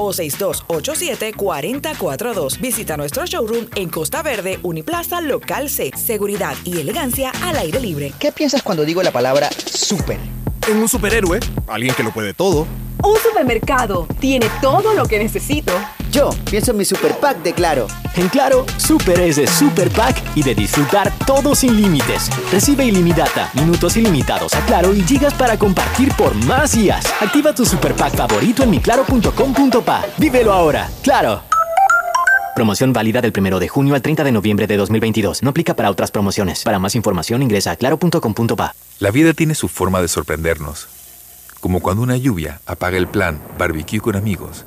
o 0.00 0.12
6287-4042. 0.12 2.58
Visita 2.58 2.96
nuestro 2.96 3.26
showroom 3.26 3.66
en 3.74 3.90
Costa 3.90 4.22
Verde, 4.22 4.58
Uniplaza, 4.62 5.20
Local 5.20 5.68
C. 5.68 5.90
Seguridad 5.94 6.56
y 6.64 6.80
elegancia 6.80 7.32
al 7.42 7.56
aire 7.56 7.80
libre. 7.80 8.14
¿Qué 8.18 8.32
piensas 8.32 8.62
cuando 8.62 8.82
digo 8.84 9.02
la 9.02 9.12
palabra 9.12 9.50
super? 9.50 10.18
En 10.68 10.78
un 10.78 10.88
superhéroe, 10.88 11.40
alguien 11.66 11.94
que 11.94 12.02
lo 12.02 12.12
puede 12.12 12.32
todo. 12.32 12.66
Un 13.02 13.18
supermercado 13.18 14.06
tiene 14.20 14.46
todo 14.60 14.94
lo 14.94 15.06
que 15.06 15.18
necesito. 15.18 15.72
Yo 16.10 16.30
pienso 16.50 16.72
en 16.72 16.78
mi 16.78 16.84
super 16.84 17.14
pack 17.18 17.42
de 17.42 17.52
Claro. 17.52 17.86
En 18.16 18.28
Claro, 18.28 18.66
Super 18.76 19.20
es 19.20 19.36
de 19.36 19.46
Super 19.46 19.90
Pack 19.90 20.20
y 20.34 20.42
de 20.42 20.54
disfrutar 20.54 21.12
todo 21.26 21.54
sin 21.54 21.76
límites. 21.80 22.28
Recibe 22.50 22.84
ilimitada, 22.84 23.50
minutos 23.54 23.96
ilimitados 23.96 24.54
a 24.54 24.66
Claro 24.66 24.92
y 24.92 25.02
gigas 25.02 25.34
para 25.34 25.56
compartir 25.56 26.12
por 26.14 26.34
más 26.46 26.72
días. 26.72 27.04
Activa 27.20 27.54
tu 27.54 27.64
Super 27.64 27.94
Pack 27.94 28.16
favorito 28.16 28.64
en 28.64 28.70
miclaro.com.pa. 28.70 30.04
Vívelo 30.18 30.52
ahora. 30.52 30.90
¡Claro! 31.02 31.42
Promoción 32.56 32.92
válida 32.92 33.20
del 33.20 33.32
1 33.36 33.60
de 33.60 33.68
junio 33.68 33.94
al 33.94 34.02
30 34.02 34.24
de 34.24 34.32
noviembre 34.32 34.66
de 34.66 34.76
2022. 34.76 35.42
No 35.42 35.50
aplica 35.50 35.74
para 35.74 35.90
otras 35.90 36.10
promociones. 36.10 36.64
Para 36.64 36.78
más 36.78 36.94
información 36.96 37.42
ingresa 37.42 37.70
a 37.70 37.76
claro.com.pa. 37.76 38.74
La 38.98 39.10
vida 39.10 39.32
tiene 39.32 39.54
su 39.54 39.68
forma 39.68 40.02
de 40.02 40.08
sorprendernos. 40.08 40.88
Como 41.60 41.80
cuando 41.80 42.02
una 42.02 42.16
lluvia 42.16 42.60
apaga 42.66 42.98
el 42.98 43.06
plan 43.06 43.40
barbecue 43.58 44.00
con 44.00 44.16
amigos, 44.16 44.66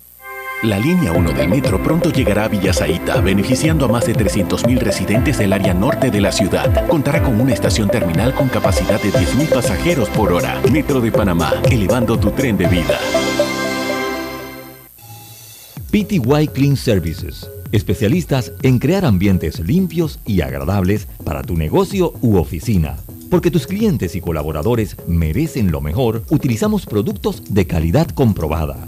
La 0.63 0.77
línea 0.77 1.11
1 1.11 1.33
del 1.33 1.49
metro 1.49 1.81
pronto 1.81 2.11
llegará 2.11 2.43
a 2.43 2.47
Villasaita, 2.47 3.19
beneficiando 3.19 3.85
a 3.85 3.87
más 3.87 4.05
de 4.05 4.13
300.000 4.13 4.77
residentes 4.77 5.39
del 5.39 5.53
área 5.53 5.73
norte 5.73 6.11
de 6.11 6.21
la 6.21 6.31
ciudad. 6.31 6.87
Contará 6.87 7.23
con 7.23 7.41
una 7.41 7.51
estación 7.51 7.89
terminal 7.89 8.35
con 8.35 8.47
capacidad 8.47 9.01
de 9.01 9.09
10.000 9.11 9.49
pasajeros 9.49 10.07
por 10.09 10.31
hora. 10.31 10.61
Metro 10.71 11.01
de 11.01 11.11
Panamá, 11.11 11.51
elevando 11.71 12.19
tu 12.19 12.29
tren 12.29 12.57
de 12.57 12.67
vida. 12.67 12.99
PTY 15.89 16.47
Clean 16.53 16.77
Services, 16.77 17.49
especialistas 17.71 18.51
en 18.61 18.77
crear 18.77 19.03
ambientes 19.03 19.59
limpios 19.61 20.19
y 20.27 20.41
agradables 20.41 21.07
para 21.25 21.41
tu 21.41 21.57
negocio 21.57 22.13
u 22.21 22.37
oficina. 22.37 22.97
Porque 23.31 23.49
tus 23.49 23.65
clientes 23.65 24.15
y 24.15 24.21
colaboradores 24.21 24.95
merecen 25.07 25.71
lo 25.71 25.81
mejor, 25.81 26.21
utilizamos 26.29 26.85
productos 26.85 27.51
de 27.51 27.65
calidad 27.65 28.07
comprobada. 28.09 28.87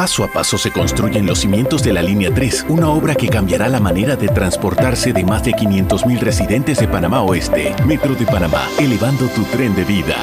Paso 0.00 0.24
a 0.24 0.32
paso 0.32 0.56
se 0.56 0.70
construyen 0.70 1.26
los 1.26 1.40
cimientos 1.40 1.82
de 1.82 1.92
la 1.92 2.00
Línea 2.00 2.32
3, 2.32 2.64
una 2.70 2.88
obra 2.88 3.14
que 3.14 3.28
cambiará 3.28 3.68
la 3.68 3.80
manera 3.80 4.16
de 4.16 4.28
transportarse 4.28 5.12
de 5.12 5.22
más 5.24 5.44
de 5.44 5.52
500.000 5.52 6.18
residentes 6.20 6.78
de 6.78 6.88
Panamá 6.88 7.20
Oeste. 7.20 7.74
Metro 7.84 8.14
de 8.14 8.24
Panamá, 8.24 8.66
elevando 8.78 9.26
tu 9.28 9.42
tren 9.44 9.76
de 9.76 9.84
vida. 9.84 10.16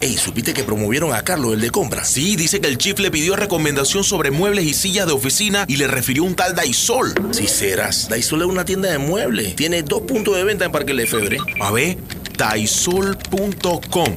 Ey, 0.00 0.16
¿supiste 0.16 0.52
que 0.52 0.64
promovieron 0.64 1.14
a 1.14 1.22
Carlos, 1.22 1.54
el 1.54 1.60
de 1.60 1.70
compras? 1.70 2.08
Sí, 2.08 2.34
dice 2.34 2.60
que 2.60 2.66
el 2.66 2.76
chief 2.76 2.98
le 2.98 3.12
pidió 3.12 3.36
recomendación 3.36 4.02
sobre 4.02 4.32
muebles 4.32 4.64
y 4.64 4.74
sillas 4.74 5.06
de 5.06 5.12
oficina 5.12 5.64
y 5.68 5.76
le 5.76 5.86
refirió 5.86 6.24
un 6.24 6.34
tal 6.34 6.56
Daisol. 6.56 7.14
Si 7.30 7.46
serás, 7.46 8.08
Daisol 8.08 8.40
es 8.42 8.48
una 8.48 8.64
tienda 8.64 8.90
de 8.90 8.98
muebles. 8.98 9.54
Tiene 9.54 9.84
dos 9.84 10.00
puntos 10.00 10.34
de 10.34 10.42
venta 10.42 10.64
en 10.64 10.72
Parque 10.72 10.92
Lefebvre. 10.92 11.38
A 11.60 11.70
ver, 11.70 11.98
daisol.com. 12.36 14.16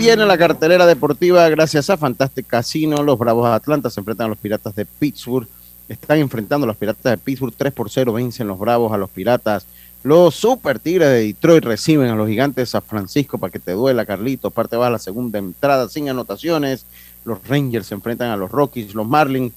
Viene 0.00 0.24
la 0.24 0.38
cartelera 0.38 0.86
deportiva 0.86 1.46
gracias 1.50 1.90
a 1.90 1.96
Fantastic 1.98 2.46
Casino. 2.46 3.02
Los 3.02 3.18
Bravos 3.18 3.46
de 3.46 3.54
Atlanta 3.54 3.90
se 3.90 4.00
enfrentan 4.00 4.24
a 4.24 4.28
los 4.30 4.38
Piratas 4.38 4.74
de 4.74 4.86
Pittsburgh. 4.86 5.46
Están 5.90 6.20
enfrentando 6.20 6.64
a 6.64 6.68
los 6.68 6.78
Piratas 6.78 7.04
de 7.12 7.18
Pittsburgh 7.18 7.52
3 7.54 7.70
por 7.74 7.90
0. 7.90 8.14
Vencen 8.14 8.48
los 8.48 8.58
Bravos 8.58 8.94
a 8.94 8.96
los 8.96 9.10
Piratas. 9.10 9.66
Los 10.02 10.36
Super 10.36 10.78
Tigres 10.78 11.08
de 11.08 11.26
Detroit 11.26 11.64
reciben 11.64 12.08
a 12.08 12.14
los 12.14 12.30
Gigantes 12.30 12.62
de 12.62 12.66
San 12.66 12.80
Francisco 12.80 13.36
para 13.36 13.50
que 13.50 13.58
te 13.58 13.72
duela, 13.72 14.06
Carlito. 14.06 14.50
Parte 14.50 14.78
va 14.78 14.86
a 14.86 14.90
la 14.90 14.98
segunda 14.98 15.38
entrada 15.38 15.86
sin 15.90 16.08
anotaciones. 16.08 16.86
Los 17.26 17.46
Rangers 17.46 17.88
se 17.88 17.94
enfrentan 17.94 18.30
a 18.30 18.38
los 18.38 18.50
Rockies. 18.50 18.94
Los 18.94 19.06
Marlins 19.06 19.52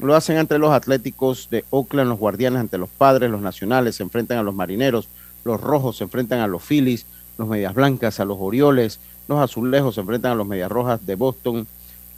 lo 0.00 0.16
hacen 0.16 0.38
entre 0.38 0.58
los 0.58 0.72
Atléticos 0.72 1.46
de 1.52 1.64
Oakland. 1.70 2.08
Los 2.08 2.18
Guardianes 2.18 2.58
ante 2.58 2.78
los 2.78 2.90
Padres. 2.90 3.30
Los 3.30 3.42
Nacionales 3.42 3.94
se 3.94 4.02
enfrentan 4.02 4.38
a 4.38 4.42
los 4.42 4.56
Marineros. 4.56 5.06
Los 5.44 5.60
Rojos 5.60 5.98
se 5.98 6.04
enfrentan 6.04 6.40
a 6.40 6.48
los 6.48 6.64
Phillies. 6.64 7.06
Los 7.38 7.46
Medias 7.46 7.74
Blancas 7.74 8.18
a 8.18 8.24
los 8.24 8.38
Orioles. 8.40 8.98
Los 9.28 9.40
Azulejos 9.40 9.94
se 9.94 10.00
enfrentan 10.00 10.32
a 10.32 10.34
los 10.34 10.46
Medias 10.46 10.70
Rojas 10.70 11.04
de 11.04 11.14
Boston. 11.14 11.66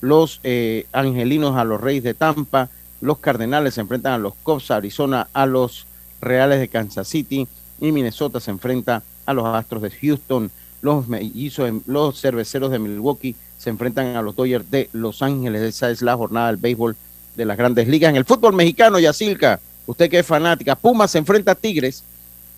Los 0.01 0.41
eh, 0.45 0.87
Angelinos 0.93 1.57
a 1.57 1.65
los 1.65 1.81
Reyes 1.81 2.05
de 2.05 2.15
Tampa. 2.15 2.69
Los 3.01 3.19
Cardenales 3.19 3.75
se 3.75 3.81
enfrentan 3.81 4.15
a 4.15 4.19
los 4.19 4.35
Cubs, 4.43 4.71
Arizona 4.71 5.29
a 5.33 5.47
los 5.47 5.87
Reales 6.21 6.61
de 6.61 6.69
Kansas 6.69 7.09
City 7.09 7.47
y 7.81 7.93
Minnesota 7.93 8.41
se 8.41 8.51
enfrenta 8.51 9.03
a 9.27 9.35
los 9.35 9.47
Astros 9.47 9.83
de 9.83 9.91
Houston. 9.91 10.51
Los 10.83 12.21
cerveceros 12.21 12.71
de 12.71 12.79
Milwaukee 12.79 13.35
se 13.59 13.71
enfrentan 13.71 14.17
a 14.17 14.23
los 14.23 14.37
Dodgers 14.37 14.71
de 14.71 14.89
Los 14.93 15.23
Ángeles. 15.23 15.63
Esa 15.63 15.91
es 15.91 16.03
la 16.03 16.17
jornada 16.17 16.49
del 16.49 16.57
béisbol 16.57 16.97
de 17.35 17.45
las 17.45 17.57
grandes 17.57 17.89
ligas. 17.89 18.11
En 18.11 18.17
el 18.17 18.25
fútbol 18.25 18.55
mexicano, 18.55 18.99
Yacilca, 18.99 19.61
usted 19.87 20.11
que 20.11 20.21
es 20.21 20.27
fanática, 20.27 20.77
Pumas 20.77 21.11
se 21.11 21.19
enfrenta 21.19 21.53
a 21.53 21.55
Tigres. 21.55 22.03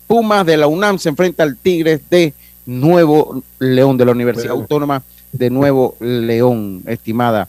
Pumas 0.07 0.45
de 0.45 0.57
la 0.57 0.67
UNAM 0.67 0.99
se 0.99 1.09
enfrenta 1.09 1.43
al 1.43 1.55
Tigres 1.57 2.01
de 2.09 2.33
Nuevo 2.65 3.41
León, 3.59 3.97
de 3.97 4.05
la 4.05 4.11
Universidad 4.11 4.51
Autónoma 4.51 5.03
de 5.31 5.49
Nuevo 5.49 5.95
León, 5.99 6.83
estimada 6.85 7.47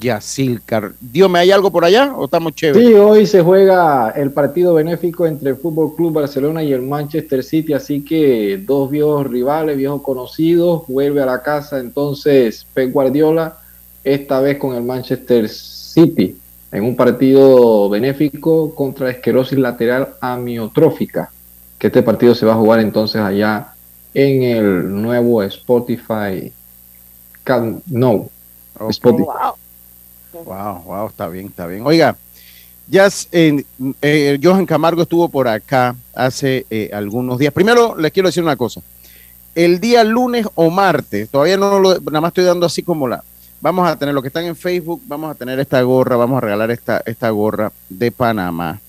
Yacilcar. 0.00 0.92
Dios, 1.00 1.30
¿hay 1.34 1.50
algo 1.50 1.70
por 1.70 1.84
allá 1.84 2.14
o 2.16 2.24
estamos 2.24 2.54
chéveres? 2.54 2.88
Sí, 2.88 2.94
hoy 2.94 3.26
se 3.26 3.42
juega 3.42 4.10
el 4.10 4.32
partido 4.32 4.74
benéfico 4.74 5.26
entre 5.26 5.50
el 5.50 5.56
Fútbol 5.56 5.94
Club 5.94 6.14
Barcelona 6.14 6.62
y 6.62 6.72
el 6.72 6.82
Manchester 6.82 7.42
City, 7.44 7.74
así 7.74 8.04
que 8.04 8.62
dos 8.64 8.90
viejos 8.90 9.26
rivales, 9.26 9.76
viejos 9.76 10.02
conocidos, 10.02 10.84
vuelve 10.88 11.22
a 11.22 11.26
la 11.26 11.42
casa 11.42 11.78
entonces 11.78 12.66
Pep 12.72 12.92
Guardiola, 12.92 13.58
esta 14.02 14.40
vez 14.40 14.58
con 14.58 14.74
el 14.74 14.82
Manchester 14.82 15.48
City, 15.48 16.36
en 16.70 16.84
un 16.84 16.96
partido 16.96 17.88
benéfico 17.90 18.74
contra 18.74 19.10
esclerosis 19.10 19.58
lateral 19.58 20.14
amiotrófica, 20.20 21.30
que 21.78 21.88
este 21.88 22.02
partido 22.02 22.34
se 22.34 22.46
va 22.46 22.52
a 22.52 22.56
jugar 22.56 22.80
entonces 22.80 23.20
allá 23.20 23.74
en 24.14 24.42
el 24.42 25.02
nuevo 25.02 25.42
Spotify 25.42 26.52
Nou. 27.86 28.30
Spotify. 28.88 29.26
Wow, 30.32 30.82
wow, 30.84 31.08
está 31.08 31.28
bien, 31.28 31.46
está 31.46 31.66
bien. 31.66 31.82
Oiga, 31.84 32.16
ya 32.88 33.08
eh, 33.32 33.64
eh, 34.00 34.38
Johan 34.42 34.66
Camargo 34.66 35.02
estuvo 35.02 35.28
por 35.28 35.48
acá 35.48 35.94
hace 36.14 36.66
eh, 36.70 36.90
algunos 36.92 37.38
días. 37.38 37.52
Primero 37.52 37.96
les 37.96 38.12
quiero 38.12 38.28
decir 38.28 38.42
una 38.42 38.56
cosa. 38.56 38.80
El 39.54 39.80
día 39.80 40.02
lunes 40.04 40.46
o 40.54 40.70
martes, 40.70 41.28
todavía 41.28 41.56
no 41.56 41.78
lo, 41.78 42.00
nada 42.00 42.20
más 42.22 42.28
estoy 42.30 42.44
dando 42.44 42.66
así 42.66 42.82
como 42.82 43.06
la. 43.06 43.22
Vamos 43.60 43.86
a 43.86 43.96
tener 43.96 44.14
lo 44.14 44.22
que 44.22 44.28
están 44.28 44.44
en 44.44 44.56
Facebook, 44.56 45.02
vamos 45.06 45.30
a 45.30 45.34
tener 45.34 45.60
esta 45.60 45.80
gorra, 45.82 46.16
vamos 46.16 46.38
a 46.38 46.40
regalar 46.40 46.70
esta, 46.70 47.00
esta 47.06 47.30
gorra 47.30 47.70
de 47.88 48.10
Panamá, 48.10 48.80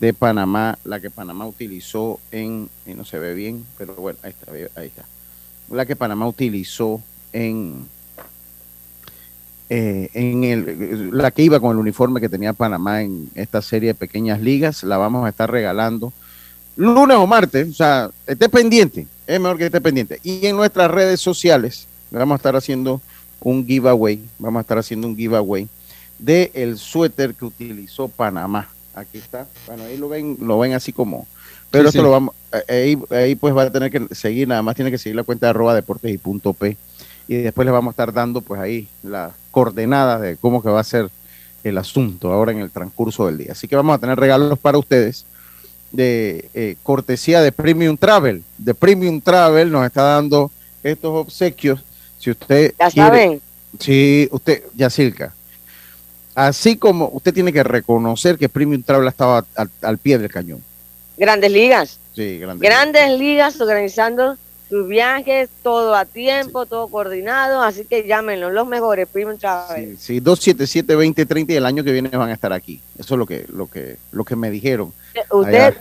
de 0.00 0.14
Panamá, 0.14 0.78
la 0.84 0.98
que 0.98 1.10
Panamá 1.10 1.46
utilizó 1.46 2.18
en, 2.32 2.68
y 2.86 2.94
no 2.94 3.04
se 3.04 3.18
ve 3.18 3.34
bien, 3.34 3.64
pero 3.76 3.94
bueno, 3.94 4.18
ahí 4.22 4.30
está, 4.30 4.52
ahí 4.80 4.86
está. 4.86 5.04
La 5.70 5.86
que 5.86 5.94
Panamá 5.94 6.26
utilizó 6.26 7.02
en, 7.32 7.86
eh, 9.68 10.10
en 10.14 10.44
el, 10.44 11.10
la 11.12 11.30
que 11.30 11.42
iba 11.42 11.60
con 11.60 11.72
el 11.72 11.76
uniforme 11.76 12.20
que 12.20 12.28
tenía 12.28 12.54
Panamá 12.54 13.02
en 13.02 13.30
esta 13.34 13.60
serie 13.60 13.88
de 13.88 13.94
pequeñas 13.94 14.40
ligas, 14.40 14.82
la 14.82 14.96
vamos 14.96 15.26
a 15.26 15.28
estar 15.28 15.50
regalando 15.50 16.12
lunes 16.76 17.16
o 17.18 17.26
martes, 17.26 17.68
o 17.68 17.74
sea, 17.74 18.10
esté 18.26 18.48
pendiente, 18.48 19.06
es 19.26 19.38
mejor 19.38 19.58
que 19.58 19.66
esté 19.66 19.80
pendiente. 19.82 20.18
Y 20.22 20.46
en 20.46 20.56
nuestras 20.56 20.90
redes 20.90 21.20
sociales 21.20 21.86
vamos 22.10 22.34
a 22.34 22.36
estar 22.36 22.56
haciendo 22.56 23.02
un 23.38 23.66
giveaway, 23.66 24.24
vamos 24.38 24.60
a 24.60 24.62
estar 24.62 24.78
haciendo 24.78 25.06
un 25.06 25.16
giveaway 25.16 25.68
de 26.18 26.50
el 26.54 26.78
suéter 26.78 27.34
que 27.34 27.44
utilizó 27.44 28.08
Panamá. 28.08 28.68
Aquí 28.94 29.18
está, 29.18 29.46
bueno, 29.66 29.84
ahí 29.84 29.96
lo 29.96 30.08
ven, 30.08 30.36
lo 30.40 30.58
ven 30.58 30.72
así 30.74 30.92
como, 30.92 31.26
pero 31.70 31.84
Sí, 31.84 31.88
esto 31.88 31.98
sí. 32.00 32.04
lo 32.04 32.10
vamos, 32.10 32.34
ahí, 32.68 32.98
ahí 33.10 33.34
pues 33.36 33.56
va 33.56 33.62
a 33.62 33.70
tener 33.70 33.90
que 33.90 34.12
seguir, 34.14 34.48
nada 34.48 34.62
más 34.62 34.74
tiene 34.74 34.90
que 34.90 34.98
seguir 34.98 35.14
la 35.16 35.22
cuenta 35.22 35.46
de 35.46 35.50
arroba 35.50 35.74
deportes 35.74 36.12
y 36.12 36.18
punto 36.18 36.52
P 36.52 36.76
y 37.28 37.36
después 37.36 37.64
les 37.64 37.72
vamos 37.72 37.92
a 37.92 37.92
estar 37.92 38.12
dando 38.12 38.40
pues 38.40 38.60
ahí 38.60 38.88
las 39.04 39.32
coordenadas 39.52 40.20
de 40.20 40.36
cómo 40.36 40.60
que 40.62 40.68
va 40.70 40.80
a 40.80 40.84
ser 40.84 41.08
el 41.62 41.78
asunto 41.78 42.32
ahora 42.32 42.50
en 42.52 42.58
el 42.58 42.70
transcurso 42.70 43.26
del 43.26 43.38
día. 43.38 43.52
Así 43.52 43.68
que 43.68 43.76
vamos 43.76 43.94
a 43.94 43.98
tener 43.98 44.18
regalos 44.18 44.58
para 44.58 44.78
ustedes 44.78 45.24
de 45.92 46.48
eh, 46.54 46.76
cortesía 46.82 47.40
de 47.42 47.52
Premium 47.52 47.96
Travel. 47.96 48.42
De 48.58 48.74
Premium 48.74 49.20
Travel 49.20 49.70
nos 49.70 49.84
está 49.86 50.02
dando 50.02 50.50
estos 50.82 51.10
obsequios. 51.26 51.80
Si 52.18 52.30
usted 52.30 52.74
Ya 52.78 52.90
quiere- 52.90 53.08
saben. 53.08 53.40
Sí, 53.78 54.28
usted, 54.32 54.62
Yacilca. 54.74 55.32
Así 56.34 56.76
como 56.76 57.10
usted 57.12 57.34
tiene 57.34 57.52
que 57.52 57.62
reconocer 57.62 58.38
que 58.38 58.48
Premium 58.48 58.82
Travel 58.82 59.08
estaba 59.08 59.44
al, 59.56 59.70
al 59.82 59.98
pie 59.98 60.18
del 60.18 60.30
cañón. 60.30 60.62
Grandes 61.16 61.50
ligas. 61.50 61.98
Sí, 62.14 62.38
grandes. 62.38 62.68
Grandes 62.68 63.18
ligas 63.18 63.60
organizando 63.60 64.36
sus 64.70 64.86
viajes, 64.86 65.50
todo 65.64 65.96
a 65.96 66.04
tiempo, 66.04 66.64
todo 66.64 66.86
coordinado, 66.86 67.60
así 67.60 67.84
que 67.84 68.06
llámenlo, 68.06 68.50
los 68.50 68.68
mejores, 68.68 69.08
Premium 69.08 69.36
Travel. 69.36 69.98
Sí, 69.98 70.20
sí, 70.20 70.20
277-2030 70.20 71.50
y 71.50 71.56
el 71.56 71.66
año 71.66 71.82
que 71.82 71.92
viene 71.92 72.08
van 72.10 72.30
a 72.30 72.34
estar 72.34 72.52
aquí. 72.52 72.80
Eso 72.96 73.14
es 73.14 73.18
lo 73.18 73.26
que, 73.26 73.46
lo 73.52 73.68
que, 73.68 73.96
lo 74.12 74.24
que 74.24 74.36
me 74.36 74.48
dijeron. 74.48 74.92
Eh, 75.14 75.20
Usted 75.32 75.76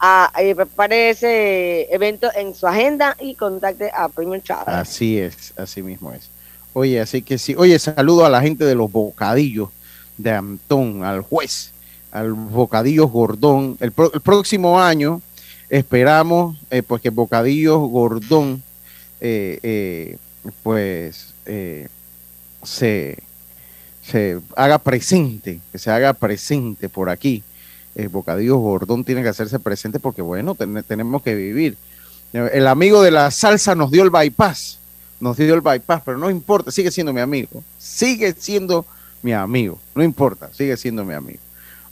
a, 0.00 0.32
eh, 0.38 0.54
prepare 0.54 1.10
ese 1.10 1.94
evento 1.94 2.30
en 2.34 2.54
su 2.54 2.66
agenda 2.66 3.16
y 3.20 3.34
contacte 3.34 3.90
a 3.94 4.08
Premium 4.08 4.40
Travel. 4.40 4.74
Así 4.74 5.18
es, 5.18 5.52
así 5.56 5.82
mismo 5.82 6.10
es. 6.12 6.30
Oye, 6.74 7.00
así 7.00 7.22
que 7.22 7.38
sí. 7.38 7.54
Oye, 7.56 7.78
saludo 7.78 8.26
a 8.26 8.28
la 8.28 8.42
gente 8.42 8.64
de 8.64 8.74
los 8.74 8.90
bocadillos 8.92 9.70
de 10.18 10.32
Antón, 10.32 11.04
al 11.04 11.22
juez, 11.22 11.70
al 12.10 12.32
bocadillos 12.34 13.10
Gordón. 13.10 13.76
El, 13.80 13.92
próximo 13.92 14.80
año 14.80 15.22
esperamos 15.70 16.58
eh, 16.70 16.82
pues 16.82 17.00
que 17.00 17.10
Bocadillos 17.10 17.78
Gordón 17.90 18.62
eh, 19.20 19.58
eh, 19.62 20.16
pues 20.62 21.32
eh, 21.46 21.88
se, 22.62 23.18
se 24.02 24.40
haga 24.56 24.78
presente, 24.78 25.60
que 25.72 25.78
se 25.78 25.90
haga 25.90 26.12
presente 26.12 26.88
por 26.88 27.08
aquí. 27.08 27.42
El 27.94 28.08
Bocadillos 28.08 28.58
Gordón 28.58 29.04
tiene 29.04 29.22
que 29.22 29.28
hacerse 29.28 29.60
presente 29.60 30.00
porque 30.00 30.22
bueno, 30.22 30.54
ten- 30.56 30.82
tenemos 30.82 31.22
que 31.22 31.34
vivir. 31.34 31.76
El 32.32 32.66
amigo 32.66 33.00
de 33.00 33.12
la 33.12 33.30
salsa 33.30 33.76
nos 33.76 33.92
dio 33.92 34.02
el 34.02 34.10
bypass, 34.10 34.80
nos 35.20 35.36
dio 35.36 35.54
el 35.54 35.60
bypass, 35.60 36.02
pero 36.04 36.18
no 36.18 36.30
importa, 36.30 36.70
sigue 36.70 36.90
siendo 36.90 37.12
mi 37.12 37.20
amigo, 37.20 37.62
sigue 37.78 38.34
siendo 38.36 38.84
mi 39.22 39.32
amigo, 39.32 39.78
no 39.94 40.02
importa, 40.02 40.50
sigue 40.52 40.76
siendo 40.76 41.04
mi 41.04 41.14
amigo. 41.14 41.38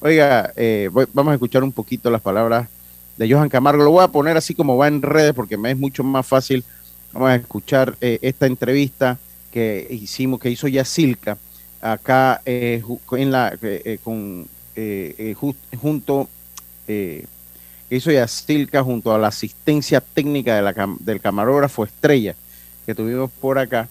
Oiga, 0.00 0.52
eh, 0.56 0.90
vamos 1.12 1.30
a 1.30 1.34
escuchar 1.34 1.62
un 1.62 1.72
poquito 1.72 2.10
las 2.10 2.20
palabras 2.20 2.68
de 3.16 3.32
Johan 3.32 3.48
Camargo. 3.48 3.84
Lo 3.84 3.90
voy 3.92 4.04
a 4.04 4.08
poner 4.08 4.36
así 4.36 4.54
como 4.54 4.76
va 4.76 4.88
en 4.88 5.00
redes 5.00 5.32
porque 5.32 5.56
me 5.56 5.70
es 5.70 5.78
mucho 5.78 6.02
más 6.02 6.26
fácil. 6.26 6.64
Vamos 7.12 7.30
a 7.30 7.36
escuchar 7.36 7.96
eh, 8.00 8.18
esta 8.22 8.46
entrevista 8.46 9.18
que 9.52 9.86
hicimos, 9.90 10.40
que 10.40 10.50
hizo 10.50 10.66
Yacilca 10.66 11.38
acá 11.80 12.40
eh, 12.44 12.82
en 13.12 13.30
la, 13.30 13.56
eh, 13.62 13.82
eh, 13.84 13.98
con, 14.02 14.46
eh, 14.74 15.34
ju- 15.38 15.54
junto, 15.80 16.28
que 16.86 17.26
hizo 17.90 18.10
Yacilca 18.10 18.82
junto 18.82 19.14
a 19.14 19.18
la 19.18 19.28
asistencia 19.28 20.00
técnica 20.00 20.56
de 20.56 20.62
la 20.62 20.74
del 21.00 21.20
camarógrafo 21.20 21.84
Estrella 21.84 22.34
que 22.86 22.94
tuvimos 22.94 23.30
por 23.30 23.58
acá. 23.58 23.88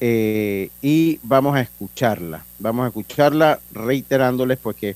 Eh, 0.00 0.70
y 0.80 1.18
vamos 1.22 1.56
a 1.56 1.60
escucharla, 1.60 2.44
vamos 2.60 2.84
a 2.84 2.88
escucharla 2.88 3.58
reiterándoles 3.72 4.58
pues 4.58 4.76
que 4.76 4.94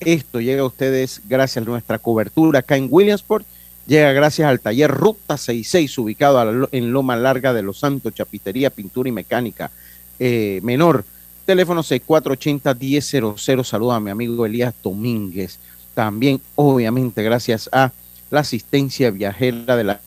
esto 0.00 0.40
llega 0.40 0.62
a 0.62 0.66
ustedes 0.66 1.20
gracias 1.28 1.66
a 1.66 1.68
nuestra 1.68 1.98
cobertura 1.98 2.60
acá 2.60 2.76
en 2.76 2.88
Williamsport. 2.90 3.44
Llega 3.86 4.12
gracias 4.12 4.48
al 4.48 4.60
taller 4.60 4.90
Ruta 4.90 5.36
66, 5.36 5.98
ubicado 5.98 6.68
en 6.72 6.92
Loma 6.92 7.16
Larga 7.16 7.52
de 7.52 7.62
Los 7.62 7.78
Santos, 7.80 8.14
Chapitería, 8.14 8.70
Pintura 8.70 9.08
y 9.08 9.12
Mecánica 9.12 9.70
eh, 10.18 10.60
Menor. 10.62 11.04
Teléfono 11.46 11.82
6480-1000. 11.82 13.64
Saluda 13.64 13.96
a 13.96 14.00
mi 14.00 14.10
amigo 14.10 14.44
Elías 14.44 14.74
Domínguez. 14.82 15.58
También, 15.94 16.40
obviamente, 16.54 17.22
gracias 17.22 17.70
a 17.72 17.90
la 18.30 18.40
asistencia 18.40 19.10
viajera 19.10 19.74
de 19.74 19.84
la 19.84 20.00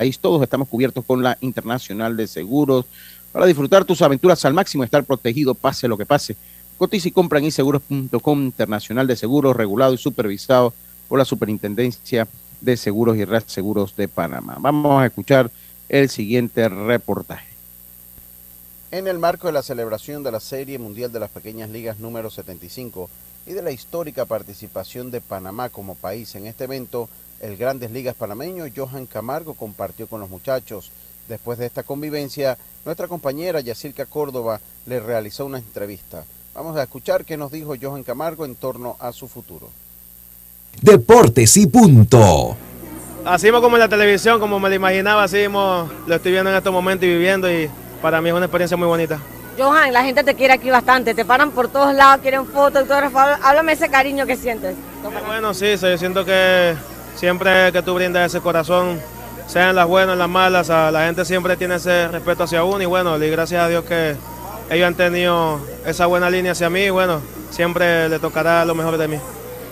país. 0.00 0.18
Todos 0.18 0.42
estamos 0.42 0.66
cubiertos 0.66 1.04
con 1.04 1.22
la 1.22 1.36
Internacional 1.42 2.16
de 2.16 2.26
Seguros 2.26 2.86
para 3.32 3.44
disfrutar 3.44 3.84
tus 3.84 4.00
aventuras 4.00 4.42
al 4.46 4.54
máximo, 4.54 4.82
estar 4.82 5.04
protegido, 5.04 5.54
pase 5.54 5.88
lo 5.88 5.98
que 5.98 6.06
pase. 6.06 6.36
Cotiza 6.78 7.08
y 7.08 7.10
compra 7.10 7.38
en 7.38 7.44
inseguros.com 7.44 8.42
Internacional 8.42 9.06
de 9.06 9.14
Seguros, 9.14 9.54
regulado 9.54 9.92
y 9.92 9.98
supervisado 9.98 10.72
por 11.06 11.18
la 11.18 11.26
Superintendencia 11.26 12.26
de 12.62 12.78
Seguros 12.78 13.18
y 13.18 13.26
Reaseguros 13.26 13.94
de 13.94 14.08
Panamá. 14.08 14.56
Vamos 14.58 15.02
a 15.02 15.06
escuchar 15.06 15.50
el 15.90 16.08
siguiente 16.08 16.66
reportaje. 16.70 17.50
En 18.92 19.06
el 19.06 19.18
marco 19.18 19.48
de 19.48 19.52
la 19.52 19.62
celebración 19.62 20.22
de 20.22 20.32
la 20.32 20.40
Serie 20.40 20.78
Mundial 20.78 21.12
de 21.12 21.20
las 21.20 21.30
Pequeñas 21.30 21.68
Ligas 21.68 21.98
número 21.98 22.30
75 22.30 23.10
y 23.46 23.52
de 23.52 23.60
la 23.62 23.70
histórica 23.70 24.24
participación 24.24 25.10
de 25.10 25.20
Panamá 25.20 25.68
como 25.68 25.94
país 25.94 26.34
en 26.36 26.46
este 26.46 26.64
evento, 26.64 27.10
el 27.40 27.56
Grandes 27.56 27.90
Ligas 27.90 28.14
panameño 28.14 28.64
Johan 28.74 29.06
Camargo 29.06 29.54
compartió 29.54 30.06
con 30.06 30.20
los 30.20 30.30
muchachos. 30.30 30.90
Después 31.28 31.58
de 31.58 31.66
esta 31.66 31.82
convivencia, 31.82 32.58
nuestra 32.84 33.08
compañera 33.08 33.60
Yacirca 33.60 34.06
Córdoba 34.06 34.60
le 34.86 35.00
realizó 35.00 35.46
una 35.46 35.58
entrevista. 35.58 36.24
Vamos 36.54 36.76
a 36.76 36.82
escuchar 36.82 37.24
qué 37.24 37.36
nos 37.36 37.52
dijo 37.52 37.74
Johan 37.80 38.02
Camargo 38.02 38.44
en 38.44 38.56
torno 38.56 38.96
a 38.98 39.12
su 39.12 39.28
futuro. 39.28 39.70
Deportes 40.82 41.56
y 41.56 41.66
punto. 41.66 42.56
Así 43.24 43.50
como 43.50 43.76
en 43.76 43.80
la 43.80 43.88
televisión, 43.88 44.40
como 44.40 44.58
me 44.58 44.68
lo 44.68 44.74
imaginaba, 44.74 45.24
así 45.24 45.36
mismo 45.36 45.88
lo 46.06 46.14
estoy 46.14 46.32
viendo 46.32 46.50
en 46.50 46.56
estos 46.56 46.72
momentos 46.72 47.04
y 47.04 47.10
viviendo 47.10 47.50
y 47.50 47.70
para 48.02 48.20
mí 48.20 48.30
es 48.30 48.34
una 48.34 48.46
experiencia 48.46 48.76
muy 48.76 48.88
bonita. 48.88 49.20
Johan, 49.58 49.92
la 49.92 50.02
gente 50.02 50.24
te 50.24 50.34
quiere 50.34 50.54
aquí 50.54 50.70
bastante, 50.70 51.14
te 51.14 51.24
paran 51.24 51.50
por 51.50 51.68
todos 51.68 51.94
lados, 51.94 52.22
quieren 52.22 52.46
fotos, 52.46 52.82
autógrafos. 52.82 53.22
Háblame 53.42 53.72
ese 53.72 53.88
cariño 53.90 54.26
que 54.26 54.36
sientes. 54.36 54.74
Bueno, 55.26 55.52
sí, 55.52 55.76
sí, 55.76 55.86
yo 55.86 55.98
siento 55.98 56.24
que 56.24 56.74
siempre 57.16 57.72
que 57.72 57.82
tú 57.82 57.94
brindas 57.94 58.26
ese 58.32 58.40
corazón, 58.40 59.00
sean 59.46 59.74
las 59.74 59.86
buenas, 59.86 60.16
las 60.16 60.28
malas, 60.28 60.70
a 60.70 60.90
la 60.90 61.06
gente 61.06 61.24
siempre 61.24 61.56
tiene 61.56 61.76
ese 61.76 62.08
respeto 62.08 62.44
hacia 62.44 62.64
uno 62.64 62.82
y 62.82 62.86
bueno, 62.86 63.16
y 63.22 63.30
gracias 63.30 63.62
a 63.62 63.68
Dios 63.68 63.84
que 63.84 64.16
ellos 64.70 64.86
han 64.86 64.94
tenido 64.94 65.60
esa 65.84 66.06
buena 66.06 66.30
línea 66.30 66.52
hacia 66.52 66.70
mí 66.70 66.80
y 66.82 66.90
bueno, 66.90 67.20
siempre 67.50 68.08
le 68.08 68.18
tocará 68.18 68.64
lo 68.64 68.74
mejor 68.74 68.96
de 68.96 69.08
mí. 69.08 69.18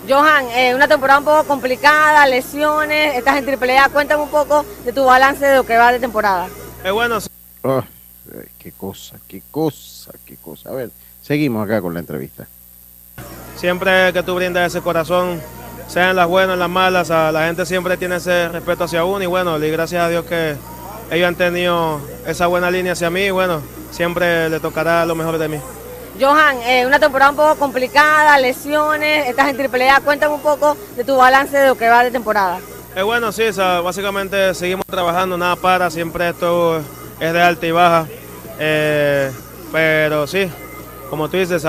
Johan, 0.07 0.45
eh, 0.55 0.73
una 0.73 0.87
temporada 0.87 1.19
un 1.19 1.25
poco 1.25 1.43
complicada, 1.43 2.25
lesiones, 2.25 3.15
estás 3.15 3.37
en 3.37 3.47
AAA. 3.47 3.89
Cuéntame 3.89 4.23
un 4.23 4.29
poco 4.29 4.65
de 4.83 4.91
tu 4.91 5.05
balance 5.05 5.45
de 5.45 5.57
lo 5.57 5.65
que 5.65 5.77
va 5.77 5.91
de 5.91 5.99
temporada. 5.99 6.47
Es 6.83 6.91
bueno, 6.91 7.19
Ah, 7.63 7.83
ay, 8.33 8.47
qué 8.57 8.71
cosa, 8.71 9.17
qué 9.27 9.43
cosa, 9.51 10.11
qué 10.25 10.35
cosa. 10.37 10.69
A 10.69 10.73
ver, 10.73 10.89
seguimos 11.21 11.63
acá 11.65 11.81
con 11.81 11.93
la 11.93 11.99
entrevista. 11.99 12.47
Siempre 13.57 14.13
que 14.13 14.23
tú 14.23 14.35
brindas 14.35 14.73
ese 14.73 14.81
corazón, 14.81 15.41
sean 15.89 16.15
las 16.15 16.27
buenas, 16.27 16.57
las 16.57 16.69
malas, 16.69 17.09
a 17.09 17.31
la 17.31 17.47
gente 17.47 17.65
siempre 17.65 17.97
tiene 17.97 18.17
ese 18.17 18.47
respeto 18.47 18.83
hacia 18.83 19.03
uno 19.03 19.23
y 19.23 19.27
bueno, 19.27 19.57
y 19.57 19.71
gracias 19.71 20.03
a 20.03 20.07
Dios 20.07 20.23
que 20.23 20.55
ellos 21.09 21.27
han 21.27 21.35
tenido 21.35 21.99
esa 22.27 22.45
buena 22.45 22.69
línea 22.69 22.93
hacia 22.93 23.09
mí 23.09 23.21
y 23.21 23.31
bueno, 23.31 23.61
siempre 23.89 24.49
le 24.49 24.59
tocará 24.59 25.03
lo 25.07 25.15
mejor 25.15 25.39
de 25.39 25.47
mí. 25.47 25.59
Johan, 26.19 26.57
eh, 26.63 26.85
una 26.85 26.99
temporada 26.99 27.31
un 27.31 27.37
poco 27.37 27.55
complicada, 27.55 28.37
lesiones, 28.37 29.27
estás 29.29 29.49
en 29.49 29.59
AAA. 29.59 30.01
Cuéntame 30.01 30.35
un 30.35 30.41
poco 30.41 30.77
de 30.95 31.03
tu 31.03 31.15
balance 31.15 31.57
de 31.57 31.67
lo 31.67 31.75
que 31.75 31.89
va 31.89 32.03
de 32.03 32.11
temporada. 32.11 32.59
Es 32.95 33.03
bueno, 33.03 33.31
sí, 33.31 33.43
o 33.43 33.53
sea, 33.53 33.81
básicamente 33.81 34.53
seguimos 34.53 34.85
trabajando, 34.85 35.37
nada 35.37 35.55
para, 35.55 35.89
siempre 35.89 36.29
esto 36.29 36.81
es 37.19 37.33
de 37.33 37.41
alta 37.41 37.65
y 37.65 37.71
baja, 37.71 38.07
eh, 38.59 39.31
pero 39.71 40.27
sí, 40.27 40.51
como 41.09 41.29
tú 41.29 41.37
dices, 41.37 41.65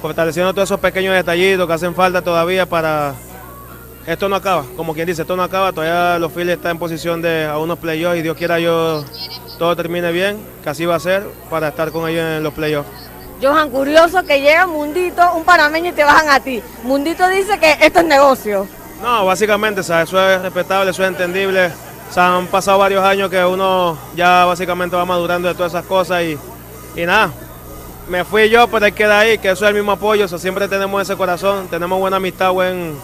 fortaleciendo 0.00 0.52
todos 0.52 0.68
esos 0.68 0.80
pequeños 0.80 1.14
detallitos 1.14 1.66
que 1.66 1.72
hacen 1.72 1.94
falta 1.94 2.22
todavía 2.22 2.66
para... 2.66 3.14
Esto 4.06 4.28
no 4.28 4.36
acaba, 4.36 4.64
como 4.76 4.94
quien 4.94 5.06
dice, 5.06 5.22
esto 5.22 5.36
no 5.36 5.44
acaba, 5.44 5.72
todavía 5.72 6.18
los 6.18 6.32
Phillies 6.32 6.56
están 6.56 6.72
en 6.72 6.78
posición 6.78 7.22
de 7.22 7.44
a 7.46 7.58
unos 7.58 7.78
playoffs 7.78 8.18
y 8.18 8.22
Dios 8.22 8.36
quiera 8.36 8.58
yo 8.58 9.04
todo 9.58 9.76
termine 9.76 10.10
bien, 10.10 10.44
que 10.62 10.70
así 10.70 10.84
va 10.84 10.96
a 10.96 11.00
ser 11.00 11.24
para 11.48 11.68
estar 11.68 11.92
con 11.92 12.08
ellos 12.08 12.24
en 12.24 12.42
los 12.42 12.52
playoffs. 12.52 12.88
Johan, 13.40 13.70
curioso 13.70 14.24
que 14.24 14.40
llega 14.40 14.66
Mundito, 14.66 15.34
un 15.34 15.44
panameño 15.44 15.90
y 15.90 15.92
te 15.92 16.02
bajan 16.02 16.28
a 16.30 16.40
ti. 16.40 16.62
Mundito 16.82 17.28
dice 17.28 17.58
que 17.58 17.76
esto 17.80 18.00
es 18.00 18.06
negocio. 18.06 18.66
No, 19.02 19.26
básicamente, 19.26 19.80
eso 19.80 20.00
es 20.00 20.42
respetable, 20.42 20.90
eso 20.90 21.02
es 21.02 21.08
entendible. 21.08 21.70
O 22.08 22.12
sea, 22.12 22.36
han 22.36 22.46
pasado 22.46 22.78
varios 22.78 23.02
años 23.04 23.30
que 23.30 23.44
uno 23.44 23.98
ya 24.14 24.44
básicamente 24.44 24.94
va 24.94 25.04
madurando 25.04 25.48
de 25.48 25.54
todas 25.54 25.72
esas 25.72 25.86
cosas 25.86 26.22
y, 26.22 26.38
y 26.94 27.06
nada. 27.06 27.32
Me 28.08 28.24
fui 28.24 28.48
yo, 28.48 28.68
pero 28.68 28.86
él 28.86 28.94
queda 28.94 29.20
ahí, 29.20 29.38
que 29.38 29.50
eso 29.50 29.64
es 29.64 29.68
el 29.70 29.74
mismo 29.74 29.92
apoyo, 29.92 30.24
o 30.24 30.28
sea, 30.28 30.38
siempre 30.38 30.68
tenemos 30.68 31.00
ese 31.02 31.16
corazón, 31.16 31.68
tenemos 31.68 31.98
buena 31.98 32.18
amistad, 32.18 32.52
buen, 32.52 32.96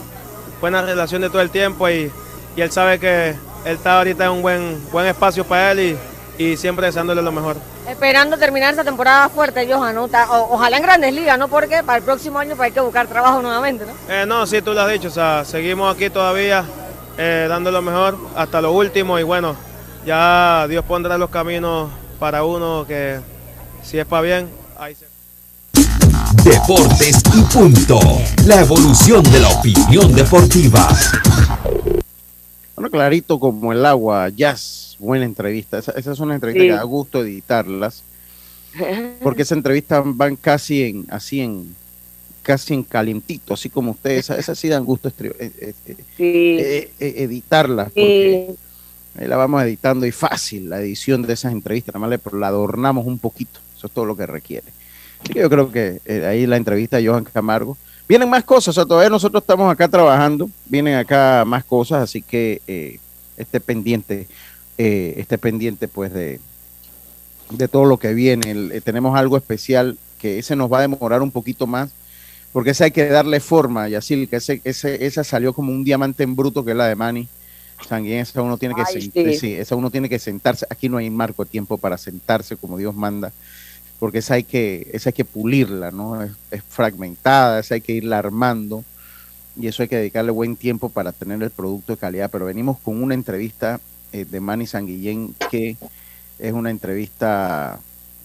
buena 0.61 0.82
relación 0.82 1.22
de 1.22 1.30
todo 1.30 1.40
el 1.42 1.50
tiempo 1.50 1.88
y, 1.88 2.11
y 2.56 2.61
él 2.61 2.70
sabe 2.72 2.98
que 2.98 3.30
él 3.30 3.36
está 3.76 3.98
ahorita 3.98 4.24
en 4.26 4.30
un 4.30 4.42
buen, 4.42 4.90
buen 4.90 5.06
espacio 5.06 5.44
para 5.44 5.72
él 5.72 5.98
y, 6.38 6.44
y 6.44 6.56
siempre 6.56 6.86
deseándole 6.86 7.22
lo 7.22 7.32
mejor. 7.32 7.56
Esperando 7.88 8.36
terminar 8.36 8.74
esa 8.74 8.84
temporada 8.84 9.28
fuerte, 9.30 9.66
Johan. 9.72 9.94
¿no? 9.94 10.04
O- 10.04 10.54
ojalá 10.54 10.76
en 10.76 10.82
grandes 10.82 11.12
ligas, 11.14 11.38
¿no? 11.38 11.48
Porque 11.48 11.82
para 11.82 11.98
el 11.98 12.04
próximo 12.04 12.38
año 12.38 12.54
pues, 12.54 12.66
hay 12.66 12.72
que 12.72 12.80
buscar 12.80 13.06
trabajo 13.06 13.40
nuevamente, 13.40 13.86
¿no? 13.86 13.92
Eh, 14.12 14.26
no, 14.26 14.46
sí, 14.46 14.61
tú 14.61 14.72
lo 14.74 14.82
has 14.82 14.90
dicho, 14.92 15.09
o 15.09 15.11
sea, 15.11 15.44
seguimos 15.44 15.94
aquí 15.94 16.11
todavía 16.11 16.64
eh, 17.16 17.46
dando 17.48 17.70
lo 17.70 17.80
mejor 17.82 18.16
hasta 18.36 18.61
lo 18.61 18.72
último 18.72 19.18
y 19.18 19.22
bueno, 19.22 19.56
ya 20.04 20.66
Dios 20.68 20.84
pondrá 20.84 21.16
los 21.18 21.30
caminos 21.30 21.90
para 22.20 22.44
uno 22.44 22.84
que 22.86 23.20
si 23.82 23.98
es 23.98 24.06
para 24.06 24.22
bien, 24.22 24.50
ahí 24.78 24.94
se... 24.94 25.06
Deportes 26.36 27.22
y 27.34 27.40
punto. 27.52 27.98
La 28.46 28.60
evolución 28.60 29.22
de 29.24 29.40
la 29.40 29.48
opinión 29.48 30.14
deportiva. 30.14 30.86
Bueno, 32.76 32.90
clarito 32.90 33.40
como 33.40 33.72
el 33.72 33.84
agua, 33.86 34.28
jazz, 34.28 34.96
buena 34.98 35.24
entrevista. 35.24 35.78
Esa- 35.78 35.92
esas 35.92 36.16
son 36.18 36.28
las 36.28 36.36
entrevistas 36.36 36.64
Sí. 36.64 36.68
que 36.68 36.74
da 36.76 36.82
gusto 36.82 37.22
editarlas. 37.22 38.02
porque 39.22 39.42
esa 39.42 39.54
entrevista 39.54 40.02
van 40.04 40.36
casi 40.36 40.82
en, 40.84 41.06
así 41.10 41.40
en, 41.40 41.74
casi 42.42 42.74
en 42.74 42.82
calientito, 42.84 43.54
así 43.54 43.70
como 43.70 43.92
ustedes, 43.92 44.28
esas 44.30 44.56
sí 44.58 44.68
dan 44.68 44.84
gusto 44.84 45.08
eh, 45.08 45.32
eh, 45.40 45.74
eh, 46.18 46.92
eh, 47.00 47.14
editarlas, 47.16 47.86
porque 47.86 48.54
ahí 49.18 49.26
la 49.26 49.36
vamos 49.36 49.62
editando 49.62 50.06
y 50.06 50.12
fácil 50.12 50.68
la 50.68 50.80
edición 50.80 51.22
de 51.22 51.32
esas 51.32 51.50
entrevistas, 51.52 51.94
nada 51.94 52.06
más 52.06 52.20
la 52.34 52.46
adornamos 52.46 53.06
un 53.06 53.18
poquito, 53.18 53.58
eso 53.76 53.86
es 53.88 53.92
todo 53.92 54.04
lo 54.04 54.16
que 54.16 54.26
requiere. 54.26 54.66
Así 55.22 55.32
que 55.32 55.40
yo 55.40 55.50
creo 55.50 55.70
que 55.70 56.00
eh, 56.04 56.26
ahí 56.26 56.46
la 56.46 56.56
entrevista 56.56 56.96
de 56.98 57.06
Johan 57.08 57.24
Camargo. 57.24 57.76
Vienen 58.08 58.30
más 58.30 58.44
cosas, 58.44 58.68
o 58.68 58.72
sea, 58.72 58.86
todavía 58.86 59.10
nosotros 59.10 59.42
estamos 59.42 59.70
acá 59.70 59.86
trabajando, 59.86 60.48
vienen 60.66 60.94
acá 60.94 61.44
más 61.46 61.62
cosas, 61.64 62.02
así 62.02 62.22
que 62.22 62.62
eh, 62.66 62.98
esté 63.36 63.60
pendiente, 63.60 64.26
eh, 64.78 65.14
esté 65.18 65.36
pendiente 65.36 65.88
pues 65.88 66.12
de, 66.14 66.40
de 67.50 67.68
todo 67.68 67.84
lo 67.84 67.98
que 67.98 68.14
viene. 68.14 68.50
El- 68.50 68.72
eh, 68.72 68.80
tenemos 68.80 69.14
algo 69.18 69.36
especial 69.36 69.98
que 70.18 70.38
ese 70.38 70.56
nos 70.56 70.72
va 70.72 70.78
a 70.78 70.82
demorar 70.82 71.20
un 71.20 71.30
poquito 71.30 71.66
más, 71.66 71.90
porque 72.52 72.70
ese 72.70 72.84
hay 72.84 72.90
que 72.92 73.06
darle 73.08 73.40
forma, 73.40 73.88
Yacil, 73.90 74.26
que 74.26 74.36
ese, 74.36 74.62
ese, 74.64 75.04
esa 75.04 75.22
salió 75.22 75.52
como 75.52 75.70
un 75.70 75.84
diamante 75.84 76.22
en 76.22 76.34
bruto 76.34 76.64
que 76.64 76.70
es 76.70 76.76
la 76.78 76.86
de 76.86 76.94
Manny. 76.94 77.28
Sanguínea, 77.86 78.22
esa 78.22 78.42
uno 78.42 78.56
tiene 78.58 78.74
que 78.74 78.82
Ay, 78.86 79.12
sí, 79.38 79.52
esa 79.52 79.76
uno 79.76 79.90
tiene 79.90 80.08
que 80.08 80.18
sentarse. 80.18 80.66
Aquí 80.70 80.88
no 80.88 80.96
hay 80.96 81.10
marco 81.10 81.44
de 81.44 81.50
tiempo 81.50 81.78
para 81.78 81.96
sentarse 81.98 82.56
como 82.56 82.76
Dios 82.78 82.92
manda, 82.94 83.32
porque 83.99 84.18
esa 84.18 84.34
hay 84.34 84.44
que, 84.44 84.88
esa 84.92 85.11
hay 85.11 85.14
que 85.14 85.24
pulirla, 85.24 85.90
¿no? 85.90 86.22
Es, 86.22 86.30
es 86.51 86.62
fragmentada, 86.68 87.59
esa 87.61 87.74
hay 87.74 87.80
que 87.80 87.92
irla 87.92 88.18
armando 88.18 88.84
y 89.61 89.66
eso 89.66 89.82
hay 89.82 89.88
que 89.88 89.96
dedicarle 89.96 90.30
buen 90.30 90.57
tiempo 90.57 90.88
para 90.88 91.11
tener 91.12 91.42
el 91.42 91.51
producto 91.51 91.92
de 91.94 91.99
calidad. 91.99 92.30
Pero 92.30 92.44
venimos 92.46 92.78
con 92.78 93.03
una 93.03 93.14
entrevista 93.14 93.80
eh, 94.12 94.24
de 94.24 94.40
Manny 94.40 94.66
Sanguillén 94.66 95.34
que 95.51 95.76
es 96.38 96.53
una 96.53 96.70
entrevista 96.70 97.80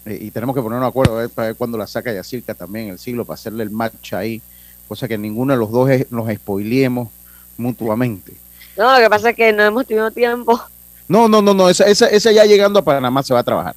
eh, 0.06 0.20
y 0.22 0.32
tenemos 0.32 0.56
que 0.56 0.62
ponernos 0.62 0.86
de 0.86 0.90
acuerdo 0.90 1.16
a 1.18 1.22
ver, 1.22 1.30
para 1.30 1.48
ver 1.48 1.56
cuándo 1.58 1.78
la 1.78 1.88
saca 1.88 2.14
Yacirca 2.14 2.54
también 2.54 2.90
el 2.90 3.00
siglo 3.00 3.26
para 3.26 3.36
hacerle 3.36 3.64
el 3.64 3.72
match 3.72 4.14
ahí, 4.14 4.42
cosa 4.88 5.08
que 5.08 5.18
ninguno 5.18 5.54
de 5.54 5.60
los 5.60 5.72
dos 5.72 5.90
es- 5.90 6.12
nos 6.12 6.32
spoileemos 6.32 7.10
mutuamente. 7.58 8.34
No, 8.78 8.94
lo 8.94 9.00
que 9.00 9.10
pasa 9.10 9.30
es 9.32 9.36
que 9.36 9.54
no 9.54 9.64
hemos 9.64 9.86
tenido 9.88 10.12
tiempo. 10.12 10.60
No, 11.08 11.28
no, 11.28 11.42
no, 11.42 11.54
no, 11.54 11.70
esa, 11.70 11.86
esa, 11.86 12.08
esa 12.08 12.32
ya 12.32 12.46
llegando 12.46 12.80
a 12.80 12.84
Panamá 12.84 13.22
se 13.24 13.34
va 13.34 13.40
a 13.42 13.44
trabajar. 13.44 13.76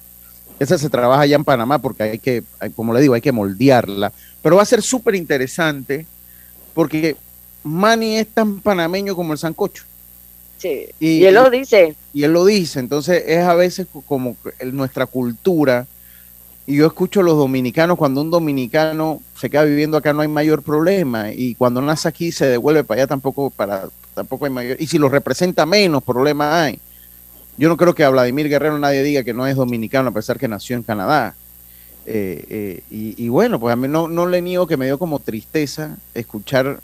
Esa 0.59 0.77
se 0.77 0.89
trabaja 0.89 1.25
ya 1.25 1.35
en 1.35 1.43
Panamá 1.43 1.77
porque 1.79 2.03
hay 2.03 2.19
que, 2.19 2.43
hay- 2.59 2.71
como 2.71 2.93
le 2.93 3.01
digo, 3.01 3.13
hay 3.13 3.21
que 3.21 3.31
moldearla. 3.31 4.11
Pero 4.41 4.55
va 4.55 4.63
a 4.63 4.65
ser 4.65 4.81
súper 4.81 5.15
interesante 5.15 6.05
porque 6.73 7.15
Manny 7.63 8.17
es 8.17 8.27
tan 8.27 8.59
panameño 8.59 9.15
como 9.15 9.33
el 9.33 9.39
sancocho. 9.39 9.83
Sí. 10.57 10.85
Y, 10.99 11.19
Y 11.19 11.25
él 11.25 11.35
lo 11.35 11.49
dice. 11.49 11.95
Y 12.13 12.23
él 12.23 12.33
lo 12.33 12.45
dice. 12.45 12.79
Entonces 12.79 13.23
es 13.27 13.39
a 13.43 13.53
veces 13.53 13.87
co- 13.91 14.01
como 14.01 14.35
nuestra 14.71 15.05
cultura. 15.05 15.85
Y 16.65 16.75
yo 16.77 16.85
escucho 16.87 17.21
a 17.21 17.23
los 17.23 17.37
dominicanos, 17.37 17.97
cuando 17.97 18.19
un 18.21 18.29
dominicano 18.31 19.21
se 19.39 19.49
queda 19.49 19.63
viviendo 19.63 19.95
acá 19.95 20.11
no 20.13 20.21
hay 20.21 20.27
mayor 20.27 20.63
problema. 20.63 21.31
Y 21.31 21.55
cuando 21.55 21.81
nace 21.81 22.07
aquí 22.07 22.31
se 22.31 22.45
devuelve 22.47 22.83
para 22.83 23.01
allá 23.01 23.07
tampoco, 23.07 23.49
para, 23.51 23.87
tampoco 24.15 24.45
hay 24.45 24.51
mayor. 24.51 24.77
Y 24.79 24.87
si 24.87 24.97
lo 24.97 25.07
representa 25.09 25.65
menos 25.65 26.03
problema 26.03 26.63
hay. 26.63 26.79
Yo 27.57 27.69
no 27.69 27.77
creo 27.77 27.95
que 27.95 28.03
a 28.03 28.09
Vladimir 28.09 28.49
Guerrero 28.49 28.77
nadie 28.77 29.03
diga 29.03 29.23
que 29.23 29.33
no 29.33 29.47
es 29.47 29.55
dominicano 29.55 30.09
a 30.09 30.13
pesar 30.13 30.37
que 30.37 30.47
nació 30.47 30.75
en 30.75 30.83
Canadá. 30.83 31.35
Eh, 32.05 32.45
eh, 32.49 32.83
y, 32.89 33.21
y 33.25 33.29
bueno, 33.29 33.59
pues 33.59 33.73
a 33.73 33.75
mí 33.75 33.87
no, 33.87 34.07
no 34.07 34.27
le 34.27 34.41
niego 34.41 34.67
que 34.67 34.77
me 34.77 34.85
dio 34.85 34.97
como 34.99 35.19
tristeza 35.19 35.97
escuchar 36.13 36.79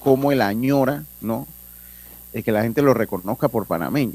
cómo 0.00 0.32
él 0.32 0.42
añora, 0.42 1.04
¿no? 1.20 1.46
De 2.32 2.42
que 2.42 2.52
la 2.52 2.62
gente 2.62 2.82
lo 2.82 2.92
reconozca 2.94 3.48
por 3.48 3.66
panameño. 3.66 4.14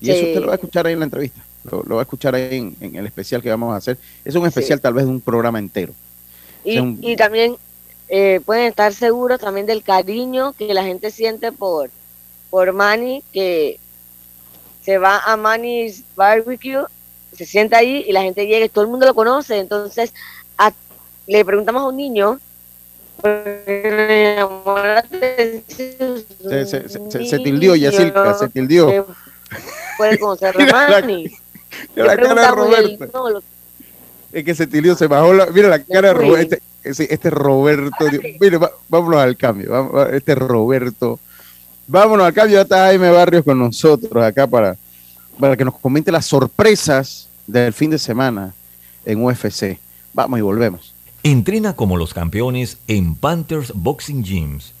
Y 0.00 0.10
eso 0.10 0.26
usted 0.26 0.40
lo 0.40 0.46
va 0.48 0.52
a 0.54 0.56
escuchar 0.56 0.86
ahí 0.86 0.94
en 0.94 0.98
la 0.98 1.04
entrevista. 1.04 1.40
Lo, 1.70 1.82
lo 1.84 1.96
va 1.96 2.02
a 2.02 2.04
escuchar 2.04 2.34
ahí 2.34 2.56
en, 2.56 2.76
en 2.80 2.96
el 2.96 3.06
especial 3.06 3.42
que 3.42 3.50
vamos 3.50 3.72
a 3.72 3.76
hacer. 3.76 3.98
Es 4.24 4.34
un 4.34 4.46
especial 4.46 4.80
tal 4.80 4.94
vez 4.94 5.04
de 5.04 5.10
un 5.10 5.20
programa 5.20 5.58
entero. 5.58 5.92
Y, 6.64 6.72
sea, 6.72 6.82
un- 6.82 6.98
y 7.02 7.16
también 7.16 7.56
eh, 8.08 8.40
pueden 8.44 8.66
estar 8.66 8.92
seguros 8.92 9.38
también 9.40 9.66
del 9.66 9.82
cariño 9.82 10.52
que 10.54 10.74
la 10.74 10.84
gente 10.84 11.10
siente 11.10 11.52
por, 11.52 11.90
por 12.50 12.72
Manny, 12.72 13.22
que 13.32 13.78
se 14.82 14.98
va 14.98 15.18
a 15.24 15.36
Manny's 15.36 16.02
Barbecue, 16.16 16.84
se 17.36 17.46
sienta 17.46 17.78
ahí 17.78 18.04
y 18.06 18.12
la 18.12 18.22
gente 18.22 18.46
llega 18.46 18.64
y 18.66 18.68
todo 18.68 18.84
el 18.84 18.90
mundo 18.90 19.06
lo 19.06 19.14
conoce. 19.14 19.58
Entonces, 19.58 20.12
a- 20.58 20.72
le 21.26 21.44
preguntamos 21.44 21.82
a 21.82 21.86
un 21.86 21.96
niño, 21.96 22.38
Se, 26.48 26.66
se, 26.66 26.88
se, 26.88 27.24
se- 27.26 27.38
tildió, 27.38 27.76
Yacirca, 27.76 28.22
niño 28.24 28.34
se 28.34 28.48
tildió. 28.48 29.06
Puede 29.96 30.18
conocer 30.18 30.54
a 32.02 32.06
la- 32.06 32.16
cara 32.16 32.28
de 32.34 32.46
no, 33.12 33.30
lo- 33.30 33.42
Es 34.32 34.44
que 34.44 34.54
se 34.54 34.66
tildió, 34.66 34.94
se 34.96 35.06
bajó 35.06 35.32
la. 35.32 35.46
Mira 35.46 35.68
la 35.68 35.82
cara 35.84 36.08
de 36.08 36.14
fui. 36.20 36.28
Roberto. 36.28 36.56
Este, 36.82 37.12
este 37.14 37.30
Roberto. 37.30 38.08
Dios- 38.08 38.22
mire, 38.40 38.56
va- 38.56 38.72
vámonos 38.88 39.20
al 39.20 39.36
cambio. 39.36 39.70
vamos- 39.70 40.08
este 40.12 40.34
Roberto. 40.34 41.18
Vámonos 41.92 42.32
cambio. 42.32 42.54
Ya 42.54 42.62
está 42.62 42.84
Jaime 42.84 43.10
Barrios 43.10 43.42
con 43.42 43.58
nosotros 43.58 44.22
acá 44.22 44.46
para, 44.46 44.76
para 45.40 45.56
que 45.56 45.64
nos 45.64 45.76
comente 45.76 46.12
las 46.12 46.24
sorpresas 46.24 47.26
del 47.48 47.72
fin 47.72 47.90
de 47.90 47.98
semana 47.98 48.54
en 49.04 49.24
UFC. 49.24 49.76
Vamos 50.14 50.38
y 50.38 50.42
volvemos. 50.42 50.94
Entrena 51.24 51.74
como 51.74 51.96
los 51.96 52.14
campeones 52.14 52.78
en 52.86 53.16
Panthers 53.16 53.72
Boxing 53.74 54.22
Gyms. 54.22 54.72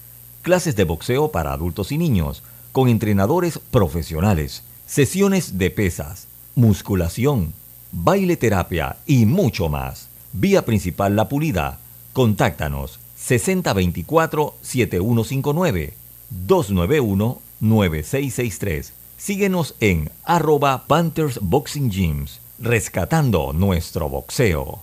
Clases 0.42 0.76
de 0.76 0.84
boxeo 0.84 1.32
para 1.32 1.52
adultos 1.52 1.90
y 1.90 1.98
niños, 1.98 2.44
con 2.70 2.88
entrenadores 2.88 3.58
profesionales, 3.58 4.62
sesiones 4.86 5.58
de 5.58 5.70
pesas, 5.70 6.28
musculación, 6.54 7.54
baile 7.90 8.36
terapia 8.36 8.98
y 9.04 9.26
mucho 9.26 9.68
más. 9.68 10.06
Vía 10.32 10.64
principal 10.64 11.16
La 11.16 11.28
Pulida. 11.28 11.80
Contáctanos 12.12 13.00
6024-7159 13.18 15.99
291-9663. 16.46 18.92
Síguenos 19.16 19.74
en 19.80 20.10
arroba 20.24 20.84
Panthers 20.86 21.40
Boxing 21.42 21.90
Gyms, 21.90 22.40
rescatando 22.58 23.52
nuestro 23.52 24.08
boxeo. 24.08 24.82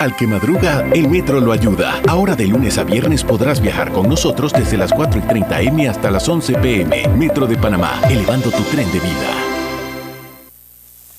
Al 0.00 0.16
que 0.16 0.26
madruga, 0.26 0.88
el 0.94 1.08
metro 1.08 1.40
lo 1.40 1.52
ayuda. 1.52 2.00
Ahora 2.08 2.34
de 2.34 2.46
lunes 2.46 2.78
a 2.78 2.84
viernes 2.84 3.22
podrás 3.22 3.60
viajar 3.60 3.92
con 3.92 4.08
nosotros 4.08 4.50
desde 4.50 4.78
las 4.78 4.94
4 4.94 5.20
y 5.20 5.28
30 5.28 5.60
M 5.60 5.88
hasta 5.88 6.10
las 6.10 6.26
11 6.26 6.54
PM. 6.54 7.08
Metro 7.18 7.46
de 7.46 7.58
Panamá, 7.58 8.00
elevando 8.08 8.50
tu 8.50 8.62
tren 8.62 8.90
de 8.92 8.98
vida. 8.98 9.34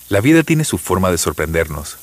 La 0.09 0.19
vida 0.19 0.41
tiene 0.41 0.65
su 0.65 0.79
forma 0.79 1.11
de 1.11 1.19
sorprendernos, 1.19 1.99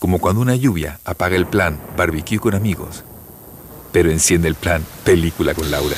como 0.00 0.18
cuando 0.18 0.42
una 0.42 0.56
lluvia 0.56 0.98
apaga 1.04 1.36
el 1.36 1.46
plan 1.46 1.78
barbecue 1.96 2.40
con 2.40 2.56
amigos, 2.56 3.04
pero 3.92 4.10
enciende 4.10 4.48
el 4.48 4.56
plan 4.56 4.84
película 5.04 5.54
con 5.54 5.70
Laura. 5.70 5.96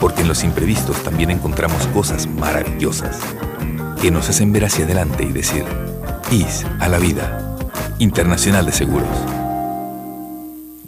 Porque 0.00 0.22
en 0.22 0.28
los 0.28 0.44
imprevistos 0.44 1.02
también 1.02 1.30
encontramos 1.30 1.86
cosas 1.88 2.26
maravillosas 2.26 3.18
que 4.00 4.10
nos 4.10 4.28
hacen 4.28 4.52
ver 4.52 4.64
hacia 4.64 4.84
adelante 4.84 5.24
y 5.24 5.32
decir, 5.32 5.64
IS 6.30 6.64
a 6.78 6.88
la 6.88 6.98
vida, 6.98 7.56
Internacional 7.98 8.64
de 8.66 8.72
Seguros. 8.72 9.08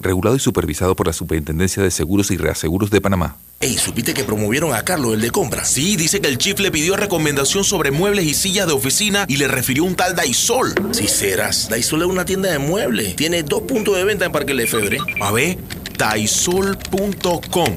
Regulado 0.01 0.37
y 0.37 0.39
supervisado 0.39 0.97
por 0.97 1.07
la 1.07 1.13
Superintendencia 1.13 1.83
de 1.83 1.91
Seguros 1.91 2.31
y 2.31 2.37
Reaseguros 2.37 2.91
de 2.91 3.01
Panamá. 3.01 3.37
Ey, 3.59 3.77
¿supiste 3.77 4.15
que 4.15 4.25
promovieron 4.25 4.73
a 4.73 4.83
Carlos, 4.83 5.13
el 5.13 5.21
de 5.21 5.31
compra? 5.31 5.67
Sí, 5.67 5.97
dice 5.97 6.23
que 6.23 6.29
el 6.29 6.39
chief 6.39 6.59
le 6.61 6.71
pidió 6.71 6.97
recomendación 6.97 7.65
sobre 7.65 7.91
muebles 7.91 8.25
y 8.25 8.33
sillas 8.33 8.67
de 8.67 8.73
oficina 8.73 9.27
y 9.29 9.37
le 9.37 9.49
refirió 9.49 9.85
un 9.85 9.97
tal 9.97 10.17
Daisol. 10.17 10.73
Si 10.93 11.09
serás, 11.09 11.69
Daisol 11.69 12.01
es 12.01 12.09
una 12.09 12.25
tienda 12.25 12.51
de 12.51 12.59
muebles. 12.59 13.15
Tiene 13.17 13.43
dos 13.43 13.63
puntos 13.63 13.97
de 13.97 14.05
venta 14.05 14.25
en 14.25 14.33
Parque 14.33 14.55
Lefebvre. 14.55 14.99
A 15.21 15.33
ver, 15.33 15.59
daisol.com. 15.99 17.77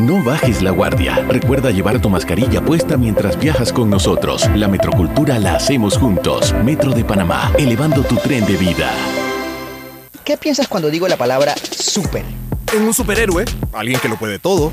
No 0.00 0.24
bajes 0.24 0.62
la 0.62 0.70
guardia. 0.70 1.16
Recuerda 1.28 1.70
llevar 1.70 2.00
tu 2.00 2.08
mascarilla 2.08 2.62
puesta 2.62 2.96
mientras 2.96 3.38
viajas 3.38 3.70
con 3.70 3.90
nosotros. 3.90 4.48
La 4.54 4.66
metrocultura 4.66 5.38
la 5.38 5.56
hacemos 5.56 5.98
juntos. 5.98 6.54
Metro 6.64 6.92
de 6.92 7.04
Panamá, 7.04 7.52
elevando 7.58 8.02
tu 8.02 8.16
tren 8.16 8.46
de 8.46 8.56
vida. 8.56 8.90
¿Qué 10.24 10.38
piensas 10.38 10.68
cuando 10.68 10.88
digo 10.88 11.06
la 11.06 11.18
palabra 11.18 11.54
súper? 11.70 12.24
en 12.72 12.82
un 12.82 12.94
superhéroe, 12.94 13.44
alguien 13.72 13.98
que 14.00 14.08
lo 14.08 14.16
puede 14.16 14.38
todo. 14.38 14.72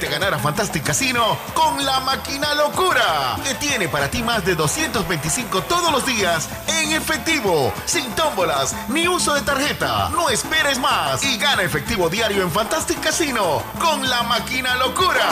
Muévete 0.00 0.16
a 0.16 0.18
ganar 0.18 0.34
a 0.34 0.38
Fantastic 0.38 0.82
Casino 0.82 1.36
con 1.52 1.84
la 1.84 2.00
máquina 2.00 2.54
locura, 2.54 3.36
que 3.44 3.54
tiene 3.56 3.86
para 3.86 4.10
ti 4.10 4.22
más 4.22 4.42
de 4.46 4.54
225 4.54 5.60
todos 5.64 5.92
los 5.92 6.06
días 6.06 6.48
en 6.80 6.92
efectivo, 6.92 7.70
sin 7.84 8.10
tómbolas 8.12 8.74
ni 8.88 9.06
uso 9.08 9.34
de 9.34 9.42
tarjeta. 9.42 10.08
No 10.10 10.30
esperes 10.30 10.78
más 10.78 11.22
y 11.22 11.36
gana 11.36 11.64
efectivo 11.64 12.08
diario 12.08 12.42
en 12.42 12.50
Fantastic 12.50 12.98
Casino 13.00 13.62
con 13.78 14.08
la 14.08 14.22
máquina 14.22 14.74
locura. 14.76 15.28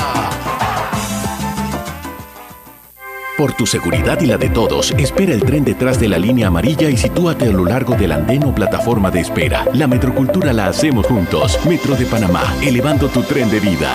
Por 3.38 3.54
tu 3.54 3.66
seguridad 3.66 4.20
y 4.20 4.26
la 4.26 4.36
de 4.36 4.50
todos, 4.50 4.90
espera 4.98 5.32
el 5.32 5.44
tren 5.44 5.64
detrás 5.64 5.98
de 5.98 6.08
la 6.08 6.18
línea 6.18 6.48
amarilla 6.48 6.90
y 6.90 6.98
sitúate 6.98 7.46
a 7.46 7.52
lo 7.52 7.64
largo 7.64 7.94
del 7.94 8.12
andén 8.12 8.44
o 8.44 8.54
plataforma 8.54 9.10
de 9.10 9.20
espera. 9.20 9.64
La 9.72 9.86
metrocultura 9.86 10.52
la 10.52 10.66
hacemos 10.66 11.06
juntos. 11.06 11.58
Metro 11.64 11.94
de 11.94 12.04
Panamá, 12.04 12.42
elevando 12.60 13.08
tu 13.08 13.22
tren 13.22 13.48
de 13.48 13.60
vida. 13.60 13.94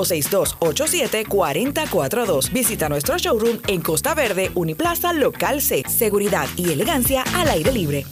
6287-4042. 0.03 2.51
Visita 2.51 2.89
nuestro 2.89 3.17
showroom 3.17 3.59
en 3.67 3.81
Costa 3.81 4.13
Verde, 4.13 4.51
Uniplaza, 4.55 5.13
Local 5.13 5.61
C. 5.61 5.83
Seguridad 5.87 6.47
y 6.55 6.71
elegancia 6.71 7.23
al 7.35 7.49
aire 7.49 7.71
libre. 7.71 8.05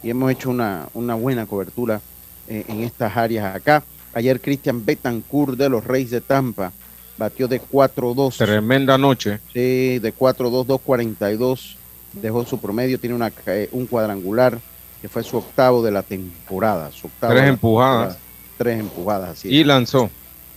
Y 0.05 0.11
hemos 0.11 0.31
hecho 0.31 0.49
una, 0.49 0.87
una 0.95 1.17
buena 1.17 1.45
cobertura 1.47 2.01
eh, 2.47 2.65
en 2.69 2.85
estas 2.85 3.17
áreas 3.17 3.53
acá. 3.53 3.83
Ayer 4.15 4.41
Cristian 4.41 4.85
Betancourt 4.85 5.59
de 5.59 5.71
los 5.71 5.83
Reyes 5.83 6.13
de 6.13 6.21
Tampa 6.21 6.73
batió 7.19 7.49
de 7.49 7.61
4-2. 7.61 8.37
Tremenda 8.37 8.97
noche. 8.99 9.41
Sí, 9.53 9.99
de 9.99 10.15
4-2, 10.15 10.67
2-42. 10.67 11.77
Dejó 12.13 12.45
su 12.47 12.59
promedio, 12.59 12.99
tiene 12.99 13.15
una, 13.15 13.31
eh, 13.47 13.69
un 13.73 13.87
cuadrangular 13.87 14.59
que 15.03 15.09
fue 15.09 15.23
su 15.23 15.37
octavo 15.37 15.83
de 15.83 15.91
la 15.91 16.03
temporada. 16.03 16.91
Su 16.93 17.09
octavo 17.09 17.35
Tres 17.35 17.49
empujadas. 17.49 18.15
temporada. 18.17 18.19
Tres 18.59 18.81
empujadas, 18.81 19.31
así 19.31 19.49
Y 19.49 19.61
es. 19.61 19.67
lanzó. 19.67 20.11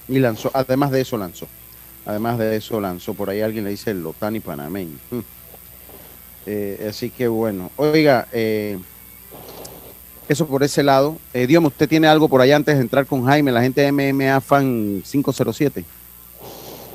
Y 0.07 0.19
lanzó, 0.19 0.49
además 0.53 0.91
de 0.91 1.01
eso 1.01 1.17
lanzó. 1.17 1.47
Además 2.05 2.37
de 2.37 2.55
eso 2.55 2.79
lanzó. 2.79 3.13
Por 3.13 3.29
ahí 3.29 3.41
alguien 3.41 3.65
le 3.65 3.71
dice 3.71 3.91
el 3.91 4.01
Lotani 4.03 4.39
panameño. 4.39 4.97
Eh, 6.45 6.87
así 6.89 7.11
que 7.11 7.27
bueno. 7.27 7.69
Oiga, 7.75 8.27
eh, 8.31 8.79
eso 10.27 10.47
por 10.47 10.63
ese 10.63 10.81
lado. 10.81 11.17
Eh, 11.33 11.45
Dios, 11.45 11.63
usted 11.63 11.87
tiene 11.87 12.07
algo 12.07 12.27
por 12.27 12.41
allá 12.41 12.55
antes 12.55 12.75
de 12.75 12.81
entrar 12.81 13.05
con 13.05 13.23
Jaime, 13.25 13.51
la 13.51 13.61
gente 13.61 13.81
de 13.81 13.91
MMA 13.91 14.41
Fan 14.41 15.03
507. 15.05 15.83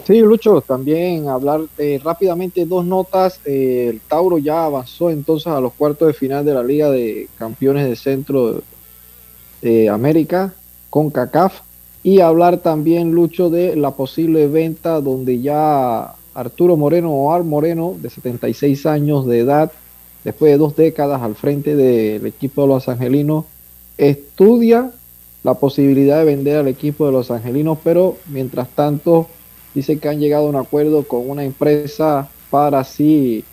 Sí, 0.07 0.21
Lucho, 0.21 0.61
también 0.61 1.29
hablar 1.29 1.63
eh, 1.79 1.99
rápidamente 2.03 2.67
dos 2.67 2.85
notas. 2.85 3.41
Eh, 3.47 3.89
el 3.91 4.01
Tauro 4.01 4.37
ya 4.37 4.67
avanzó 4.67 5.11
entonces 5.11 5.47
a 5.47 5.61
los 5.61 5.73
cuartos 5.73 6.09
de 6.09 6.15
final 6.15 6.45
de 6.45 6.53
la 6.53 6.63
Liga 6.63 6.91
de 6.91 7.29
Campeones 7.39 7.89
de 7.89 7.97
Centro 7.97 8.63
de 9.63 9.89
América 9.89 10.53
con 10.91 11.11
CACAF. 11.11 11.61
Y 12.03 12.21
hablar 12.21 12.59
también, 12.59 13.13
Lucho, 13.13 13.49
de 13.49 13.77
la 13.77 13.93
posible 13.93 14.47
venta 14.47 15.01
donde 15.01 15.41
ya 15.41 16.15
Arturo 16.35 16.77
Moreno 16.77 17.11
o 17.11 17.33
Ar 17.33 17.45
Moreno, 17.45 17.97
de 17.99 18.11
76 18.11 18.85
años 18.85 19.25
de 19.27 19.39
edad, 19.39 19.73
después 20.23 20.53
de 20.53 20.59
dos 20.59 20.77
décadas 20.77 21.23
al 21.23 21.35
frente 21.35 21.77
del 21.77 22.27
equipo 22.27 22.63
de 22.63 22.69
los 22.69 22.91
Angelinos, 22.91 23.47
estudia 23.97 24.91
la 25.45 25.55
posibilidad 25.55 26.19
de 26.19 26.25
vender 26.27 26.59
al 26.59 26.69
equipo 26.69 27.07
de 27.07 27.13
los 27.13 27.31
Angelinos, 27.31 27.79
pero 27.83 28.19
mientras 28.29 28.69
tanto 28.69 29.29
dice 29.75 29.99
que 29.99 30.09
han 30.09 30.21
llegado 30.21 30.47
a 30.47 30.51
un 30.51 30.57
acuerdo 30.57 31.03
con 31.03 31.29
una 31.29 31.45
empresa 31.45 32.29
para 32.51 32.81
así 32.81 33.45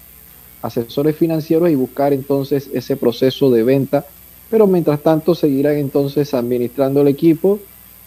asesores 0.61 1.15
financieros 1.15 1.69
y 1.69 1.75
buscar 1.75 2.13
entonces 2.13 2.69
ese 2.73 2.95
proceso 2.95 3.49
de 3.49 3.63
venta, 3.63 4.05
pero 4.49 4.67
mientras 4.67 5.01
tanto 5.01 5.33
seguirán 5.33 5.77
entonces 5.77 6.33
administrando 6.33 7.01
el 7.01 7.07
equipo 7.07 7.59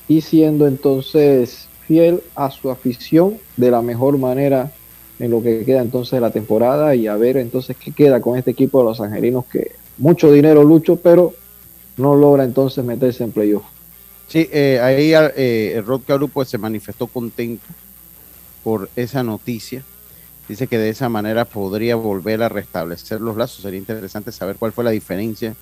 y 0.06 0.20
siendo 0.20 0.66
entonces 0.66 1.68
fiel 1.86 2.20
a 2.36 2.50
su 2.50 2.70
afición 2.70 3.38
de 3.56 3.70
la 3.70 3.82
mejor 3.82 4.18
manera 4.18 4.70
en 5.18 5.30
lo 5.30 5.42
que 5.42 5.64
queda 5.64 5.80
entonces 5.80 6.12
de 6.12 6.20
la 6.20 6.30
temporada 6.30 6.94
y 6.94 7.06
a 7.06 7.16
ver 7.16 7.36
entonces 7.36 7.76
qué 7.76 7.92
queda 7.92 8.20
con 8.20 8.38
este 8.38 8.52
equipo 8.52 8.78
de 8.78 8.84
los 8.84 9.00
angelinos 9.00 9.44
que 9.46 9.72
mucho 9.98 10.30
dinero 10.30 10.64
lucho, 10.64 10.96
pero 10.96 11.34
no 11.96 12.14
logra 12.14 12.44
entonces 12.44 12.84
meterse 12.84 13.24
en 13.24 13.32
playoff. 13.32 13.64
Sí, 14.26 14.48
eh, 14.52 14.80
ahí 14.82 15.12
eh, 15.36 15.82
Rod 15.84 16.00
Caru 16.06 16.28
pues 16.28 16.48
se 16.48 16.58
manifestó 16.58 17.06
contento 17.06 17.64
por 18.64 18.90
esa 18.96 19.22
noticia. 19.22 19.84
Dice 20.48 20.66
que 20.66 20.78
de 20.78 20.88
esa 20.88 21.08
manera 21.08 21.44
podría 21.44 21.94
volver 21.94 22.42
a 22.42 22.48
restablecer 22.48 23.20
los 23.20 23.36
lazos. 23.36 23.62
Sería 23.62 23.78
interesante 23.78 24.32
saber 24.32 24.56
cuál 24.56 24.72
fue 24.72 24.84
la 24.84 24.90
diferencia 24.90 25.54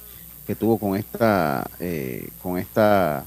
que 0.47 0.55
tuvo 0.55 0.79
con 0.79 0.97
esta, 0.97 1.71
eh, 1.79 2.31
con 2.43 2.59
esta 2.59 3.25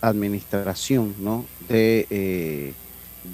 administración 0.00 1.14
¿no? 1.18 1.44
de, 1.68 2.06
eh, 2.10 2.72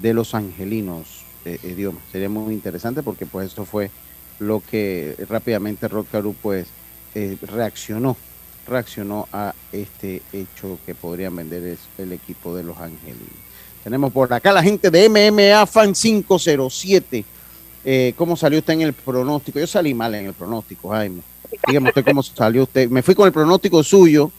de 0.00 0.14
los 0.14 0.34
angelinos 0.34 1.20
eh. 1.44 1.90
Sería 2.12 2.28
muy 2.28 2.52
interesante 2.52 3.02
porque 3.02 3.26
pues 3.26 3.52
eso 3.52 3.64
fue 3.64 3.90
lo 4.38 4.60
que 4.60 5.16
rápidamente 5.28 5.88
Rod 5.88 6.06
Caru 6.10 6.34
pues 6.34 6.68
eh, 7.14 7.36
reaccionó 7.42 8.16
reaccionó 8.66 9.26
a 9.32 9.54
este 9.72 10.22
hecho 10.32 10.78
que 10.86 10.94
podrían 10.94 11.34
vender 11.34 11.76
el 11.98 12.12
equipo 12.12 12.54
de 12.54 12.62
los 12.62 12.78
angelinos. 12.78 13.49
Tenemos 13.82 14.12
por 14.12 14.32
acá 14.32 14.52
la 14.52 14.62
gente 14.62 14.90
de 14.90 15.08
MMA 15.08 15.66
Fan 15.66 15.94
507. 15.94 17.24
Eh, 17.82 18.12
¿Cómo 18.16 18.36
salió 18.36 18.58
usted 18.58 18.74
en 18.74 18.82
el 18.82 18.92
pronóstico? 18.92 19.58
Yo 19.58 19.66
salí 19.66 19.94
mal 19.94 20.14
en 20.14 20.26
el 20.26 20.34
pronóstico, 20.34 20.90
Jaime. 20.90 21.22
dígame 21.66 21.88
usted 21.88 22.04
cómo 22.04 22.22
salió 22.22 22.64
usted. 22.64 22.90
Me 22.90 23.02
fui 23.02 23.14
con 23.14 23.26
el 23.26 23.32
pronóstico 23.32 23.82
suyo. 23.82 24.30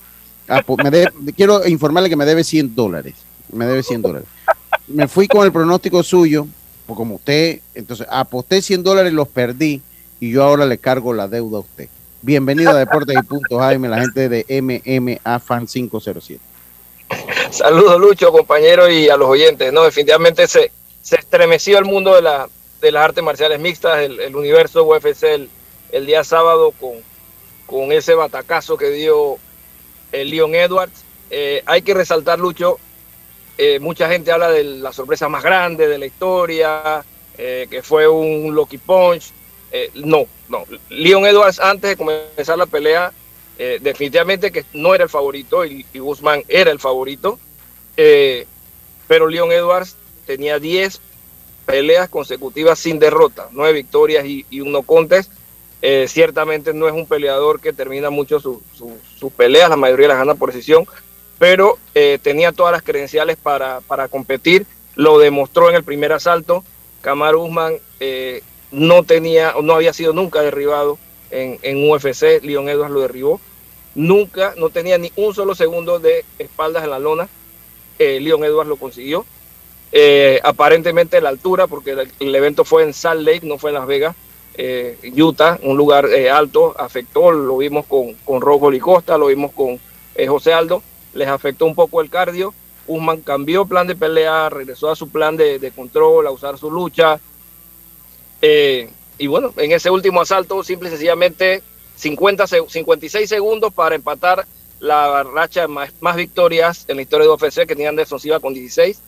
Quiero 1.35 1.65
informarle 1.67 2.09
que 2.09 2.15
me 2.15 2.25
debe 2.25 2.43
100 2.43 2.75
dólares. 2.75 3.15
Me 3.51 3.65
debe 3.65 3.81
100 3.81 4.01
dólares. 4.01 4.27
Me 4.87 5.07
fui 5.07 5.27
con 5.27 5.45
el 5.45 5.51
pronóstico 5.51 6.03
suyo, 6.03 6.47
pues 6.85 6.97
como 6.97 7.15
usted, 7.15 7.61
entonces 7.73 8.05
aposté 8.09 8.61
100 8.61 8.83
dólares, 8.83 9.13
los 9.13 9.27
perdí 9.27 9.81
y 10.19 10.31
yo 10.31 10.43
ahora 10.43 10.65
le 10.65 10.77
cargo 10.77 11.13
la 11.13 11.27
deuda 11.27 11.57
a 11.57 11.61
usted. 11.61 11.87
Bienvenido 12.21 12.71
a 12.71 12.75
Deportes 12.75 13.17
y 13.17 13.23
Punto 13.23 13.59
Jaime, 13.59 13.87
la 13.87 14.01
gente 14.01 14.27
de 14.27 14.61
MMA 14.61 15.39
Fan 15.39 15.65
507. 15.65 16.50
Saludos, 17.51 17.99
Lucho, 17.99 18.31
compañero, 18.31 18.89
y 18.89 19.09
a 19.09 19.17
los 19.17 19.27
oyentes. 19.27 19.73
No, 19.73 19.83
definitivamente 19.83 20.47
se, 20.47 20.71
se 21.01 21.17
estremeció 21.17 21.77
el 21.79 21.83
mundo 21.83 22.15
de, 22.15 22.21
la, 22.21 22.47
de 22.79 22.91
las 22.93 23.03
artes 23.03 23.21
marciales 23.21 23.59
mixtas, 23.59 23.99
el, 23.99 24.33
universo 24.33 24.85
UFC 24.85 25.23
el, 25.91 26.05
día 26.05 26.23
sábado 26.23 26.71
con, 26.71 26.93
con 27.65 27.91
ese 27.91 28.15
batacazo 28.15 28.77
que 28.77 28.89
dio 28.91 29.37
el 30.13 30.29
Leon 30.29 30.55
Edwards. 30.55 31.03
Eh, 31.29 31.61
hay 31.65 31.81
que 31.81 31.93
resaltar, 31.93 32.39
Lucho, 32.39 32.79
eh, 33.57 33.79
mucha 33.81 34.07
gente 34.07 34.31
habla 34.31 34.49
de 34.49 34.63
la 34.63 34.93
sorpresa 34.93 35.27
más 35.27 35.43
grande 35.43 35.89
de 35.89 35.97
la 35.97 36.05
historia, 36.05 37.03
eh, 37.37 37.67
que 37.69 37.83
fue 37.83 38.07
un 38.07 38.55
Lucky 38.55 38.77
Punch. 38.77 39.33
No, 39.95 40.25
no. 40.47 40.63
Leon 40.87 41.25
Edwards, 41.25 41.59
antes 41.59 41.91
de 41.91 41.97
comenzar 41.97 42.57
la 42.57 42.65
pelea, 42.65 43.11
eh, 43.63 43.77
definitivamente 43.79 44.51
que 44.51 44.65
no 44.73 44.95
era 44.95 45.03
el 45.03 45.09
favorito 45.09 45.63
y, 45.65 45.85
Guzmán 45.99 46.43
era 46.47 46.71
el 46.71 46.79
favorito. 46.79 47.37
Eh, 47.95 48.47
pero 49.07 49.27
Leon 49.27 49.51
Edwards 49.51 49.95
tenía 50.25 50.57
10 50.57 50.99
peleas 51.67 52.09
consecutivas 52.09 52.79
sin 52.79 52.97
derrota, 52.97 53.49
9 53.51 53.73
victorias 53.73 54.25
y, 54.25 54.45
y 54.49 54.61
un 54.61 54.71
no 54.71 54.81
contest. 54.81 55.31
Eh, 55.83 56.05
ciertamente 56.07 56.73
no 56.73 56.87
es 56.87 56.93
un 56.93 57.05
peleador 57.05 57.59
que 57.59 57.71
termina 57.73 58.09
mucho 58.09 58.39
su- 58.39 58.61
su- 58.73 58.97
sus 59.19 59.31
peleas, 59.31 59.69
la 59.69 59.75
mayoría 59.75 60.07
las 60.07 60.17
gana 60.17 60.33
por 60.35 60.51
decisión, 60.51 60.85
pero 61.37 61.77
tenía 62.21 62.51
todas 62.51 62.71
las 62.71 62.81
credenciales 62.83 63.35
para, 63.37 63.81
para 63.81 64.07
competir, 64.07 64.65
lo 64.95 65.19
demostró 65.19 65.69
en 65.69 65.75
el 65.75 65.83
primer 65.83 66.13
asalto. 66.13 66.63
Usman 67.35 67.75
eh, 67.99 68.41
no 68.71 69.03
tenía, 69.03 69.53
no 69.61 69.73
había 69.73 69.93
sido 69.93 70.13
nunca 70.13 70.41
derribado 70.41 70.97
en, 71.31 71.57
en 71.63 71.89
UFC, 71.89 72.41
Leon 72.43 72.69
Edwards 72.69 72.93
lo 72.93 73.01
derribó. 73.01 73.39
Nunca, 73.95 74.53
no 74.57 74.69
tenía 74.69 74.97
ni 74.97 75.11
un 75.15 75.33
solo 75.33 75.55
segundo 75.55 75.99
de 75.99 76.25
espaldas 76.39 76.83
en 76.83 76.89
la 76.89 76.99
lona. 76.99 77.27
Eh, 77.99 78.19
Leon 78.19 78.43
Edwards 78.43 78.69
lo 78.69 78.77
consiguió. 78.77 79.25
Eh, 79.91 80.39
aparentemente 80.43 81.19
la 81.19 81.29
altura, 81.29 81.67
porque 81.67 81.95
el, 82.19 82.35
evento 82.35 82.63
fue 82.63 82.83
en 82.83 82.93
Salt 82.93 83.21
Lake, 83.21 83.45
no 83.45 83.57
fue 83.57 83.71
en 83.71 83.75
Las 83.75 83.87
Vegas, 83.87 84.15
eh, 84.55 84.97
Utah, 85.17 85.59
un 85.63 85.75
lugar 85.75 86.05
eh, 86.05 86.29
alto, 86.29 86.73
afectó, 86.77 87.31
lo 87.31 87.57
vimos 87.57 87.85
con, 87.85 88.13
con 88.25 88.41
Rocco 88.41 88.71
Costa, 88.79 89.17
lo 89.17 89.27
vimos 89.27 89.51
con 89.51 89.79
eh, 90.15 90.27
José 90.27 90.53
Aldo, 90.53 90.81
les 91.13 91.27
afectó 91.27 91.65
un 91.65 91.75
poco 91.75 92.01
el 92.01 92.09
cardio. 92.09 92.53
Usman 92.87 93.21
cambió 93.21 93.65
plan 93.65 93.87
de 93.87 93.95
pelea, 93.95 94.49
regresó 94.49 94.89
a 94.89 94.95
su 94.95 95.09
plan 95.09 95.37
de, 95.37 95.59
de 95.59 95.71
control, 95.71 96.27
a 96.27 96.31
usar 96.31 96.57
su 96.57 96.69
lucha. 96.69 97.19
Eh, 98.41 98.89
y 99.17 99.27
bueno, 99.27 99.53
en 99.57 99.71
ese 99.71 99.89
último 99.89 100.21
asalto, 100.21 100.63
simple 100.63 100.89
y 100.89 100.91
sencillamente 100.91 101.61
50, 102.01 102.45
seg- 102.45 102.67
56 102.67 103.29
segundos 103.29 103.71
para 103.73 103.93
empatar 103.95 104.45
la 104.79 105.21
racha 105.23 105.67
más, 105.67 105.91
más 106.01 106.15
victorias 106.15 106.85
en 106.87 106.95
la 106.95 107.03
historia 107.03 107.27
de 107.27 107.33
UFC 107.33 107.59
que 107.59 107.75
tenían 107.75 107.89
Anderson 107.89 108.19
Silva 108.19 108.39
con 108.39 108.53
16 108.55 108.99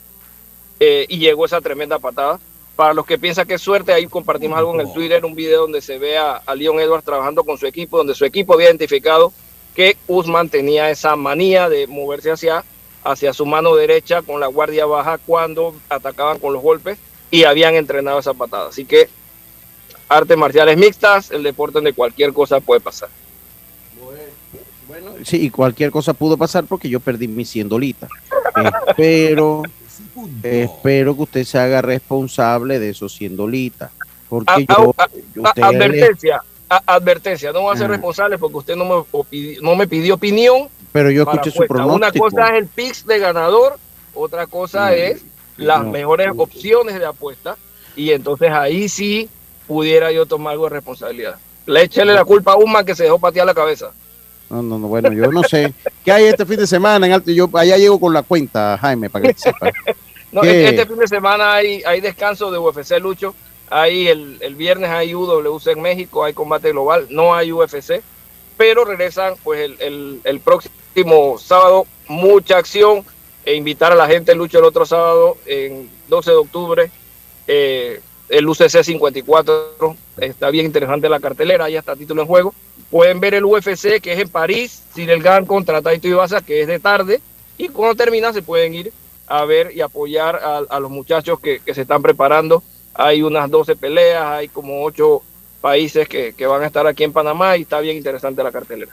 eh, 0.80 1.06
y 1.10 1.18
llegó 1.18 1.46
esa 1.46 1.60
tremenda 1.62 1.98
patada. 1.98 2.39
Para 2.76 2.94
los 2.94 3.06
que 3.06 3.18
piensan 3.18 3.48
que 3.48 3.56
es 3.56 3.62
suerte, 3.62 3.94
ahí 3.94 4.06
compartimos 4.08 4.58
algo 4.58 4.74
en 4.76 4.82
el 4.82 4.94
Twitter, 4.94 5.26
un 5.26 5.34
video 5.36 5.62
donde 5.62 5.82
se 5.82 5.98
ve 5.98 6.18
a, 6.18 6.38
a 6.38 6.56
Leon 6.56 6.80
Edwards 6.80 7.06
trabajando 7.06 7.44
con 7.44 7.58
su 7.58 7.66
equipo, 7.68 7.98
donde 7.98 8.16
su 8.16 8.26
equipo 8.26 8.54
había 8.54 8.68
identificado 8.68 9.32
que 9.76 9.98
Usman 10.08 10.50
tenía 10.50 10.89
esa 10.91 11.16
manía 11.16 11.70
de 11.70 11.88
moverse 11.88 12.32
hacia, 12.32 12.64
hacia 13.04 13.34
su 13.34 13.46
mano 13.48 13.76
derecha 13.76 14.22
con 14.22 14.39
la 14.39 14.48
guardia 14.48 14.86
baja 14.86 15.18
cuando 15.20 15.74
atacaban 15.89 16.38
con 16.39 16.54
los 16.54 16.62
golpes 16.62 16.98
y 17.32 17.44
habían 17.46 17.74
entrenado 17.76 18.20
esa 18.20 18.34
patada. 18.36 18.70
Así 18.70 18.86
que 18.86 19.10
artes 20.14 20.38
marciales 20.38 20.78
mixtas, 20.78 21.32
el 21.32 21.43
deporte 21.43 21.74
donde 21.76 21.93
cualquier 21.93 22.34
cosa 22.34 22.59
puede 22.59 22.80
pasar. 22.82 23.09
Sí, 25.24 25.45
y 25.45 25.49
cualquier 25.49 25.89
cosa 25.91 26.14
pudo 26.14 26.38
pasar 26.38 26.66
porque 26.66 26.89
yo 26.89 26.99
perdí 26.99 27.28
mis 27.28 27.49
100 27.49 27.70
dolitas. 27.70 28.09
Espero, 28.88 29.64
espero 30.43 31.16
que 31.16 31.22
usted 31.24 31.43
se 31.45 31.57
haga 31.57 31.82
responsable 31.82 32.78
de 32.80 32.89
esos 32.89 33.14
100 33.14 33.36
dolitas. 33.36 33.91
Porque 34.30 34.66
A- 34.68 34.78
yo, 34.78 34.93
a- 34.97 35.07
a- 35.61 35.68
advertencia, 35.68 36.41
advertencia, 36.70 37.51
no 37.51 37.61
voy 37.61 37.74
a 37.76 37.78
ser 37.78 37.86
Ah. 37.86 37.89
responsable 37.93 38.38
porque 38.38 38.57
usted 38.57 38.76
no 38.76 38.86
me, 38.86 39.57
no 39.61 39.76
me 39.76 39.88
pidió 39.88 40.16
opinión. 40.16 40.68
pero 40.91 41.09
yo 41.09 41.24
escuché 41.24 41.49
su 41.49 41.64
apuesta. 41.64 41.86
Una 41.86 42.11
pronóstico. 42.11 42.26
cosa 42.30 42.47
es 42.49 42.53
el 42.61 42.68
pix 42.68 43.05
de 43.07 43.18
ganador, 43.20 43.78
otra 44.14 44.45
cosa 44.45 44.93
es 44.93 45.24
las 45.57 45.84
no. 45.84 45.89
mejores 45.91 46.30
opciones 46.38 46.99
de 46.99 47.05
apuesta 47.05 47.57
y 47.95 48.11
entonces 48.11 48.51
ahí 48.51 48.88
sí 48.89 49.28
pudiera 49.74 50.11
yo 50.11 50.26
tomar 50.26 50.53
algo 50.53 50.65
de 50.65 50.69
responsabilidad. 50.69 51.36
Le 51.65 51.82
échele 51.82 52.13
la 52.13 52.24
culpa 52.24 52.51
a 52.53 52.55
Uma 52.57 52.84
que 52.84 52.93
se 52.95 53.03
dejó 53.03 53.17
patear 53.19 53.45
la 53.45 53.53
cabeza. 53.53 53.91
No, 54.49 54.61
no, 54.61 54.78
no, 54.78 54.88
bueno, 54.88 55.11
yo 55.11 55.32
no 55.32 55.41
sé. 55.43 55.74
¿Qué 56.05 56.11
hay 56.11 56.26
este 56.26 56.45
fin 56.45 56.57
de 56.57 56.67
semana 56.67 57.07
en 57.07 57.13
Alto? 57.13 57.32
Yo 57.32 57.49
allá 57.53 57.78
llego 57.78 57.99
con 57.99 58.13
la 58.13 58.21
cuenta, 58.21 58.78
Jaime, 58.80 59.09
para 59.09 59.28
que 59.28 59.39
sepa. 59.39 59.71
No, 60.32 60.41
¿Qué? 60.41 60.67
este 60.67 60.88
fin 60.88 60.97
de 60.97 61.07
semana 61.07 61.53
hay, 61.53 61.84
hay 61.86 62.01
descanso 62.01 62.49
de 62.51 62.57
UFC 62.57 62.97
Lucho. 62.99 63.36
Hay 63.69 64.07
el, 64.07 64.38
el 64.41 64.55
viernes 64.55 64.89
hay 64.89 65.13
UWC 65.13 65.67
en 65.67 65.82
México, 65.82 66.24
hay 66.24 66.34
combate 66.34 66.71
global, 66.71 67.05
no 67.11 67.36
hay 67.36 67.51
UFC, 67.51 68.01
pero 68.57 68.84
regresan 68.84 69.36
pues 69.43 69.59
el, 69.61 69.76
el- 69.80 70.21
el 70.24 70.39
próximo 70.39 71.38
sábado, 71.39 71.86
mucha 72.07 72.57
acción 72.57 73.03
e 73.45 73.53
invitar 73.55 73.91
a 73.91 73.95
la 73.95 74.07
gente 74.07 74.34
Lucho 74.36 74.57
el 74.57 74.65
otro 74.65 74.86
sábado, 74.88 75.38
en 75.45 75.88
12 76.07 76.32
de 76.32 76.38
octubre, 76.38 76.91
eh, 77.47 78.01
el 78.34 78.50
UCC 78.50 78.84
54, 78.84 79.96
está 80.18 80.50
bien 80.50 80.66
interesante 80.66 81.08
la 81.08 81.20
cartelera, 81.20 81.70
ya 81.70 81.80
está 81.80 81.96
título 81.96 82.24
en 82.24 82.28
juego. 82.28 82.54
Pueden 82.90 83.20
ver 83.20 83.36
el 83.36 83.46
UFC 83.46 84.02
que 84.02 84.14
es 84.14 84.20
en 84.20 84.30
París, 84.30 84.82
Gan 84.96 85.46
contra 85.46 85.84
Taito 85.84 86.08
Ibaza, 86.08 86.42
que 86.42 86.62
es 86.62 86.68
de 86.68 86.80
tarde, 86.80 87.22
y 87.60 87.70
cuando 87.70 87.96
termina 87.96 88.34
se 88.34 88.42
pueden 88.42 88.74
ir 88.74 88.92
a 89.28 89.46
ver 89.46 89.72
y 89.76 89.82
apoyar 89.82 90.36
a, 90.68 90.80
los 90.80 90.90
muchachos 90.90 91.40
que, 91.40 91.62
se 91.74 91.82
están 91.82 92.02
preparando. 92.02 92.64
Hay 92.96 93.22
unas 93.22 93.50
12 93.52 93.76
peleas, 93.76 94.26
hay 94.26 94.48
como 94.48 94.84
8 94.84 95.22
países 95.62 96.10
que, 96.10 96.34
que 96.34 96.48
van 96.48 96.64
a 96.64 96.68
estar 96.68 96.86
aquí 96.88 97.04
en 97.04 97.14
Panamá 97.14 97.56
y 97.56 97.62
está 97.62 97.80
bien 97.82 97.98
interesante 97.98 98.44
la 98.44 98.52
cartelera. 98.52 98.92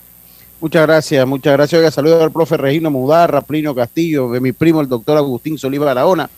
Muchas 0.61 0.87
gracias, 0.87 1.27
muchas 1.27 1.55
gracias. 1.55 1.79
Oiga, 1.79 1.91
saludos 1.91 2.23
al 2.23 2.31
profe 2.31 2.59
Regino 2.59 2.91
Mudarra, 2.91 3.41
Plinio 3.41 3.75
Castillo, 3.75 4.31
de 4.31 4.41
mi 4.41 4.53
primo, 4.53 4.83
el 4.83 4.89
doctor 4.89 5.17
Agustín 5.17 5.57
Soliva 5.57 5.87
Barahona. 5.87 6.29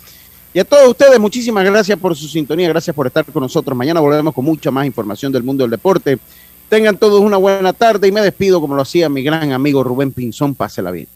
Y 0.54 0.58
a 0.58 0.64
todos 0.64 0.88
ustedes, 0.88 1.18
muchísimas 1.18 1.64
gracias 1.64 1.98
por 1.98 2.14
su 2.14 2.28
sintonía, 2.28 2.68
gracias 2.68 2.94
por 2.94 3.06
estar 3.06 3.24
con 3.24 3.42
nosotros. 3.42 3.76
Mañana 3.76 4.00
volvemos 4.00 4.34
con 4.34 4.44
mucha 4.44 4.70
más 4.70 4.84
información 4.84 5.32
del 5.32 5.42
mundo 5.42 5.64
del 5.64 5.70
deporte. 5.70 6.18
Tengan 6.68 6.96
todos 6.96 7.20
una 7.20 7.38
buena 7.38 7.72
tarde 7.72 8.08
y 8.08 8.12
me 8.12 8.20
despido 8.20 8.60
como 8.60 8.74
lo 8.74 8.82
hacía 8.82 9.08
mi 9.08 9.22
gran 9.22 9.52
amigo 9.52 9.82
Rubén 9.82 10.12
Pinzón. 10.12 10.54
Pásela 10.54 10.90
bien. 10.90 11.08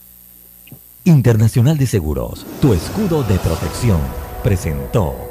Internacional 1.04 1.78
de 1.78 1.86
Seguros, 1.86 2.44
tu 2.60 2.72
escudo 2.72 3.22
de 3.22 3.38
protección, 3.38 4.00
presentó 4.42 5.25